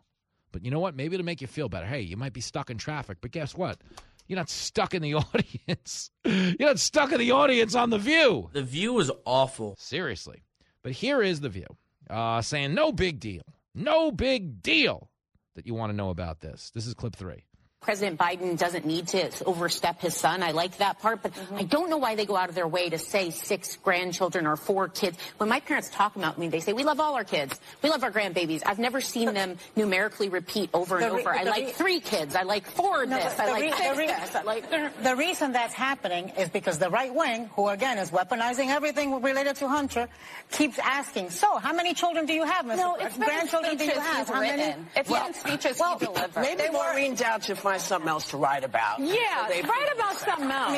[0.57, 0.95] But you know what?
[0.95, 1.85] Maybe to make you feel better.
[1.85, 3.77] Hey, you might be stuck in traffic, but guess what?
[4.25, 6.09] You're not stuck in the audience.
[6.25, 8.49] You're not stuck in the audience on the view.
[8.53, 9.75] The view is awful.
[9.77, 10.41] Seriously.
[10.81, 11.67] But here is the view.
[12.09, 13.43] Uh, saying no big deal.
[13.75, 15.11] No big deal
[15.53, 16.71] that you want to know about this.
[16.73, 17.43] This is clip three.
[17.87, 20.43] President Biden doesn't need to overstep his son.
[20.43, 21.55] I like that part, but mm-hmm.
[21.55, 24.57] I don't know why they go out of their way to say six grandchildren or
[24.57, 25.17] four kids.
[25.37, 27.57] When my parents talk about me, they say, we love all our kids.
[27.81, 28.61] We love our grandbabies.
[28.65, 31.33] I've never seen them numerically repeat over and re- over.
[31.33, 32.35] I like re- three kids.
[32.35, 33.39] I like four No, this.
[33.39, 34.35] I the like re- six the this.
[34.35, 35.03] I like...
[35.03, 39.55] The reason that's happening is because the right wing, who again is weaponizing everything related
[39.57, 40.09] to Hunter,
[40.51, 42.75] keeps asking, so how many children do you have, Mr.
[42.75, 44.27] No, Pre- it's been in grandchildren do you have?
[44.27, 44.61] How many?
[44.61, 44.87] written.
[44.97, 46.41] It's been in speeches well, he delivered.
[46.41, 48.99] Maybe They Maureen Dowd should find something else to write about.
[48.99, 50.71] Yeah, So they- write about something else.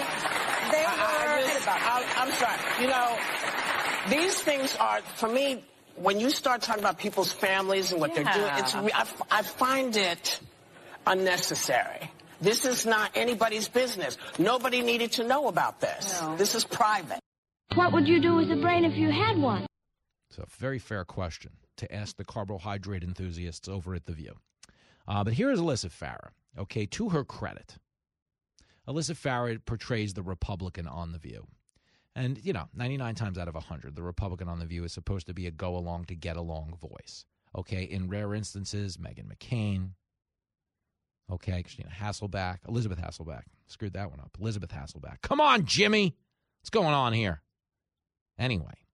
[0.71, 2.59] They I- I were- just- I- I'm sorry.
[2.81, 3.17] You know,
[4.09, 5.63] these things are, for me,
[5.95, 9.01] when you start talking about people's families and what they're doing, it's, I, re- I,
[9.01, 10.39] f- I find it
[11.05, 12.09] unnecessary.
[12.41, 14.17] This is not anybody's business.
[14.37, 16.21] Nobody needed to know about this.
[16.37, 17.19] This is private.
[17.75, 19.65] What would you do with a brain if you had one?
[20.29, 24.35] It's a very fair question to ask the carbohydrate enthusiasts over at The View.
[25.07, 26.29] Uh, but here is Alyssa Farah.
[26.59, 27.77] Okay, to her credit,
[28.87, 31.47] Alyssa Farah portrays the Republican on The View.
[32.15, 35.27] And, you know, 99 times out of 100, the Republican on The View is supposed
[35.27, 37.25] to be a go along to get along voice.
[37.55, 39.91] Okay, in rare instances, Meghan McCain.
[41.31, 43.43] Okay, Christina Hasselbeck, Elizabeth Hasselbeck.
[43.67, 44.35] Screwed that one up.
[44.39, 45.21] Elizabeth Hasselbeck.
[45.21, 46.15] Come on, Jimmy.
[46.59, 47.41] What's going on here?
[48.37, 48.85] Anyway,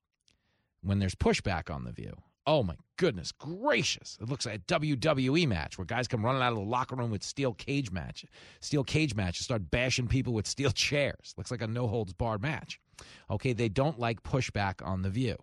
[0.82, 2.16] when there's pushback on The View,
[2.47, 4.17] oh my goodness gracious.
[4.22, 7.11] It looks like a WWE match where guys come running out of the locker room
[7.11, 8.26] with steel cage match,
[8.61, 11.34] steel cage match, and start bashing people with steel chairs.
[11.38, 12.80] Looks like a no holds barred match.
[13.30, 15.35] Okay, they don't like pushback on The View.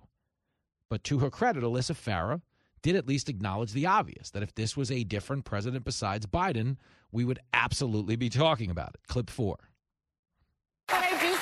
[0.89, 2.41] But to her credit, Alyssa Farah
[2.83, 6.77] did at least acknowledge the obvious that if this was a different president besides Biden,
[7.13, 9.01] we would absolutely be talking about it.
[9.07, 9.57] Clip four.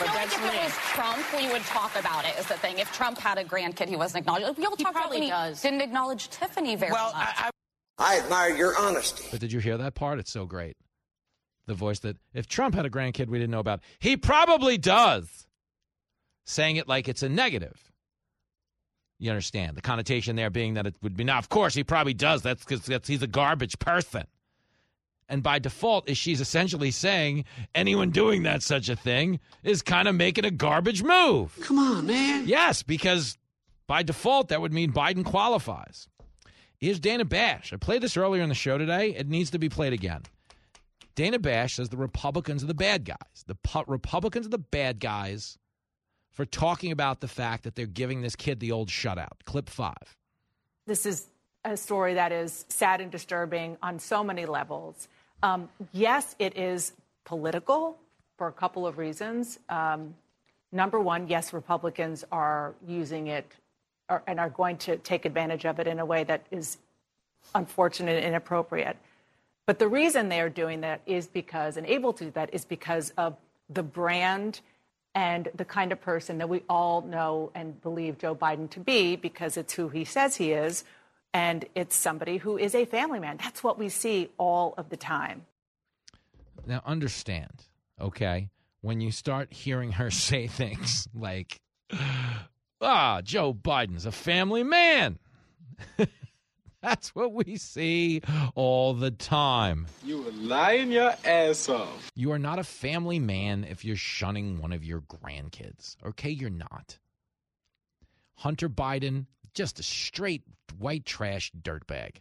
[0.01, 2.35] But I do like if it was Trump, we would talk about it.
[2.39, 2.78] Is the thing?
[2.78, 4.59] If Trump had a grandkid, he wasn't acknowledged.
[4.59, 5.31] We all talk about when he
[5.62, 7.28] didn't acknowledge Tiffany very Well, much.
[7.36, 7.51] I,
[7.98, 9.27] I admire your honesty.
[9.31, 10.18] But did you hear that part?
[10.18, 10.78] It's so great.
[11.66, 15.47] The voice that if Trump had a grandkid we didn't know about, he probably does.
[16.47, 17.93] Saying it like it's a negative.
[19.18, 21.39] You understand the connotation there being that it would be now.
[21.39, 22.40] Of course, he probably does.
[22.40, 24.24] That's because he's a garbage person.
[25.31, 27.44] And by default, is she's essentially saying
[27.74, 31.57] anyone doing that such a thing is kind of making a garbage move.
[31.62, 32.48] Come on, man.
[32.48, 33.39] Yes, because
[33.86, 36.09] by default, that would mean Biden qualifies.
[36.78, 37.73] Here's Dana Bash.
[37.73, 39.11] I played this earlier in the show today.
[39.11, 40.23] It needs to be played again.
[41.15, 43.44] Dana Bash says the Republicans are the bad guys.
[43.47, 45.59] The pu- Republicans are the bad guys
[46.31, 49.44] for talking about the fact that they're giving this kid the old shutout.
[49.44, 50.16] Clip five.
[50.86, 51.27] This is
[51.65, 55.09] a story that is sad and disturbing on so many levels.
[55.42, 56.92] Um, yes, it is
[57.24, 57.96] political
[58.36, 59.58] for a couple of reasons.
[59.68, 60.14] Um,
[60.72, 63.50] number one, yes, Republicans are using it
[64.26, 66.78] and are going to take advantage of it in a way that is
[67.54, 68.96] unfortunate and inappropriate.
[69.66, 72.64] But the reason they are doing that is because, and able to do that, is
[72.64, 73.36] because of
[73.68, 74.60] the brand
[75.14, 79.16] and the kind of person that we all know and believe Joe Biden to be
[79.16, 80.84] because it's who he says he is.
[81.32, 83.39] And it's somebody who is a family man.
[83.39, 85.47] That's what we see all of the time.
[86.66, 87.66] Now, understand,
[88.01, 88.51] okay,
[88.81, 91.61] when you start hearing her say things like,
[92.81, 95.19] ah, Joe Biden's a family man.
[96.82, 98.23] That's what we see
[98.55, 99.86] all the time.
[100.02, 102.11] You are lying your ass off.
[102.15, 105.97] You are not a family man if you're shunning one of your grandkids.
[106.07, 106.98] Okay, you're not.
[108.36, 112.16] Hunter Biden, just a straight white trash dirtbag.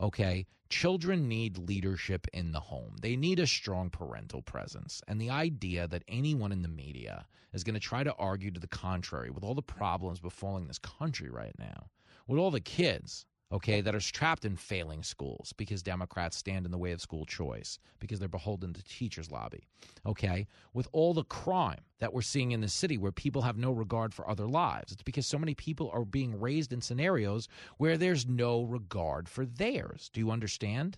[0.00, 2.96] Okay, children need leadership in the home.
[3.00, 5.02] They need a strong parental presence.
[5.06, 8.60] And the idea that anyone in the media is going to try to argue to
[8.60, 11.88] the contrary with all the problems befalling this country right now,
[12.26, 16.72] with all the kids okay, that are trapped in failing schools because Democrats stand in
[16.72, 19.68] the way of school choice, because they're beholden to teachers' lobby,
[20.06, 23.70] okay, with all the crime that we're seeing in the city where people have no
[23.70, 24.92] regard for other lives.
[24.92, 27.46] It's because so many people are being raised in scenarios
[27.76, 30.10] where there's no regard for theirs.
[30.12, 30.96] Do you understand?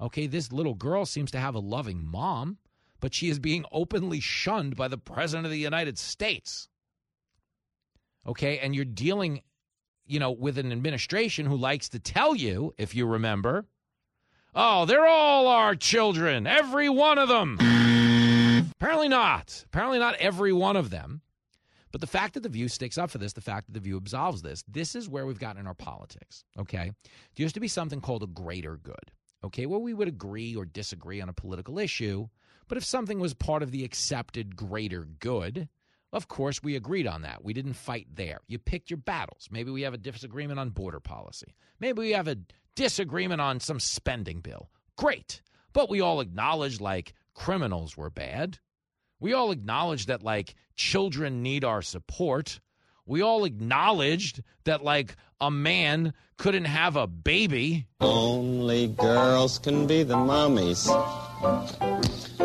[0.00, 2.58] Okay, this little girl seems to have a loving mom,
[3.00, 6.68] but she is being openly shunned by the President of the United States.
[8.26, 9.42] Okay, and you're dealing,
[10.08, 13.66] you know, with an administration who likes to tell you, if you remember,
[14.54, 17.58] oh, they're all our children, every one of them.
[18.80, 19.64] Apparently not.
[19.66, 21.20] Apparently not every one of them.
[21.90, 23.96] But the fact that the view sticks up for this, the fact that the view
[23.96, 26.44] absolves this, this is where we've gotten in our politics.
[26.58, 26.84] Okay.
[27.34, 29.12] There used to be something called a greater good.
[29.44, 29.66] Okay.
[29.66, 32.28] Where we would agree or disagree on a political issue.
[32.68, 35.68] But if something was part of the accepted greater good,
[36.12, 37.44] of course, we agreed on that.
[37.44, 38.40] We didn't fight there.
[38.46, 39.48] You picked your battles.
[39.50, 41.54] Maybe we have a disagreement on border policy.
[41.80, 42.38] Maybe we have a
[42.74, 44.70] disagreement on some spending bill.
[44.96, 45.42] Great.
[45.72, 48.58] But we all acknowledge, like, criminals were bad.
[49.20, 52.60] We all acknowledge that, like, children need our support.
[53.04, 57.86] We all acknowledged that, like, a man couldn't have a baby.
[58.00, 60.88] Only girls can be the mummies.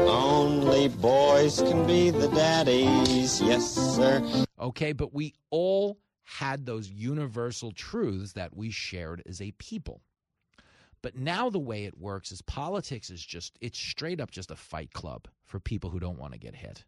[0.08, 3.42] Only boys can be the daddies.
[3.42, 4.46] Yes, sir.
[4.60, 10.02] Okay, but we all had those universal truths that we shared as a people.
[11.02, 14.56] But now the way it works is politics is just, it's straight up just a
[14.56, 16.86] fight club for people who don't want to get hit.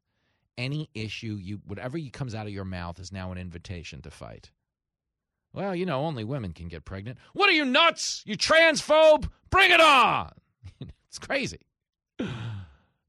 [0.57, 4.51] Any issue, you whatever comes out of your mouth is now an invitation to fight.
[5.53, 7.17] Well, you know, only women can get pregnant.
[7.33, 8.23] What are you nuts?
[8.25, 9.29] You transphobe?
[9.49, 10.31] Bring it on.
[11.07, 11.59] it's crazy.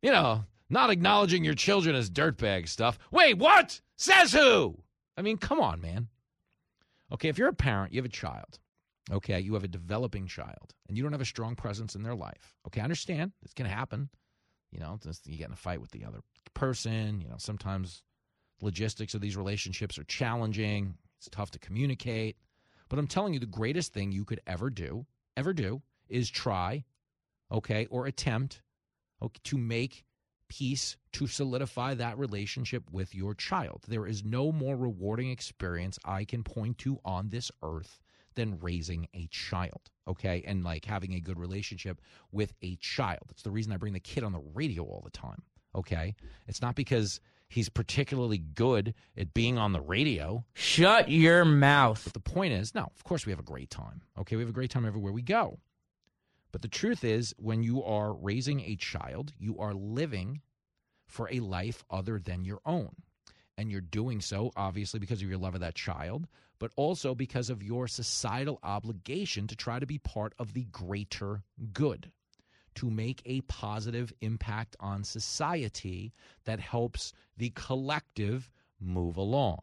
[0.07, 2.97] You know, not acknowledging your children as dirtbag stuff.
[3.11, 3.81] Wait, what?
[3.97, 4.79] Says who?
[5.17, 6.07] I mean, come on, man.
[7.11, 8.61] Okay, if you're a parent, you have a child.
[9.11, 12.15] Okay, you have a developing child, and you don't have a strong presence in their
[12.15, 12.55] life.
[12.69, 13.33] Okay, I understand.
[13.57, 14.09] Going to happen.
[14.71, 16.21] You know, you get in a fight with the other
[16.55, 17.21] person.
[17.21, 18.05] You know, sometimes
[18.63, 20.95] logistics of these relationships are challenging.
[21.19, 22.37] It's tough to communicate.
[22.89, 25.05] But I'm telling you, the greatest thing you could ever do,
[25.37, 26.85] ever do, is try,
[27.51, 28.63] okay, or attempt
[29.45, 30.05] to make
[30.49, 33.85] peace, to solidify that relationship with your child.
[33.89, 38.01] There is no more rewarding experience I can point to on this earth
[38.35, 40.45] than raising a child, okay?
[40.47, 42.01] And like having a good relationship
[42.33, 43.23] with a child.
[43.31, 45.43] It's the reason I bring the kid on the radio all the time,
[45.75, 46.15] okay?
[46.47, 50.45] It's not because he's particularly good at being on the radio.
[50.55, 52.03] Shut your mouth.
[52.05, 54.37] But the point is, no, of course we have a great time, okay?
[54.37, 55.59] We have a great time everywhere we go.
[56.53, 60.41] But the truth is, when you are raising a child, you are living
[61.07, 62.95] for a life other than your own.
[63.59, 66.27] And you're doing so, obviously, because of your love of that child,
[66.59, 71.43] but also because of your societal obligation to try to be part of the greater
[71.73, 72.11] good,
[72.77, 76.13] to make a positive impact on society
[76.45, 78.51] that helps the collective
[78.81, 79.61] move along.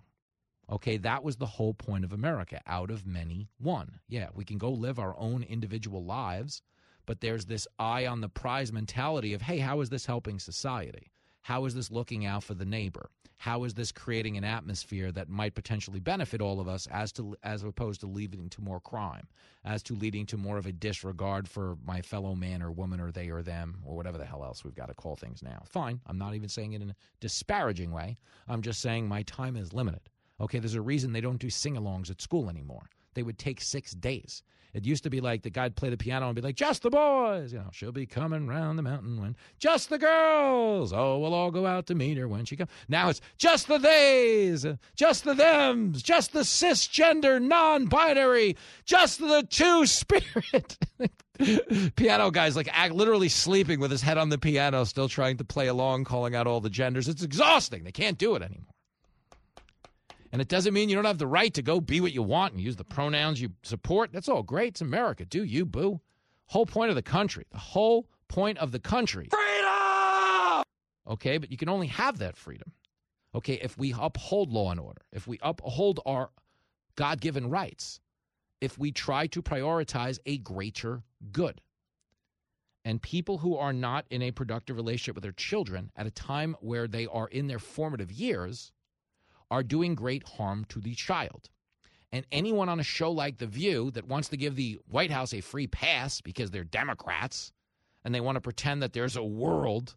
[0.71, 2.61] Okay, that was the whole point of America.
[2.65, 3.99] Out of many, one.
[4.07, 6.61] Yeah, we can go live our own individual lives,
[7.05, 11.11] but there's this eye on the prize mentality of, hey, how is this helping society?
[11.41, 13.09] How is this looking out for the neighbor?
[13.37, 17.35] How is this creating an atmosphere that might potentially benefit all of us as to
[17.43, 19.27] as opposed to leading to more crime,
[19.65, 23.11] as to leading to more of a disregard for my fellow man or woman or
[23.11, 25.61] they or them or whatever the hell else we've got to call things now.
[25.65, 28.17] Fine, I'm not even saying it in a disparaging way.
[28.47, 30.07] I'm just saying my time is limited.
[30.39, 32.89] Okay, there's a reason they don't do sing-alongs at school anymore.
[33.13, 34.43] They would take 6 days.
[34.73, 36.89] It used to be like the guy'd play the piano and be like, just the
[36.89, 40.91] boys, you know, she'll be coming round the mountain when just the girls.
[40.91, 42.71] Oh, we'll all go out to meet her when she comes.
[42.89, 44.65] Now it's just the theys,
[44.95, 50.77] just the thems, just the cisgender, non binary, just the two spirit.
[51.95, 55.43] piano guy's like act, literally sleeping with his head on the piano, still trying to
[55.43, 57.07] play along, calling out all the genders.
[57.07, 57.83] It's exhausting.
[57.83, 58.72] They can't do it anymore.
[60.33, 62.53] And it doesn't mean you don't have the right to go be what you want
[62.53, 64.11] and use the pronouns you support.
[64.11, 64.69] That's all great.
[64.69, 65.25] It's America.
[65.25, 66.01] Do you, boo?
[66.47, 67.45] Whole point of the country.
[67.51, 69.29] The whole point of the country.
[69.29, 70.63] Freedom!
[71.07, 72.71] Okay, but you can only have that freedom.
[73.35, 76.31] Okay, if we uphold law and order, if we uphold our
[76.95, 77.99] God given rights,
[78.59, 81.61] if we try to prioritize a greater good.
[82.83, 86.55] And people who are not in a productive relationship with their children at a time
[86.59, 88.71] where they are in their formative years
[89.53, 91.47] are doing great harm to the child.
[92.11, 95.31] And anyone on a show like The View that wants to give the White House
[95.31, 97.51] a free pass because they're Democrats
[98.03, 99.95] and they want to pretend that there's a world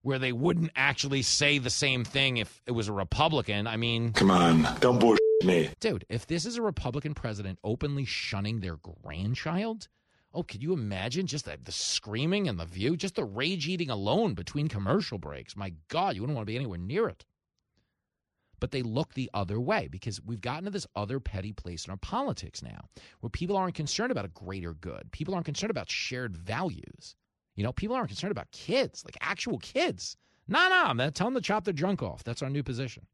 [0.00, 4.14] where they wouldn't actually say the same thing if it was a Republican, I mean.
[4.14, 5.68] Come on, don't bullshit me.
[5.78, 9.88] Dude, if this is a Republican president openly shunning their grandchild,
[10.32, 13.90] oh, could you imagine just the, the screaming and the view, just the rage eating
[13.90, 15.56] alone between commercial breaks?
[15.56, 17.26] My God, you wouldn't want to be anywhere near it.
[18.62, 21.90] But they look the other way because we've gotten to this other petty place in
[21.90, 25.10] our politics now where people aren't concerned about a greater good.
[25.10, 27.16] People aren't concerned about shared values.
[27.56, 30.16] You know, people aren't concerned about kids, like actual kids.
[30.46, 32.22] No, no, man, tell them to chop their junk off.
[32.22, 33.04] That's our new position.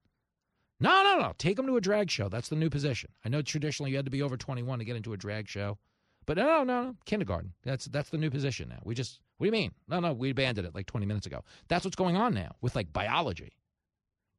[0.80, 1.32] No, no, no.
[1.38, 2.28] Take them to a drag show.
[2.28, 3.10] That's the new position.
[3.24, 5.78] I know traditionally you had to be over 21 to get into a drag show.
[6.26, 7.54] But no, no, no, kindergarten.
[7.64, 8.80] That's that's the new position now.
[8.84, 9.72] We just what do you mean?
[9.88, 11.42] No, no, we abandoned it like 20 minutes ago.
[11.68, 13.54] That's what's going on now with like biology.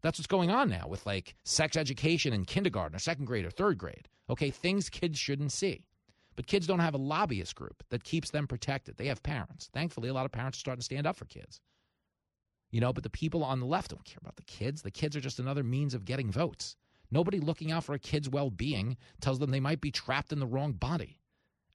[0.01, 3.51] That's what's going on now with like sex education in kindergarten or second grade or
[3.51, 4.07] third grade.
[4.30, 5.85] Okay, things kids shouldn't see.
[6.35, 8.95] But kids don't have a lobbyist group that keeps them protected.
[8.95, 9.69] They have parents.
[9.73, 11.59] Thankfully, a lot of parents are starting to stand up for kids.
[12.71, 14.81] You know, but the people on the left don't care about the kids.
[14.81, 16.77] The kids are just another means of getting votes.
[17.11, 20.39] Nobody looking out for a kid's well being tells them they might be trapped in
[20.39, 21.19] the wrong body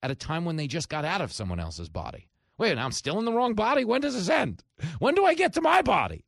[0.01, 2.29] at a time when they just got out of someone else's body.
[2.57, 3.83] Wait, I'm still in the wrong body?
[3.83, 4.63] When does this end?
[4.99, 6.23] When do I get to my body?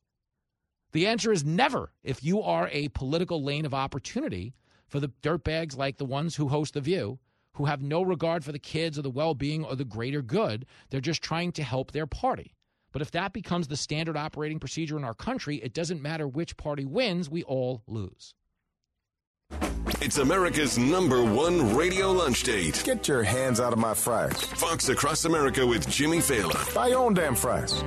[0.92, 4.54] The answer is never if you are a political lane of opportunity
[4.88, 7.20] for the dirtbags like the ones who host The View,
[7.54, 10.66] who have no regard for the kids or the well being or the greater good.
[10.90, 12.56] They're just trying to help their party.
[12.92, 16.56] But if that becomes the standard operating procedure in our country, it doesn't matter which
[16.56, 18.34] party wins, we all lose.
[20.02, 22.82] It's America's number one radio lunch date.
[22.86, 24.42] Get your hands out of my fries.
[24.42, 26.74] Fox Across America with Jimmy Failla.
[26.74, 27.84] Buy your own damn fries.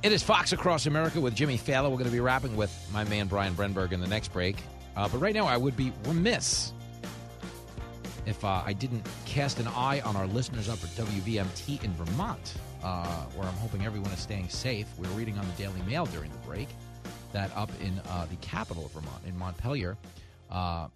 [0.00, 1.90] It is Fox Across America with Jimmy Failla.
[1.90, 4.56] We're going to be wrapping with my man Brian Brenberg in the next break.
[4.94, 6.72] Uh, but right now, I would be remiss
[8.24, 12.54] if uh, I didn't cast an eye on our listeners up at WVMT in Vermont,
[12.84, 14.86] uh, where I'm hoping everyone is staying safe.
[14.98, 16.68] We were reading on the Daily Mail during the break
[17.32, 19.96] that up in uh, the capital of Vermont, in Montpelier,
[20.48, 20.86] uh,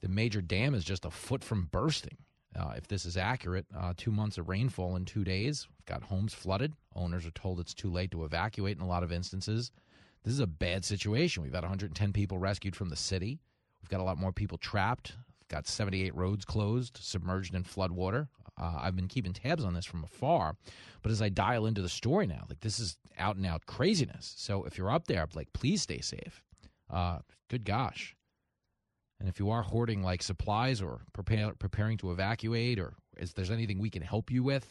[0.00, 2.16] the major dam is just a foot from bursting.
[2.58, 3.66] Uh, if this is accurate,
[3.98, 5.68] two months of rainfall in two days.
[5.68, 6.72] We've got homes flooded.
[6.94, 9.70] Owners are told it's too late to evacuate in a lot of instances.
[10.24, 11.42] This is a bad situation.
[11.42, 13.40] We've had 110 people rescued from the city.
[13.80, 15.14] We've got a lot more people trapped.
[15.40, 18.28] We've got 78 roads closed, submerged in floodwater.
[18.60, 20.54] Uh, I've been keeping tabs on this from afar,
[21.02, 24.34] but as I dial into the story now, like this is out and out craziness.
[24.36, 26.42] So if you're up there, like please stay safe.
[26.90, 28.14] Uh, good gosh.
[29.18, 33.50] And if you are hoarding like supplies or prepare, preparing to evacuate, or if there's
[33.50, 34.66] anything we can help you with,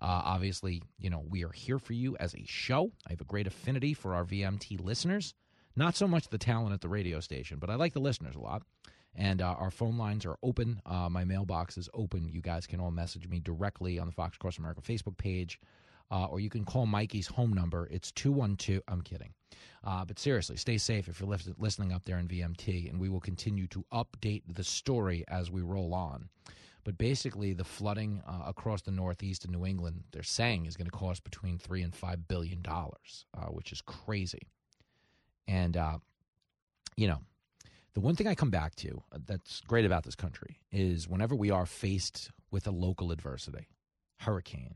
[0.00, 2.90] uh, obviously, you know, we are here for you as a show.
[3.06, 5.34] I have a great affinity for our VMT listeners.
[5.76, 8.40] Not so much the talent at the radio station, but I like the listeners a
[8.40, 8.62] lot.
[9.14, 10.80] And uh, our phone lines are open.
[10.86, 12.28] Uh, my mailbox is open.
[12.28, 15.60] You guys can all message me directly on the Fox Across America Facebook page,
[16.10, 17.88] uh, or you can call Mikey's home number.
[17.90, 18.82] It's 212.
[18.88, 19.34] I'm kidding.
[19.82, 23.20] Uh, but seriously, stay safe if you're listening up there in VMT, and we will
[23.20, 26.28] continue to update the story as we roll on.
[26.84, 30.90] But basically, the flooding uh, across the Northeast and New England, they're saying, is going
[30.90, 34.48] to cost between three and five billion dollars, uh, which is crazy.
[35.46, 35.98] And uh,
[36.96, 37.18] you know,
[37.94, 41.34] the one thing I come back to uh, that's great about this country is whenever
[41.34, 43.68] we are faced with a local adversity,
[44.18, 44.74] hurricane,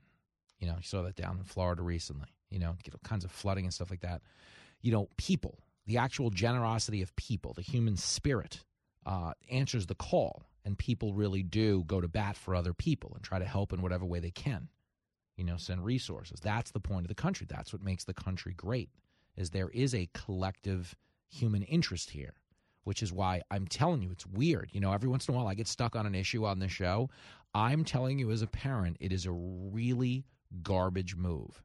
[0.58, 3.30] you know, you saw that down in Florida recently, you know, get all kinds of
[3.30, 4.22] flooding and stuff like that.
[4.80, 8.60] You know, people, the actual generosity of people, the human spirit,
[9.06, 13.22] uh, answers the call and people really do go to bat for other people and
[13.22, 14.68] try to help in whatever way they can
[15.36, 16.40] you know send resources.
[16.40, 17.46] That's the point of the country.
[17.48, 18.90] That's what makes the country great
[19.36, 20.94] is there is a collective
[21.28, 22.34] human interest here
[22.84, 24.70] which is why i'm telling you it's weird.
[24.72, 26.68] You know every once in a while i get stuck on an issue on the
[26.68, 27.10] show.
[27.54, 30.24] I'm telling you as a parent it is a really
[30.62, 31.62] garbage move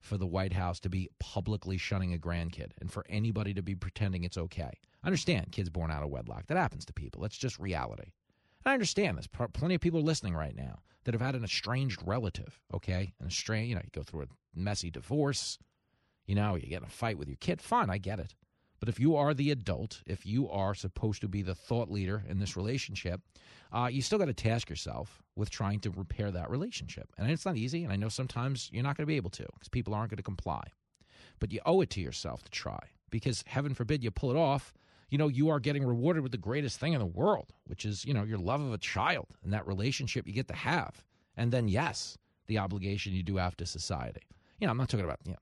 [0.00, 3.74] for the white house to be publicly shunning a grandkid and for anybody to be
[3.74, 4.72] pretending it's okay
[5.02, 6.46] I understand kids born out of wedlock.
[6.46, 7.22] That happens to people.
[7.22, 8.12] That's just reality.
[8.64, 9.26] And I understand this.
[9.26, 13.14] Plenty of people are listening right now that have had an estranged relative, okay?
[13.20, 15.58] An estranged, you know, you go through a messy divorce,
[16.26, 17.62] you know, you get in a fight with your kid.
[17.62, 18.34] Fine, I get it.
[18.80, 22.24] But if you are the adult, if you are supposed to be the thought leader
[22.28, 23.20] in this relationship,
[23.72, 27.08] uh, you still got to task yourself with trying to repair that relationship.
[27.18, 27.84] And it's not easy.
[27.84, 30.16] And I know sometimes you're not going to be able to because people aren't going
[30.16, 30.64] to comply.
[31.38, 32.80] But you owe it to yourself to try
[33.10, 34.72] because heaven forbid you pull it off
[35.10, 38.04] you know, you are getting rewarded with the greatest thing in the world, which is,
[38.04, 41.04] you know, your love of a child and that relationship you get to have.
[41.36, 42.16] And then, yes,
[42.46, 44.22] the obligation you do have to society.
[44.58, 45.38] You know, I'm not talking about, you know,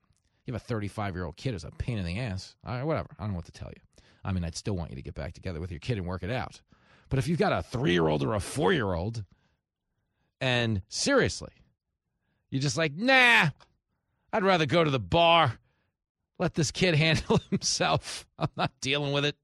[0.49, 2.55] you have a 35 year old kid who's a pain in the ass.
[2.65, 3.09] Right, whatever.
[3.17, 3.81] I don't know what to tell you.
[4.25, 6.23] I mean, I'd still want you to get back together with your kid and work
[6.23, 6.61] it out.
[7.09, 9.23] But if you've got a three year old or a four year old,
[10.41, 11.51] and seriously,
[12.49, 13.49] you're just like, nah,
[14.33, 15.59] I'd rather go to the bar.
[16.37, 18.25] Let this kid handle himself.
[18.37, 19.35] I'm not dealing with it.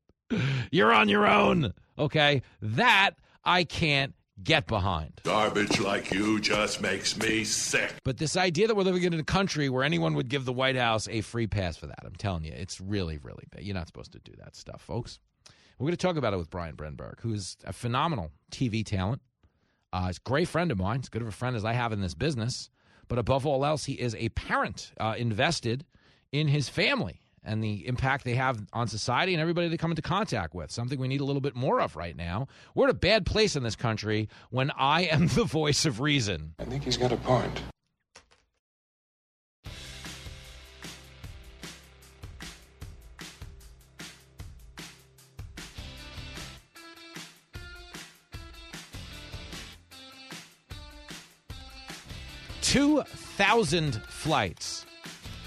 [0.72, 1.74] You're on your own.
[1.98, 2.42] Okay.
[2.62, 3.12] That
[3.44, 5.22] I can't get behind.
[5.24, 7.94] Garbage like you just makes me sick.
[8.04, 10.76] But this idea that we're living in a country where anyone would give the White
[10.76, 13.64] House a free pass for that, I'm telling you, it's really, really bad.
[13.64, 15.20] You're not supposed to do that stuff, folks.
[15.78, 19.22] We're going to talk about it with Brian Brenberg, who is a phenomenal TV talent.
[19.92, 21.92] Uh, he's a great friend of mine, as good of a friend as I have
[21.92, 22.70] in this business.
[23.08, 25.86] But above all else, he is a parent uh, invested
[26.32, 30.02] in his family and the impact they have on society and everybody they come into
[30.02, 30.72] contact with.
[30.72, 32.48] Something we need a little bit more of right now.
[32.74, 36.54] We're at a bad place in this country when I am the voice of reason.
[36.60, 37.62] I think he's got a point.
[52.62, 53.04] Two
[53.38, 54.86] thousand flights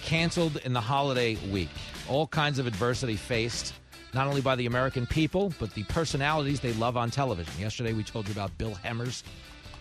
[0.02, 1.68] canceled in the holiday week.
[2.08, 3.74] All kinds of adversity faced,
[4.14, 7.52] not only by the American people, but the personalities they love on television.
[7.58, 9.22] Yesterday, we told you about Bill Hemmers.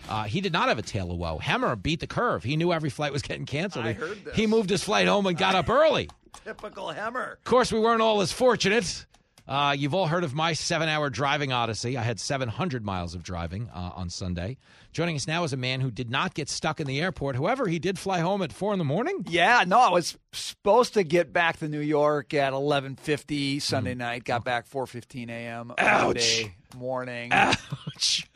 [0.08, 1.38] Uh, he did not have a tale of woe.
[1.38, 2.42] Hemmer beat the curve.
[2.44, 3.84] He knew every flight was getting canceled.
[3.86, 4.34] I He- heard this.
[4.36, 6.08] He moved his flight home and got up early.
[6.44, 7.32] Typical Hemmer.
[7.32, 9.06] Of course, we weren't all as fortunate.
[9.48, 11.96] Uh, you've all heard of my seven hour driving odyssey.
[11.96, 14.58] I had 700 miles of driving uh, on Sunday.
[14.92, 17.34] Joining us now is a man who did not get stuck in the airport.
[17.36, 19.24] However, he did fly home at four in the morning.
[19.28, 23.98] Yeah, no, I was supposed to get back to New York at 11:50 Sunday Mm.
[23.98, 24.24] night.
[24.24, 25.72] Got back 4:15 a.m.
[25.78, 26.04] Ouch.
[26.04, 27.30] Monday morning.
[27.32, 28.28] Ouch.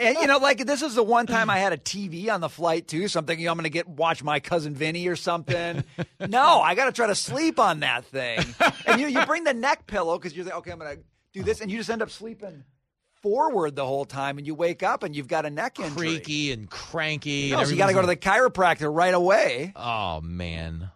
[0.00, 2.48] and you know, like this is the one time I had a TV on the
[2.48, 3.08] flight too.
[3.08, 5.84] So I'm thinking I'm going to get watch my cousin Vinny or something.
[6.28, 8.44] no, I got to try to sleep on that thing.
[8.86, 11.02] And you you bring the neck pillow because you're like, okay, I'm going to
[11.32, 12.64] do this, and you just end up sleeping
[13.24, 16.08] forward the whole time, and you wake up and you've got a neck injury.
[16.08, 17.50] Creaky and cranky.
[17.50, 19.72] No, and so you got to go to the chiropractor right away.
[19.74, 20.90] Oh, man.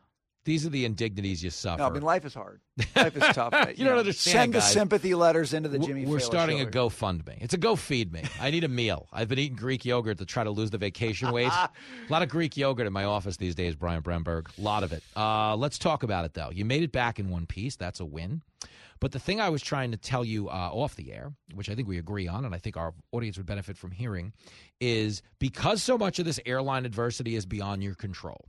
[0.49, 1.83] These are the indignities you suffer.
[1.83, 2.63] No, I mean life is hard.
[2.97, 3.53] Life is tough.
[3.77, 6.07] You don't understand, Send the sympathy letters into the Jimmy.
[6.07, 6.65] We're Fallon starting show.
[6.65, 7.37] a GoFundMe.
[7.43, 8.23] It's a Go Feed Me.
[8.41, 9.09] I need a meal.
[9.13, 11.53] I've been eating Greek yogurt to try to lose the vacation weight.
[11.53, 11.71] a
[12.09, 14.47] lot of Greek yogurt in my office these days, Brian Brenberg.
[14.57, 15.03] A lot of it.
[15.15, 16.49] Uh, let's talk about it, though.
[16.51, 17.77] You made it back in one piece.
[17.77, 18.41] That's a win.
[19.01, 21.75] But the thing I was trying to tell you uh, off the air, which I
[21.75, 24.33] think we agree on, and I think our audience would benefit from hearing,
[24.81, 28.47] is because so much of this airline adversity is beyond your control.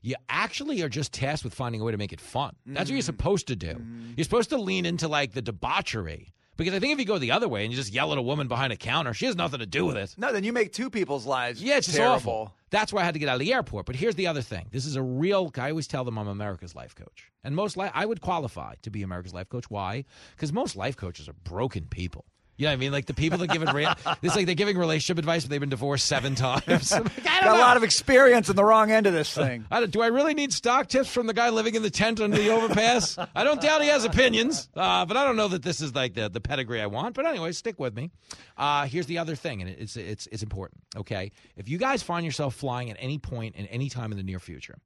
[0.00, 2.54] You actually are just tasked with finding a way to make it fun.
[2.66, 3.06] That's what you're mm-hmm.
[3.06, 3.74] supposed to do.
[3.74, 4.12] Mm-hmm.
[4.16, 6.32] You're supposed to lean into like the debauchery.
[6.56, 8.22] Because I think if you go the other way and you just yell at a
[8.22, 10.14] woman behind a counter, she has nothing to do with it.
[10.18, 11.62] No, then you make two people's lives.
[11.62, 12.14] Yeah, it's just terrible.
[12.14, 12.54] awful.
[12.70, 13.86] That's why I had to get out of the airport.
[13.86, 14.68] But here's the other thing.
[14.70, 15.50] This is a real.
[15.56, 18.90] I always tell them I'm America's life coach, and most li- I would qualify to
[18.90, 19.70] be America's life coach.
[19.70, 20.04] Why?
[20.36, 22.26] Because most life coaches are broken people.
[22.56, 22.92] You know what I mean?
[22.92, 23.86] Like the people that give it, re-
[24.22, 26.92] it's like they're giving relationship advice, but they've been divorced seven times.
[26.92, 29.32] I'm like, I don't Got a lot of experience in the wrong end of this
[29.34, 29.64] thing.
[29.70, 32.20] I don't- do I really need stock tips from the guy living in the tent
[32.20, 33.18] under the overpass?
[33.34, 36.14] I don't doubt he has opinions, uh, but I don't know that this is like
[36.14, 37.14] the, the pedigree I want.
[37.14, 38.10] But anyway, stick with me.
[38.56, 40.82] Uh, here's the other thing, and it's it's it's important.
[40.96, 44.22] Okay, if you guys find yourself flying at any point in any time in the
[44.24, 44.78] near future,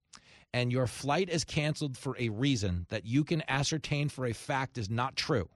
[0.55, 4.78] and your flight is canceled for a reason that you can ascertain for a fact
[4.78, 5.48] is not true.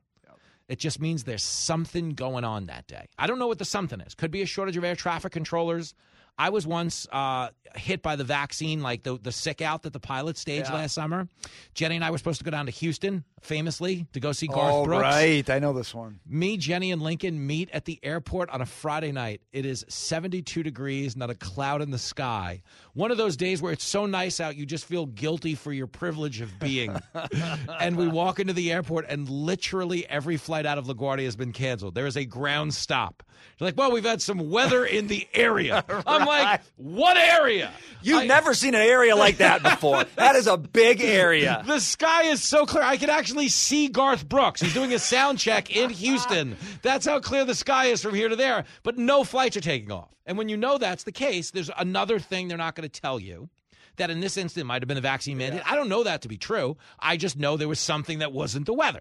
[0.70, 3.08] It just means there's something going on that day.
[3.18, 4.14] I don't know what the something is.
[4.14, 5.94] Could be a shortage of air traffic controllers.
[6.40, 10.00] I was once uh, hit by the vaccine, like the the sick out that the
[10.00, 10.76] pilot staged Yeah.
[10.76, 11.28] last summer.
[11.74, 14.74] Jenny and I were supposed to go down to Houston, famously, to go see Garth
[14.74, 15.02] oh, Brooks.
[15.02, 15.50] right.
[15.50, 16.18] I know this one.
[16.26, 19.42] Me, Jenny, and Lincoln meet at the airport on a Friday night.
[19.52, 22.62] It is 72 degrees, not a cloud in the sky.
[22.94, 25.86] One of those days where it's so nice out, you just feel guilty for your
[25.86, 26.96] privilege of being.
[27.80, 31.52] and we walk into the airport, and literally every flight out of LaGuardia has been
[31.52, 31.94] canceled.
[31.94, 33.22] There is a ground stop.
[33.58, 35.84] They're like, well, we've had some weather in the area.
[36.06, 37.70] I'm like, what area?
[38.02, 40.04] You've never seen an area like that before.
[40.16, 41.62] that is a big area.
[41.66, 42.82] The sky is so clear.
[42.82, 44.60] I can actually see Garth Brooks.
[44.60, 46.56] He's doing a sound check in Houston.
[46.82, 48.64] That's how clear the sky is from here to there.
[48.82, 50.08] But no flights are taking off.
[50.24, 53.20] And when you know that's the case, there's another thing they're not going to tell
[53.20, 53.48] you.
[53.96, 55.70] That in this instant might have been a vaccine mandate.
[55.70, 56.78] I don't know that to be true.
[56.98, 59.00] I just know there was something that wasn't the weather.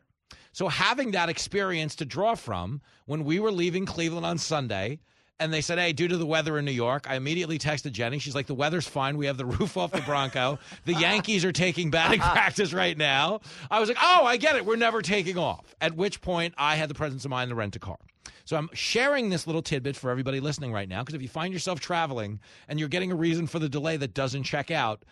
[0.52, 5.00] So having that experience to draw from when we were leaving Cleveland on Sunday,
[5.40, 8.20] and they said, "Hey, due to the weather in New York," I immediately texted Jenny.
[8.20, 9.18] She's like, "The weather's fine.
[9.18, 10.60] We have the roof off the Bronco.
[10.86, 13.42] The Yankees are taking batting practice right now."
[13.72, 14.66] I was like, "Oh, I get it.
[14.66, 17.76] We're never taking off." At which point, I had the presence of mind to rent
[17.76, 17.98] a car.
[18.46, 21.54] So I'm sharing this little tidbit for everybody listening right now because if you find
[21.54, 25.06] yourself traveling and you're getting a reason for the delay that doesn't check out,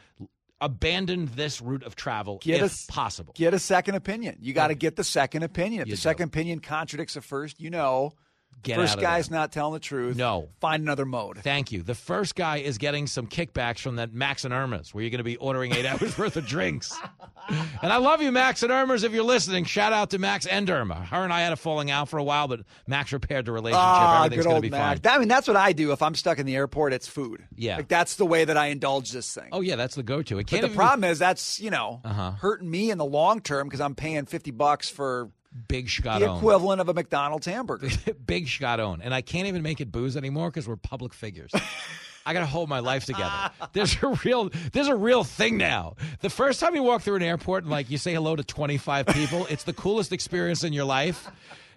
[0.60, 3.34] abandon this route of travel Get if a- possible.
[3.38, 4.38] Get a second opinion.
[4.42, 5.84] You got to get the second opinion.
[5.84, 8.14] If You the second opinion contradicts the first, you know.
[8.64, 9.40] Get first guy's there.
[9.40, 10.18] not telling the truth.
[10.18, 10.50] No.
[10.60, 11.38] Find another mode.
[11.40, 11.84] Thank you.
[11.84, 15.20] The first guy is getting some kickbacks from that Max and Erma's, where you're going
[15.20, 16.94] to be ordering eight hours worth of drinks.
[17.50, 19.04] and I love you, Max and Erma's.
[19.04, 20.96] If you're listening, shout out to Max and Irma.
[21.06, 23.80] Her and I had a falling out for a while, but Max repaired the relationship.
[23.82, 24.82] Ah, Everything's going to be Mac.
[24.96, 25.02] fine.
[25.04, 26.94] That- I mean, that's what I do if I'm stuck in the airport.
[26.94, 27.46] It's food.
[27.56, 27.78] Yeah.
[27.78, 29.50] like that's the way that I indulge this thing.
[29.52, 30.40] Oh yeah, that's the go-to.
[30.40, 32.32] It but can't the even problem is that's you know Uh-huh.
[32.32, 35.30] hurting me in the long term because I'm paying fifty bucks for
[35.68, 37.90] big Scott the equivalent of a McDonald's hamburger.
[38.26, 41.52] big Scott own, and I can't even make it booze anymore because we're public figures.
[42.26, 43.52] I got to hold my life together.
[43.74, 45.96] There's a real, there's a real thing now.
[46.20, 49.08] The first time you walk through an airport and like you say hello to 25
[49.08, 51.30] people, it's the coolest experience in your life,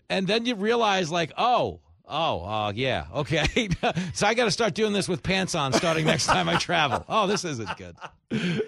[0.08, 1.80] and then you realize like, oh.
[2.10, 3.68] Oh, uh, yeah, okay.
[4.12, 7.04] so I got to start doing this with pants on starting next time I travel.
[7.08, 7.96] Oh, this isn't good.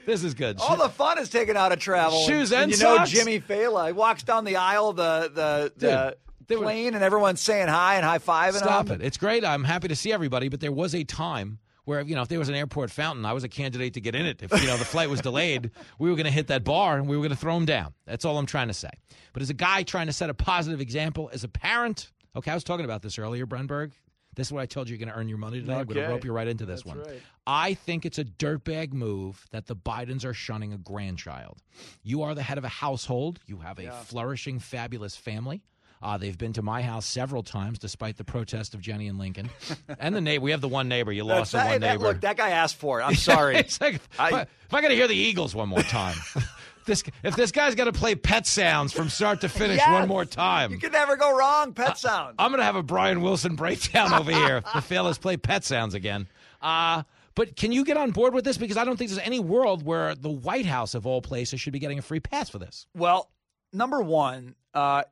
[0.07, 0.59] This is good.
[0.61, 2.21] All the fun is taken out of travel.
[2.21, 3.05] Shoes and, and you know?
[3.05, 6.17] Jimmy Failla he walks down the aisle of the the, the
[6.47, 8.59] they were- plane and everyone's saying hi and high fiving.
[8.59, 9.03] Stop it.
[9.03, 9.45] It's great.
[9.45, 12.39] I'm happy to see everybody, but there was a time where, you know, if there
[12.39, 14.43] was an airport fountain, I was a candidate to get in it.
[14.43, 17.09] If, you know, the flight was delayed, we were going to hit that bar and
[17.09, 17.93] we were going to throw him down.
[18.07, 18.91] That's all I'm trying to say.
[19.33, 22.55] But as a guy trying to set a positive example, as a parent, okay, I
[22.55, 23.93] was talking about this earlier, Brenberg.
[24.35, 25.75] This is what I told you you're going to earn your money today.
[25.75, 27.05] I'm going to rope you right into this That's one.
[27.07, 27.21] right.
[27.47, 31.59] I think it's a dirtbag move that the Bidens are shunning a grandchild.
[32.03, 33.41] You are the head of a household.
[33.47, 35.63] You have a flourishing, fabulous family.
[36.03, 39.51] Uh, they've been to my house several times, despite the protest of Jenny and Lincoln,
[40.01, 40.43] and the neighbor.
[40.43, 41.13] We have the one neighbor.
[41.13, 42.05] You lost the one that- neighbor.
[42.05, 43.05] Look, that guy asked for it.
[43.05, 43.57] I'm sorry.
[43.57, 46.17] it's like, if I, if I got to hear the Eagles one more time,
[46.85, 49.89] this if this guy's got to play pet sounds from start to finish Yes.
[50.01, 51.73] one more time, You can never go wrong.
[51.75, 52.37] Pet sound.
[52.39, 54.63] I'm going to have a Brian Wilson breakdown over here.
[54.75, 56.29] the fellas play pet sounds again.
[56.61, 57.03] Uh,
[57.35, 58.59] but can you get on board with this?
[58.59, 61.73] Because I don't think there's any world where the White House, of all places, should
[61.73, 62.87] be getting a free pass for this.
[62.95, 63.31] Well,
[63.73, 65.05] number one, uh,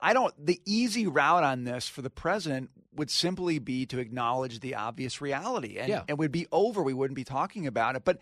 [0.00, 0.34] I don't.
[0.44, 5.20] The easy route on this for the president would simply be to acknowledge the obvious
[5.20, 6.02] reality, and Yeah.
[6.06, 6.82] it would be over.
[6.82, 8.04] We wouldn't be talking about it.
[8.04, 8.18] But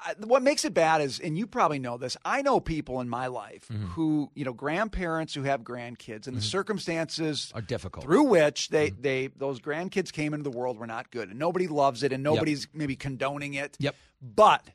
[0.00, 2.16] I, what makes it bad is, and you probably know this.
[2.24, 3.86] I know people in my life Mm-hmm.
[3.86, 8.04] who, you know, grandparents who have grandkids, and the circumstances Are difficult.
[8.04, 9.02] through which they Mm-hmm.
[9.02, 12.22] they those grandkids came into the world were not good, and nobody loves it, and
[12.22, 13.76] nobody's maybe condoning it.
[13.80, 13.96] Yep.
[14.22, 14.68] But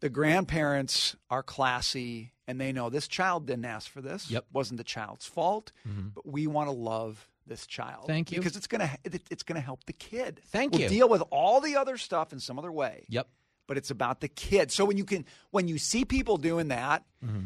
[0.00, 4.30] the grandparents are classy and they know this child didn't ask for this.
[4.30, 4.46] Yep.
[4.52, 6.14] Wasn't the child's fault, Mhm.
[6.14, 8.06] but we want to love this child.
[8.06, 8.38] Thank you.
[8.38, 10.40] Because it's going to it, it's going to help the kid.
[10.46, 10.88] Thank we'll you.
[10.88, 13.04] deal with all the other stuff in some other way.
[13.08, 13.28] Yep.
[13.68, 14.72] But it's about the kid.
[14.72, 17.44] So when you can when you see people doing that mm-hmm.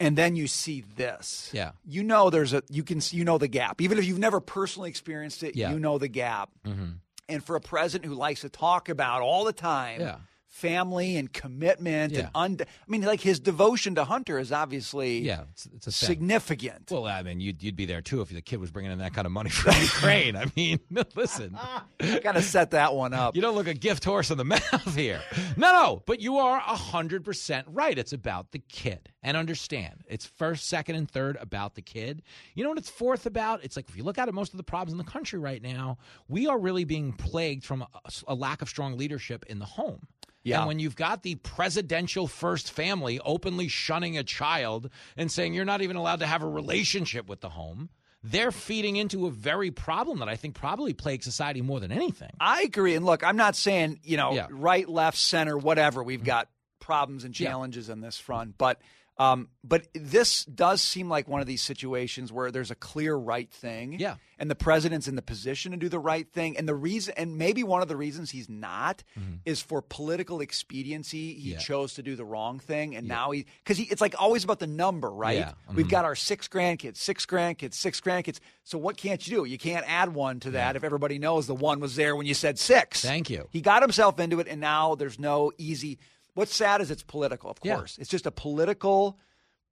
[0.00, 1.50] and then you see this.
[1.52, 1.72] Yeah.
[1.84, 3.82] You know there's a you can you know the gap.
[3.82, 5.72] Even if you've never personally experienced it, Yeah.
[5.72, 6.48] you know the gap.
[6.66, 6.92] Mm-hmm.
[7.28, 10.16] And for a president who likes to talk about all the time Yeah.
[10.56, 12.20] Family and commitment Yeah.
[12.20, 16.90] and und- I mean like his devotion to Hunter is obviously Yeah, it's, it's significant.
[16.90, 19.12] Well, I mean, you'd, you'd be there too if the kid was bringing in that
[19.12, 20.34] kind of money from Ukraine.
[20.34, 20.80] I mean,
[21.14, 21.56] listen.
[22.22, 23.36] Got to set that one up.
[23.36, 25.20] You don't look a gift horse in the mouth here.
[25.56, 27.98] No, no, but you are 100% right.
[27.98, 29.10] It's about the kid.
[29.22, 32.22] And understand, it's first, second, and third about the kid.
[32.54, 33.64] You know what it's fourth about?
[33.64, 35.60] It's like if you look at it, most of the problems in the country right
[35.60, 37.88] now, we are really being plagued from a,
[38.28, 40.06] a lack of strong leadership in the home.
[40.46, 40.58] Yeah.
[40.60, 45.64] And when you've got the presidential first family openly shunning a child and saying you're
[45.64, 47.90] not even allowed to have a relationship with the home,
[48.22, 52.30] they're feeding into a very problem that I think probably plagues society more than anything.
[52.40, 52.94] I agree.
[52.94, 54.44] And look, I'm not saying, you know, Yeah.
[54.46, 54.60] Mm-hmm.
[54.60, 56.02] right, left, center, whatever.
[56.02, 56.48] We've got
[56.78, 57.48] problems and Yeah.
[57.48, 58.56] challenges on this front.
[58.56, 58.80] But
[59.18, 63.50] um, but this does seem like one of these situations where there's a clear right
[63.50, 63.98] thing.
[63.98, 64.16] Yeah.
[64.38, 66.58] And the president's in the position to do the right thing.
[66.58, 69.02] And the reason and maybe one of the reasons he's not
[69.46, 71.32] is for political expediency.
[71.34, 71.48] He Mm-hmm.
[71.52, 71.58] Yeah.
[71.58, 72.94] chose to do the wrong thing.
[72.96, 75.38] And now he because he it's like always about the number, right?
[75.38, 75.52] Yeah.
[75.74, 75.90] We've Mhm.
[75.90, 78.38] got our six grandkids, six grandkids, six grandkids.
[78.64, 79.44] So what can't you do?
[79.46, 82.34] You can't add one to that if everybody knows the one was there when you
[82.34, 83.00] said six.
[83.00, 83.48] Thank you.
[83.50, 85.98] He got himself into it, and now there's no easy.
[86.36, 87.76] What's sad is it's political, of Yeah.
[87.76, 87.96] course.
[87.98, 89.18] It's just a political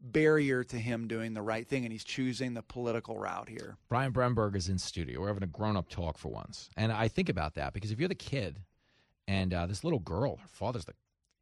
[0.00, 3.76] barrier to him doing the right thing, and he's choosing the political route here.
[3.88, 5.20] Brian Brenberg is in studio.
[5.20, 6.70] We're having a grown up talk for once.
[6.76, 8.62] And I think about that because if you're the kid
[9.28, 10.94] and uh, this little girl, her father's the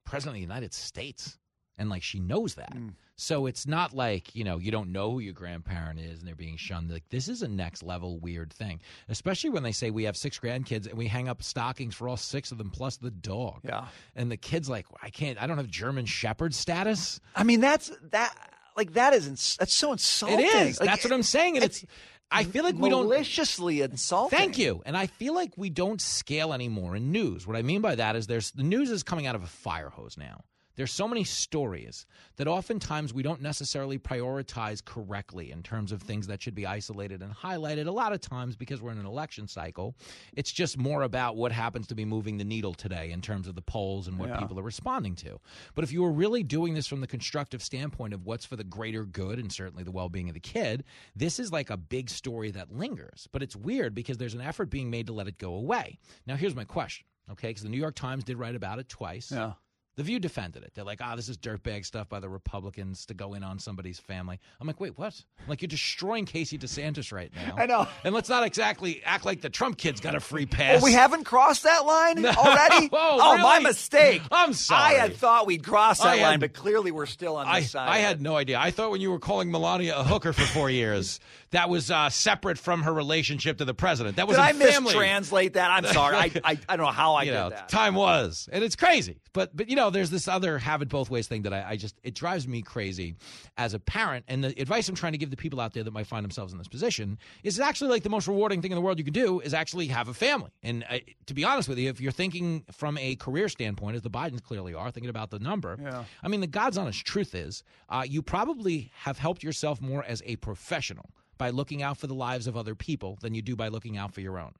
[0.05, 1.39] president of the United States,
[1.78, 2.77] and like she knows that.
[3.23, 6.35] So it's not like, you know, you don't know who your grandparent is and they're
[6.35, 6.90] being shunned.
[6.90, 10.40] Like, this is a next level weird thing, especially when they say we have six
[10.40, 13.61] grandkids and we hang up stockings for all six of them plus the dog.
[13.62, 13.86] Yeah.
[14.16, 17.20] And the kid's like, I can't, I don't have German Shepherd status.
[17.36, 18.35] I mean, that's that.
[18.77, 20.40] Like that is ins- that's so insulting.
[20.40, 20.81] It is.
[20.81, 21.57] Like, That's what I'm saying.
[21.57, 21.85] And it's,
[22.28, 24.36] I feel like we don't maliciously insulting.
[24.36, 24.82] Thank you.
[24.85, 27.47] And I feel like we don't scale anymore in news.
[27.47, 29.90] What I mean by that is there's the news is coming out of a fire
[29.90, 30.43] hose now.
[30.77, 36.27] There's so many stories that oftentimes we don't necessarily prioritize correctly in terms of things
[36.28, 37.86] that should be isolated and highlighted.
[37.86, 39.94] A lot of times, because we're in an election cycle,
[40.35, 43.55] it's just more about what happens to be moving the needle today in terms of
[43.55, 44.39] the polls and what Yeah.
[44.39, 45.39] people are responding to.
[45.74, 48.65] But if you were really doing this from the constructive standpoint of what's for the
[48.65, 50.85] greater good and certainly the well being of the kid,
[51.15, 53.28] this is like a big story that lingers.
[53.32, 55.99] But it's weird because there's an effort being made to let it go away.
[56.27, 57.49] Now, here's my question, okay?
[57.49, 59.31] Because the New York Times did write about it twice.
[59.31, 59.53] Yeah.
[59.97, 60.73] The View defended it.
[60.74, 63.98] They're like, ah, this is dirtbag stuff by the Republicans to go in on somebody's
[63.98, 64.40] family.
[64.59, 65.23] I'm like, wait, what?
[65.47, 67.56] Like, you're destroying Casey DeSantis right now.
[67.59, 67.86] I know.
[68.02, 70.81] And let's not exactly act like the Trump kid's got a free pass.
[70.81, 72.86] Oh, we haven't crossed that line already?
[72.89, 74.23] Whoa, oh, my mistake.
[74.32, 74.97] I'm sorry.
[74.97, 77.60] I had thought we'd crossed I that had- line, but clearly we're still on I,
[77.60, 77.89] this side.
[77.90, 78.59] I had no idea.
[78.59, 81.20] I thought when you were calling Melania a hooker for four years,
[81.53, 84.16] that was uh, separate from her relationship to the president.
[84.16, 84.37] That was.
[84.37, 84.93] Did I family.
[84.93, 85.70] mistranslate that?
[85.70, 86.16] I'm sorry.
[86.16, 87.69] I, I, I don't know how I you did know, that.
[87.69, 89.20] time was, and it's crazy.
[89.33, 91.77] But but you know, there's this other have it both ways thing that I, I
[91.77, 93.15] just it drives me crazy
[93.57, 94.24] as a parent.
[94.29, 96.53] And the advice I'm trying to give the people out there that might find themselves
[96.53, 99.12] in this position is actually like the most rewarding thing in the world you can
[99.15, 100.51] do is actually have a family.
[100.62, 104.03] And uh, to be honest with you, if you're thinking from a career standpoint, as
[104.03, 106.05] the Bidens clearly are, thinking about the number, Yeah.
[106.23, 110.23] I mean, the God's honest truth is, uh, you probably have helped yourself more as
[110.24, 113.69] a professional by looking out for the lives of other people than you do by
[113.69, 114.53] looking out for your own.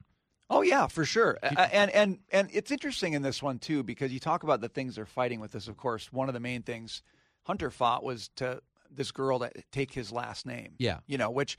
[0.49, 1.37] Oh yeah, for sure.
[1.41, 4.95] And and and it's interesting in this one too because you talk about the things
[4.95, 5.67] they're fighting with this.
[5.67, 7.01] Of course, one of the main things
[7.43, 10.73] Hunter fought was to this girl to take his last name.
[10.77, 10.99] Yeah.
[11.07, 11.57] You know, which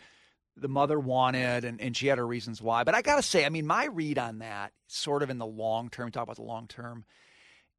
[0.56, 2.84] the mother wanted and, and she had her reasons why.
[2.84, 5.88] But I gotta say, I mean, my read on that, sort of in the long
[5.90, 7.04] term, talk about the long term,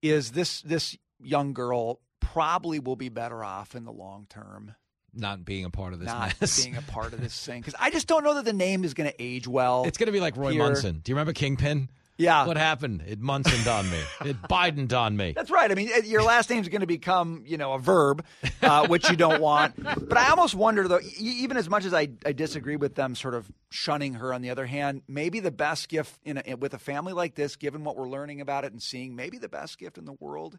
[0.02, 4.76] is this this young girl probably will be better off in the long term
[5.15, 6.63] Not being a part of this not mess.
[6.63, 8.93] being a part of this thing because I just don't know that the name is
[8.93, 9.85] going to age well.
[9.85, 10.63] It's going to be like Roy here.
[10.63, 10.99] Munson.
[11.03, 11.89] Do you remember Kingpin?
[12.17, 12.45] Yeah.
[12.45, 13.03] What happened?
[13.05, 13.99] It Munsoned on me.
[14.25, 15.33] It Bidened on me.
[15.33, 15.69] That's right.
[15.69, 18.23] I mean, your last name's going to become, you know, a verb,
[18.61, 19.75] uh, which you don't want.
[19.83, 23.33] But I almost wonder, though, even as much as I, I disagree with them sort
[23.33, 26.79] of shunning her, on the other hand, maybe the best gift in a, with a
[26.79, 29.97] family like this, given what we're learning about it and seeing, maybe the best gift
[29.97, 30.57] in the world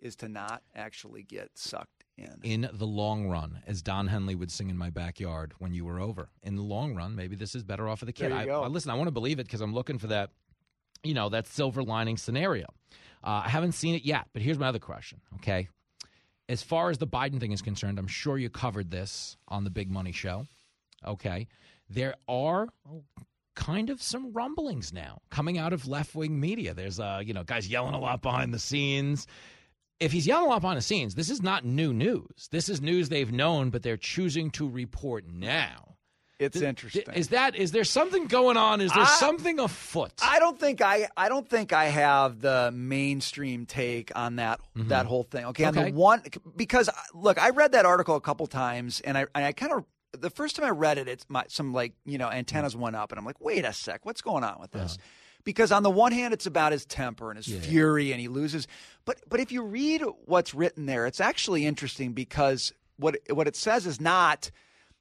[0.00, 2.64] is to not actually get sucked in.
[2.64, 6.00] In the long run, as Don Henley would sing in my backyard when you were
[6.00, 6.28] over.
[6.42, 8.30] In the long run, maybe this is better off for the kid.
[8.30, 8.62] There you I, go.
[8.62, 10.30] I- listen, I want to believe it because I'm looking for that,
[11.02, 12.66] you know, that silver lining scenario.
[13.22, 15.20] Uh, I haven't seen it yet, but here's my other question.
[15.36, 15.68] Okay,
[16.48, 19.70] as far as the Biden thing is concerned, I'm sure you covered this on the
[19.70, 20.46] Big Money Show.
[21.04, 21.48] Okay,
[21.90, 22.68] there are
[23.54, 26.74] kind of some rumblings now coming out of left wing media.
[26.74, 29.26] There's uh, you know, guys yelling a lot behind the scenes.
[30.00, 32.48] If he's yelling a on the scenes, this is not new news.
[32.50, 35.96] This is news they've known, but they're choosing to report now.
[36.38, 37.02] It's Th- interesting.
[37.14, 38.80] Is that is there something going on?
[38.80, 40.12] Is there I- something afoot?
[40.22, 44.88] I don't think I I don't think I have the mainstream take on that mm-hmm.
[44.88, 45.46] that whole thing.
[45.46, 45.90] Okay, on Okay.
[45.90, 46.22] the one
[46.54, 49.84] because look, I read that article a couple times and I and I kind of
[50.12, 52.80] the first time I read it, it's my some like you know antennas mm.
[52.80, 54.94] went up and I'm like, wait a sec, what's going on with this?
[54.94, 55.04] Uh-huh.
[55.48, 58.68] Because on the one hand, it's about his temper and his fury, and he loses.
[59.06, 63.56] But but if you read what's written there, it's actually interesting because what what it
[63.56, 64.50] says is not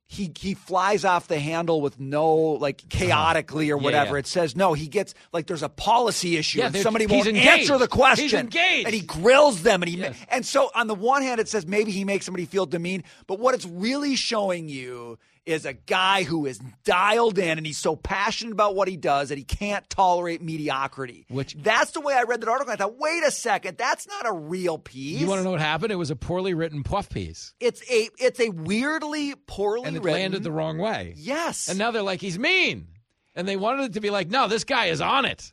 [0.05, 2.97] he he flies off the handle with no like uh-huh.
[2.97, 4.15] chaotically or whatever.
[4.15, 4.19] yeah.
[4.19, 4.71] It says no.
[4.71, 7.47] He gets like there's a policy issue Yeah, and somebody he's won't engaged.
[7.49, 8.23] answer the question.
[8.23, 8.85] He's engaged.
[8.85, 11.67] and he grills them and he ma- and so on the one hand it says
[11.67, 16.23] maybe he makes somebody feel demeaned, but what it's really showing you is a guy
[16.23, 19.89] who is dialed in and he's so passionate about what he does that he can't
[19.89, 21.25] tolerate mediocrity.
[21.29, 22.73] Which that's the way I read that article.
[22.73, 25.19] I thought, wait a second, that's not a real piece.
[25.21, 25.91] you want to know what happened?
[25.91, 30.03] It was a poorly written puff piece, It's a it's a weirdly poorly and it
[30.03, 30.19] written.
[30.21, 31.13] landed the wrong way.
[31.15, 31.67] Yes.
[31.69, 32.87] And now they're like, he's mean,
[33.35, 35.51] and they wanted it to be like, no, this guy is on it.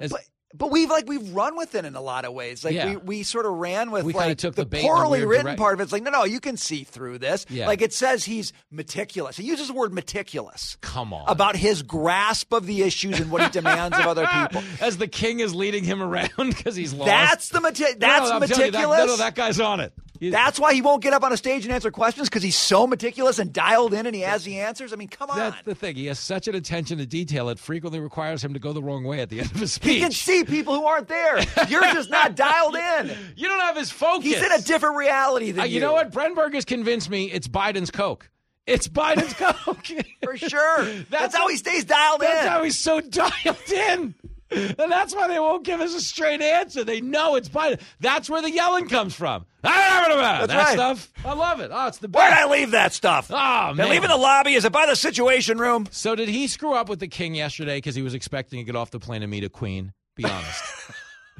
[0.00, 0.20] As- But
[0.58, 2.64] we've like we've run with it in a lot of ways.
[2.64, 2.90] Like Yeah.
[2.90, 5.20] we, we sort of ran with We like took the the bait in a poorly
[5.20, 5.84] weird written direct- part of it.
[5.84, 7.46] It's like no, no, you can see through this.
[7.48, 7.66] Yeah.
[7.66, 9.36] Like it says he's meticulous.
[9.36, 11.24] He uses the word meticulous Come on.
[11.28, 14.62] about his grasp of the issues and what he demands of other people.
[14.80, 17.06] As the king is leading him around because he's lost.
[17.06, 18.98] That's the meti- that's no, I'm telling you, that- meticulous.
[18.98, 19.92] no, no, that guy's on it.
[20.30, 22.86] That's why he won't get up on a stage and answer questions because he's so
[22.86, 24.92] meticulous and dialed in and he has the answers.
[24.92, 25.36] I mean, come on.
[25.36, 25.96] That's the thing.
[25.96, 27.48] He has such an attention to detail.
[27.48, 29.94] It frequently requires him to go the wrong way at the end of his speech.
[29.94, 31.40] he can see people who aren't there.
[31.68, 33.16] You're just not dialed in.
[33.36, 34.24] You don't have his focus.
[34.26, 35.74] He's in a different reality than Uh, you.
[35.76, 36.12] you know what?
[36.12, 38.28] Brenberg has convinced me it's Biden's Coke.
[38.64, 39.32] It's Biden's
[39.64, 39.86] Coke.
[40.22, 40.84] For sure.
[41.10, 42.36] That's, how he stays dialed That's in.
[42.36, 44.14] That's how he's so dialed in.
[44.54, 46.84] And that's why they won't give us a straight answer.
[46.84, 47.80] They know it's Biden.
[48.00, 49.46] That's where the yelling comes from.
[49.62, 50.72] that That's right.
[50.74, 51.10] stuff.
[51.24, 51.70] I love it.
[51.72, 52.22] Oh, it's the best.
[52.22, 52.34] Where'd.
[52.34, 53.28] I leave that stuff?
[53.30, 53.80] Oh, man.
[53.80, 54.54] I leave in the lobby?
[54.54, 55.86] Is it by the Situation Room?
[55.90, 58.76] So did he screw up with the king yesterday because he was expecting to get
[58.76, 59.92] off the plane and meet a queen?
[60.16, 60.62] Be honest.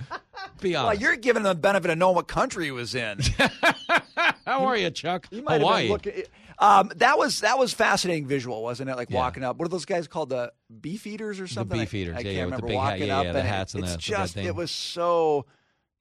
[0.61, 1.01] Be honest.
[1.01, 3.19] Well, you're giving him the benefit of knowing what country he was in.
[4.47, 5.27] How are you, Chuck?
[5.31, 5.89] You might have been Hawaii.
[5.89, 6.23] looking-
[6.63, 8.97] um, that was that was fascinating visual, wasn't it?
[8.97, 9.19] Like Yeah.
[9.19, 9.57] walking up.
[9.59, 10.31] What are those guys called?
[10.31, 11.79] The beef eaters or something?
[11.79, 13.39] beef eaters, I, I yeah, can't yeah, the remember hat, walking yeah, up yeah, the
[13.41, 15.47] and it- hats and it's the- the just it was so.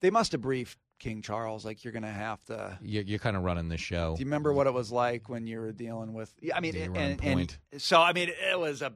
[0.02, 2.78] They must have briefed King Charles like you're going to have to.
[2.82, 4.16] You're, you're kind of running the show.
[4.16, 6.34] Do you remember what it was like when you were dealing with?
[6.42, 8.94] Yeah, I mean, and, and, so I mean, it was a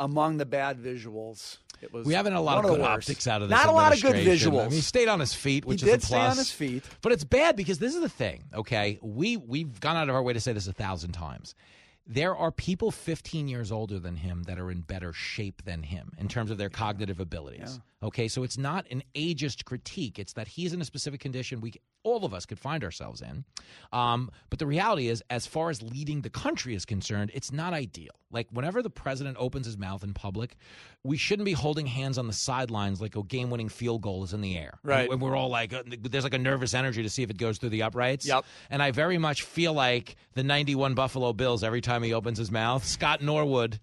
[0.00, 1.58] among the bad visuals.
[1.80, 3.08] It was We haven't had a lot of good worst.
[3.08, 3.56] optics out of this.
[3.56, 4.60] Not a lot of good visuals.
[4.60, 6.50] I mean, he stayed on his feet, which he is did a stay on his
[6.50, 6.84] feet.
[7.02, 8.44] But it's bad because this is the thing.
[8.54, 11.54] Okay, we we've gone out of our way to say this a thousand times.
[12.10, 16.12] There are people 15 years older than him that are in better shape than him
[16.16, 17.80] in terms of their cognitive abilities.
[18.02, 20.18] Okay, so it's not an ageist critique.
[20.18, 21.72] It's that he's in a specific condition we
[22.04, 23.44] all of us could find ourselves in.
[23.92, 27.72] Um, but the reality is, as far as leading the country is concerned, it's not
[27.72, 28.12] ideal.
[28.30, 30.56] Like whenever the president opens his mouth in public,
[31.02, 34.40] we shouldn't be holding hands on the sidelines like a game-winning field goal is in
[34.42, 34.78] the air.
[34.82, 35.10] Right.
[35.10, 37.58] And we're all like, uh, there's like a nervous energy to see if it goes
[37.58, 38.26] through the uprights.
[38.26, 38.44] Yep.
[38.70, 42.50] And I very much feel like the 91 Buffalo Bills every time he opens his
[42.50, 42.84] mouth.
[42.84, 43.80] Scott Norwood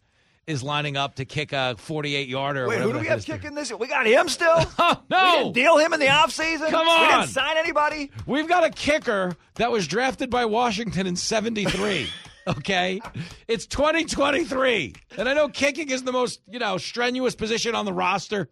[0.48, 2.68] is lining up to kick a 48 yarder.
[2.68, 3.72] Wait, who do we have kicking this?
[3.74, 4.56] We got him still?
[4.78, 5.24] Oh, no.
[5.24, 6.70] We didn't deal him in the offseason?
[6.70, 7.02] Come on.
[7.02, 8.12] We didn't sign anybody?
[8.26, 12.10] We've got a kicker that was drafted by Washington in 73.
[12.48, 13.02] Okay?
[13.48, 14.94] It's 2023.
[15.18, 18.50] And I know kicking is the most, you know, strenuous position on the roster,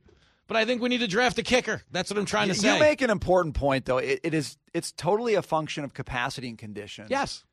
[0.48, 1.82] but I think we need to draft a kicker.
[1.92, 2.74] That's what I'm trying to say.
[2.74, 4.00] You make an important point, though.
[4.00, 7.06] It, it is it's totally a function of capacity and condition.
[7.10, 7.44] Yes.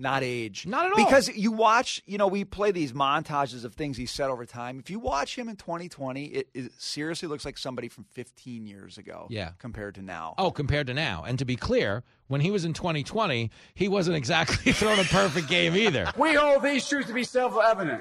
[0.00, 0.64] Not age.
[0.64, 1.04] Not at all.
[1.04, 4.78] Because you watch, you know, we play these montages of things he said over time.
[4.78, 8.96] If you watch him in 2020, it, it seriously looks like somebody from 15 years
[8.96, 9.26] ago.
[9.28, 9.50] Yeah.
[9.58, 10.36] Compared to now.
[10.38, 11.24] Oh, compared to now.
[11.26, 15.48] And to be clear, when he was in 2020, he wasn't exactly throwing a perfect
[15.48, 16.12] game either.
[16.16, 18.00] We hold these truths to be self-evident.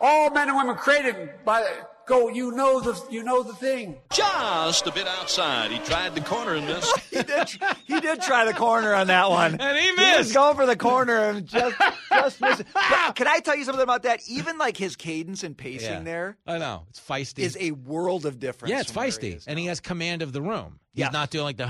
[0.00, 1.68] All men and women created by
[2.08, 2.28] go.
[2.28, 3.96] You know the you know the thing.
[4.10, 5.70] Just a bit outside.
[5.70, 6.98] He tried the corner and missed.
[7.10, 7.48] he did.
[7.86, 10.34] He did try the corner on that one, and he was missed.
[10.34, 11.76] going for the corner and just
[12.10, 12.60] just missed.
[12.60, 12.66] it.
[12.74, 14.20] But can I tell you something about that?
[14.28, 16.00] Even like his cadence and pacing Yeah.
[16.02, 16.84] there I know.
[16.90, 17.40] It's feisty.
[17.40, 18.70] is a world of difference.
[18.72, 19.44] yeah, it's from where he feisty.
[19.46, 20.80] And he has command of the room.
[20.92, 21.10] He's Yeah.
[21.10, 21.66] not doing like the.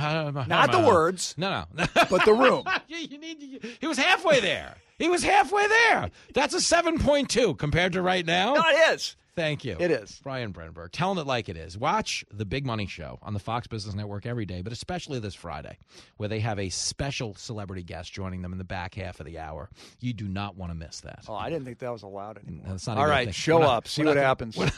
[0.46, 1.34] Not the words.
[1.36, 1.84] No, no.
[1.94, 2.64] but the room.
[2.88, 4.76] you, you need, you- he was halfway there.
[4.98, 6.10] He was halfway there.
[6.34, 8.54] That's a 7.2 compared to right now.
[8.54, 9.16] No, it is.
[9.38, 9.76] Thank you.
[9.78, 10.20] It is.
[10.22, 10.90] Brian Brenberg.
[10.92, 11.78] Telling it like it is.
[11.78, 15.34] Watch The Big Money Show on the Fox Business Network every day, but especially this
[15.34, 15.78] Friday,
[16.16, 19.38] where they have a special celebrity guest joining them in the back half of the
[19.38, 19.70] hour.
[20.00, 21.24] You do not want to miss that.
[21.28, 22.66] Oh, I didn't think that was allowed anymore.
[22.68, 23.32] That's not All even a right, thing.
[23.32, 24.56] show not- up, see what happens.
[24.56, 24.72] gonna-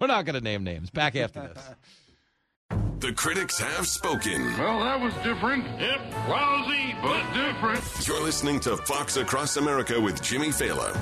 [0.00, 0.90] We're not going to name names.
[0.90, 1.62] Back after this.
[3.00, 4.42] The critics have spoken.
[4.58, 5.64] Well, that was different.
[5.80, 8.08] Yep, lousy, but different.
[8.08, 10.92] You're listening to Fox Across America with Jimmy Failla.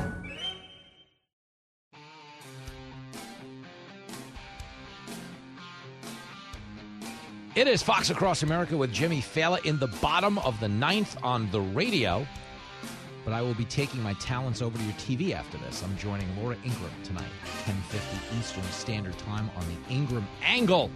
[7.57, 11.51] It is Fox Across America with Jimmy Failla in the bottom of the ninth on
[11.53, 12.27] the radio.
[13.25, 15.83] But I will be taking my talents over to your TV after this.
[15.83, 17.31] I'm joining Laura Ingraham tonight,
[17.65, 20.91] 10:50 Eastern Standard Time on the Ingraham Angle,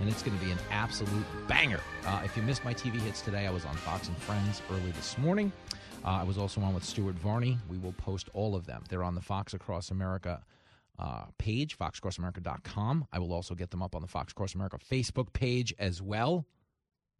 [0.00, 1.80] and it's going to be an absolute banger.
[2.04, 4.90] Uh, if you missed my TV hits today, I was on Fox and Friends early
[4.90, 5.50] this morning.
[6.04, 7.56] Uh, I was also on with Stuart Varney.
[7.70, 8.84] We will post all of them.
[8.90, 10.42] They're on the Fox Across America
[11.02, 13.06] uh, page, foxcrossamerica.com.
[13.12, 16.46] I will also get them up on the Fox Across America Facebook page as well.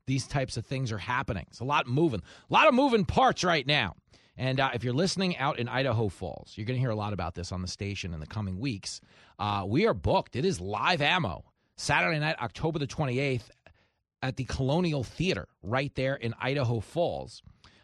[0.06, 1.46] These types of things are happening.
[1.50, 3.94] It's a lot moving, a lot of moving parts right now.
[4.36, 7.12] And uh, if you're listening out in Idaho Falls, you're going to hear a lot
[7.12, 9.00] about this on the station in the coming weeks.
[9.38, 10.36] Uh, we are booked.
[10.36, 11.44] It is live ammo
[11.76, 13.50] Saturday night, October the 28th,
[14.22, 17.42] at the Colonial Theater right there in Idaho Falls.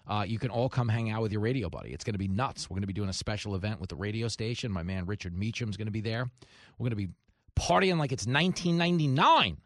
[0.08, 1.90] Uh, you can all come hang out with your radio buddy.
[1.90, 2.70] It's going to be nuts.
[2.70, 4.72] We're going to be doing a special event with the radio station.
[4.72, 6.30] My man Richard Meacham's going to be there.
[6.78, 7.08] We're going to be
[7.56, 9.58] partying like it's 1999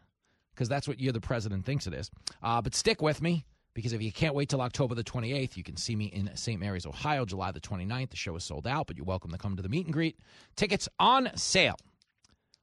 [0.53, 2.11] because that's what You're the President thinks it is.
[2.41, 5.63] Uh, but stick with me because if you can't wait till October the 28th, you
[5.63, 6.59] can see me in St.
[6.59, 8.09] Mary's, Ohio, July the 29th.
[8.09, 10.19] The show is sold out, but you're welcome to come to the meet and greet.
[10.55, 11.77] Tickets on sale.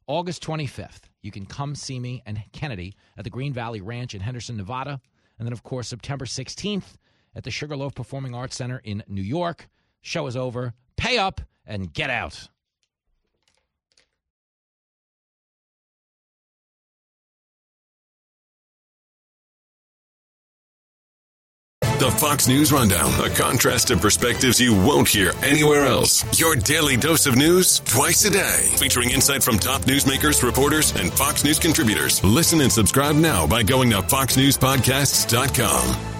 [0.06, 4.20] August 25th, you can come see me and Kennedy at the Green Valley Ranch in
[4.20, 5.00] Henderson, Nevada.
[5.38, 6.96] And then, of course, September 16th
[7.34, 9.68] at the Sugarloaf Performing Arts Center in New York.
[10.00, 10.74] Show is over.
[10.96, 12.48] Pay up and get out.
[22.00, 26.24] The Fox News Rundown, a contrast of perspectives you won't hear anywhere else.
[26.40, 31.12] Your daily dose of news twice a day, featuring insight from top newsmakers, reporters, and
[31.12, 32.24] Fox News contributors.
[32.24, 36.19] Listen and subscribe now by going to foxnewspodcasts.com.